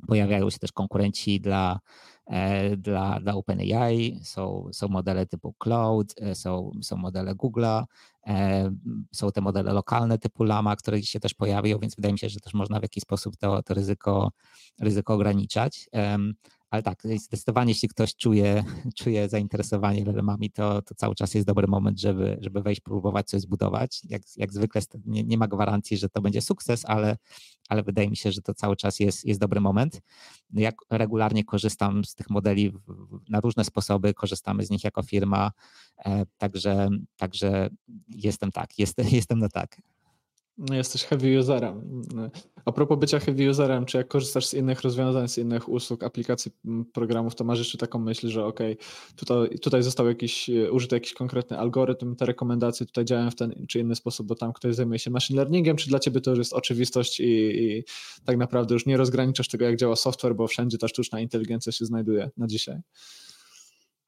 [0.08, 1.80] pojawiają się też konkurenci dla,
[2.28, 7.84] e, dla, dla OpenAI, są, są modele typu Cloud, e, są, są modele Google'a,
[8.28, 8.72] e,
[9.12, 12.40] są te modele lokalne typu Lama, które się też pojawią, więc wydaje mi się, że
[12.40, 14.32] też można w jakiś sposób to, to ryzyko,
[14.80, 15.90] ryzyko ograniczać.
[16.70, 18.64] Ale tak, zdecydowanie jeśli ktoś czuje,
[19.00, 23.42] czuje zainteresowanie LLM-ami, to, to cały czas jest dobry moment, żeby, żeby wejść, próbować coś
[23.42, 24.02] zbudować.
[24.10, 27.18] Jak, jak zwykle nie, nie ma gwarancji, że to będzie sukces, ale,
[27.70, 30.02] ale wydaje mi się, że to cały czas jest, jest dobry moment.
[30.54, 32.74] Jak regularnie korzystam z tych modeli
[33.30, 35.52] na różne sposoby, korzystamy z nich jako firma,
[36.06, 37.70] e, także, także
[38.08, 39.82] jestem tak, jest, jestem na tak.
[40.72, 42.02] Jesteś heavy userem.
[42.66, 46.52] A propos bycia heavy userem, czy jak korzystasz z innych rozwiązań, z innych usług, aplikacji,
[46.94, 48.60] programów, to masz jeszcze taką myśl, że ok,
[49.16, 53.66] tutaj, tutaj został jakiś, e, użyty jakiś konkretny algorytm, te rekomendacje tutaj działają w ten
[53.68, 56.40] czy inny sposób, bo tam ktoś zajmuje się machine learningiem, czy dla ciebie to już
[56.40, 57.24] jest oczywistość i,
[57.64, 57.84] i
[58.26, 61.86] tak naprawdę już nie rozgraniczasz tego, jak działa software, bo wszędzie ta sztuczna inteligencja się
[61.86, 62.82] znajduje na dzisiaj?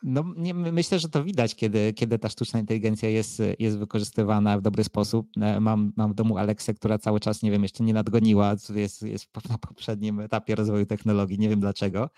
[0.03, 4.61] No, nie, myślę, że to widać, kiedy, kiedy ta sztuczna inteligencja jest, jest wykorzystywana w
[4.61, 5.27] dobry sposób.
[5.41, 9.01] E, mam, mam w domu Aleksę, która cały czas, nie wiem, jeszcze nie nadgoniła, jest,
[9.01, 12.09] jest na poprzednim etapie rozwoju technologii, nie wiem dlaczego.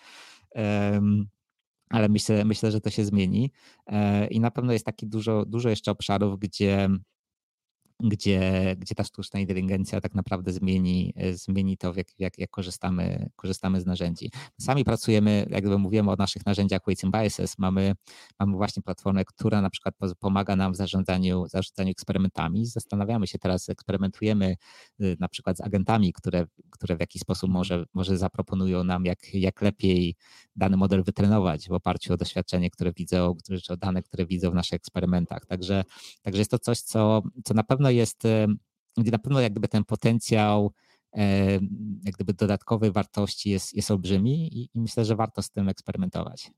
[0.56, 1.28] Um,
[1.90, 3.52] ale myślę, myślę, że to się zmieni.
[3.88, 6.90] E, I na pewno jest taki dużo, dużo jeszcze obszarów, gdzie
[8.00, 13.82] gdzie, gdzie ta sztuczna inteligencja tak naprawdę zmieni, zmieni to, jak, jak, jak korzystamy, korzystamy
[13.82, 14.32] z narzędzi.
[14.62, 17.96] Sami pracujemy, jak mówimy o naszych narzędziach Weights and Biases, mamy,
[18.40, 22.66] mamy właśnie platformę, która na przykład pomaga nam w zarządzaniu, zarządzaniu eksperymentami.
[22.66, 24.56] Zastanawiamy się teraz, eksperymentujemy
[25.02, 29.34] y, na przykład z agentami, które, które w jakiś sposób może, może zaproponują nam, jak,
[29.34, 30.16] jak lepiej
[30.56, 33.36] dany model wytrenować w oparciu o doświadczenie, które widzą,
[33.70, 35.46] o dane, które widzą w naszych eksperymentach.
[35.46, 35.84] Także,
[36.22, 38.24] także jest to coś, co, co na pewno jest,
[38.98, 40.72] gdzie na pewno jak gdyby ten potencjał
[42.04, 46.52] jak gdyby dodatkowej wartości jest, jest olbrzymi i, i myślę, że warto z tym eksperymentować.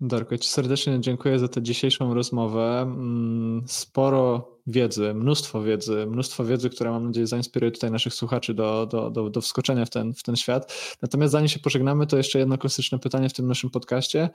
[0.00, 2.80] Darko, Ci serdecznie dziękuję za tę dzisiejszą rozmowę.
[2.82, 8.86] Mm, sporo wiedzy, mnóstwo wiedzy, mnóstwo wiedzy, która mam nadzieję zainspiruje tutaj naszych słuchaczy do,
[8.86, 10.72] do, do, do wskoczenia w ten, w ten świat.
[11.02, 14.30] Natomiast zanim się pożegnamy, to jeszcze jedno klasyczne pytanie w tym naszym podcaście.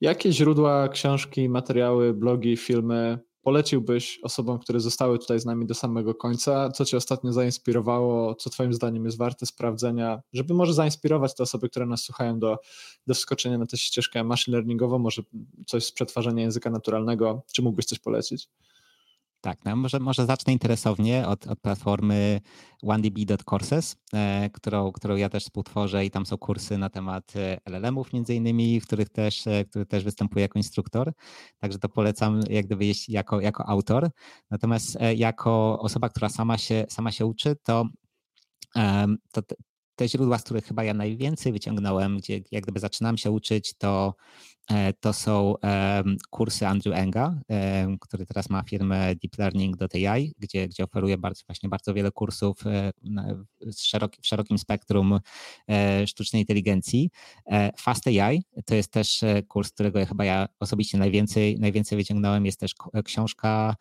[0.00, 6.14] Jakie źródła, książki, materiały, blogi, filmy poleciłbyś osobom, które zostały tutaj z nami do samego
[6.14, 6.70] końca?
[6.70, 8.34] Co Cię ostatnio zainspirowało?
[8.34, 12.58] Co Twoim zdaniem jest warte sprawdzenia, żeby może zainspirować te osoby, które nas słuchają do,
[13.06, 15.22] do wskoczenia na tę ścieżkę machine learningową, może
[15.66, 17.42] coś z przetwarzania języka naturalnego?
[17.52, 18.48] Czy mógłbyś coś polecić?
[19.42, 22.40] Tak, no może, może zacznę interesownie od, od platformy
[22.82, 28.12] onedb.courses, e, którą, którą ja też współtworzę i tam są kursy na temat e, LLM-ów
[28.12, 31.12] między innymi, w których też, e, który też występuję jako instruktor,
[31.58, 34.10] także to polecam jak gdyby jako, jako autor.
[34.50, 37.84] Natomiast jako osoba, która sama się, sama się uczy, to,
[39.32, 39.42] to
[40.02, 44.14] te źródła, z których chyba ja najwięcej wyciągnąłem, gdzie jak gdyby zaczynam się uczyć, to
[44.70, 45.54] E, to są
[46.30, 47.40] kursy Andrew Enga,
[48.00, 52.92] który teraz ma firmę deeplearning.ai, gdzie, gdzie oferuje bardzo, właśnie bardzo wiele kursów e,
[54.20, 55.20] w szerokim spektrum
[55.68, 57.10] e, sztucznej inteligencji.
[57.78, 62.46] Fast AI to jest też kurs, którego chyba ja osobiście najwięcej, najwięcej wyciągnąłem.
[62.46, 62.74] Jest też
[63.04, 63.76] książka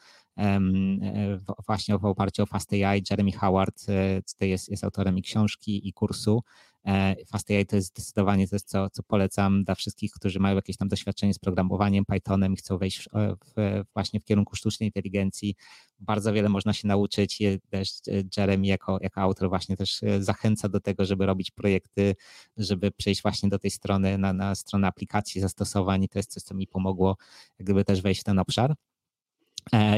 [1.66, 3.04] właśnie w oparciu o Fast AI.
[3.10, 3.86] Jeremy Howard
[4.34, 6.44] tutaj jest, jest autorem i książki, i kursu.
[6.86, 10.88] E, FastAI to jest zdecydowanie coś, co, co polecam dla wszystkich, którzy mają jakieś tam
[10.88, 13.10] doświadczenie z programowaniem, Pythonem i chcą wejść w,
[13.56, 15.56] w, właśnie w kierunku sztucznej inteligencji.
[16.00, 17.40] Bardzo wiele można się nauczyć.
[17.70, 22.16] Też e, Jeremy jako, jako autor właśnie też e, zachęca do tego, żeby robić projekty,
[22.58, 26.44] żeby przejść właśnie do tej strony, na, na stronę aplikacji, zastosowań i to jest coś,
[26.44, 27.18] co mi pomogło
[27.60, 28.76] gdyby też wejść w ten obszar.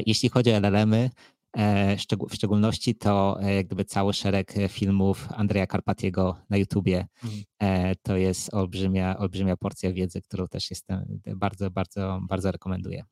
[0.06, 1.10] Jeśli chodzi o LLM-y,
[1.58, 1.98] E,
[2.30, 7.08] w szczególności to e, jak gdyby cały szereg filmów Andrzeja Karpatiego na YouTubie.
[7.24, 7.44] Mhm.
[7.60, 13.04] E, to jest olbrzymia, olbrzymia porcja wiedzy, którą też jestem bardzo, bardzo, bardzo rekomenduję.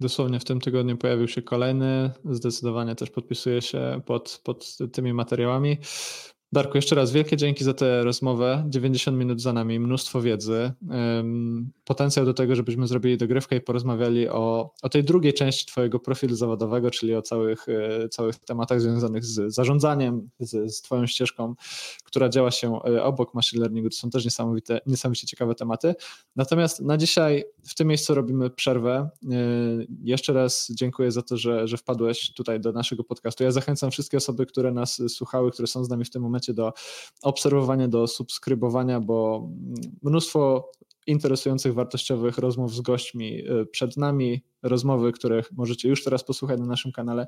[0.00, 2.10] Dosłownie w tym tygodniu pojawił się kolejny.
[2.24, 5.78] Zdecydowanie też podpisuję się pod, pod tymi materiałami.
[6.52, 8.64] Darku, jeszcze raz wielkie dzięki za tę rozmowę.
[8.68, 10.72] 90 minut za nami, mnóstwo wiedzy.
[11.84, 16.36] Potencjał do tego, żebyśmy zrobili dogrywkę i porozmawiali o, o tej drugiej części Twojego profilu
[16.36, 21.54] zawodowego, czyli o całych, e, całych tematach związanych z zarządzaniem, z, z Twoją ścieżką,
[22.04, 23.90] która działa się e, obok machine learningu.
[23.90, 25.94] To są też niesamowite, niesamowicie ciekawe tematy.
[26.36, 29.10] Natomiast na dzisiaj w tym miejscu robimy przerwę.
[29.32, 29.36] E,
[30.02, 33.44] jeszcze raz dziękuję za to, że, że wpadłeś tutaj do naszego podcastu.
[33.44, 36.72] Ja zachęcam wszystkie osoby, które nas słuchały, które są z nami w tym momencie, do
[37.22, 39.48] obserwowania, do subskrybowania, bo
[40.02, 40.70] mnóstwo
[41.06, 46.66] interesujących, wartościowych rozmów z gośćmi y, przed nami, rozmowy, których możecie już teraz posłuchać na
[46.66, 47.26] naszym kanale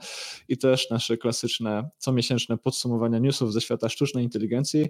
[0.49, 4.87] i też nasze klasyczne, comiesięczne podsumowania newsów ze świata sztucznej inteligencji,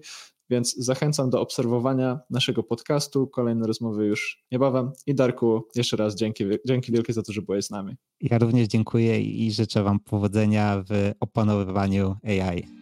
[0.51, 6.45] więc zachęcam do obserwowania naszego podcastu, kolejne rozmowy już niebawem i Darku, jeszcze raz dzięki,
[6.67, 7.97] dzięki wielkie za to, że byłeś z nami.
[8.21, 12.78] Ja również dziękuję i życzę Wam powodzenia w opanowywaniu AI.